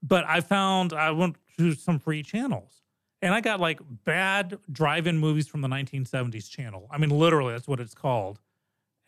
[0.03, 2.83] But I found I went to some free channels
[3.21, 6.87] and I got like bad drive-in movies from the 1970s channel.
[6.91, 8.39] I mean, literally, that's what it's called.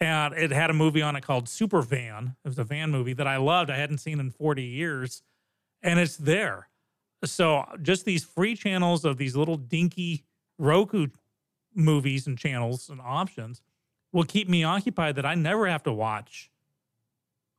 [0.01, 2.35] And it had a movie on it called Super Van.
[2.45, 3.71] It was a van movie that I loved.
[3.71, 5.23] I hadn't seen in 40 years.
[5.83, 6.69] And it's there.
[7.25, 10.25] So just these free channels of these little dinky
[10.59, 11.09] Roku
[11.75, 13.63] movies and channels and options
[14.13, 16.50] will keep me occupied that I never have to watch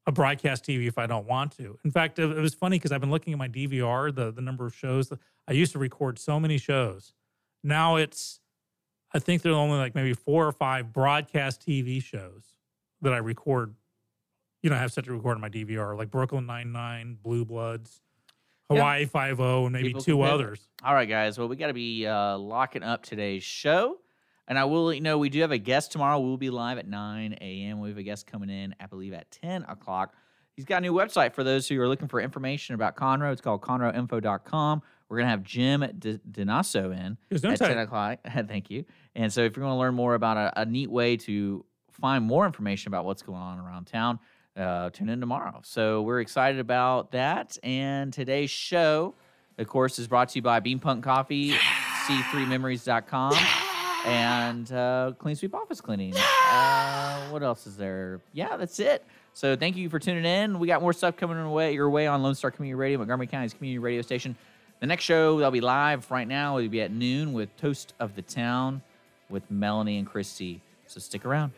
[0.08, 1.78] a broadcast TV if I don't want to.
[1.86, 4.42] In fact, it, it was funny because I've been looking at my DVR, the the
[4.42, 5.12] number of shows.
[5.48, 7.14] I used to record so many shows.
[7.64, 8.40] Now it's,
[9.14, 12.56] I think there are only like maybe four or five broadcast TV shows
[13.02, 13.76] that I record.
[14.64, 17.46] You know, I have set to record on my DVR, like Brooklyn Nine Nine, Blue
[17.46, 18.02] Bloods.
[18.70, 20.68] Hawaii Five O, and maybe People two others.
[20.84, 21.38] All right, guys.
[21.38, 23.98] Well, we got to be uh, locking up today's show.
[24.48, 26.20] And I will let you know we do have a guest tomorrow.
[26.20, 27.80] We'll be live at 9 a.m.
[27.80, 30.14] We have a guest coming in, I believe, at 10 o'clock.
[30.56, 33.32] He's got a new website for those who are looking for information about Conroe.
[33.32, 34.82] It's called conroeinfo.com.
[35.08, 38.20] We're going to have Jim D- Donasso in at don't 10 o'clock.
[38.48, 38.86] Thank you.
[39.16, 42.24] And so if you want to learn more about a, a neat way to find
[42.24, 44.20] more information about what's going on around town,
[44.56, 45.62] uh, tune in tomorrow.
[45.64, 47.58] So we're excited about that.
[47.64, 49.16] And today's show,
[49.58, 51.54] of course, is brought to you by Beanpunk Coffee,
[52.06, 53.34] C3memories.com,
[54.06, 56.14] and uh, Clean Sweep Office Cleaning.
[56.54, 58.20] Uh, what else is there?
[58.34, 59.06] Yeah, that's it.
[59.34, 60.60] So thank you for tuning in.
[60.60, 63.28] We got more stuff coming your way, your way on Lone Star Community Radio, Montgomery
[63.28, 64.36] County's community radio station.
[64.82, 68.16] The next show that'll be live right now will be at noon with Toast of
[68.16, 68.82] the Town
[69.30, 70.60] with Melanie and Christy.
[70.88, 71.54] So stick around.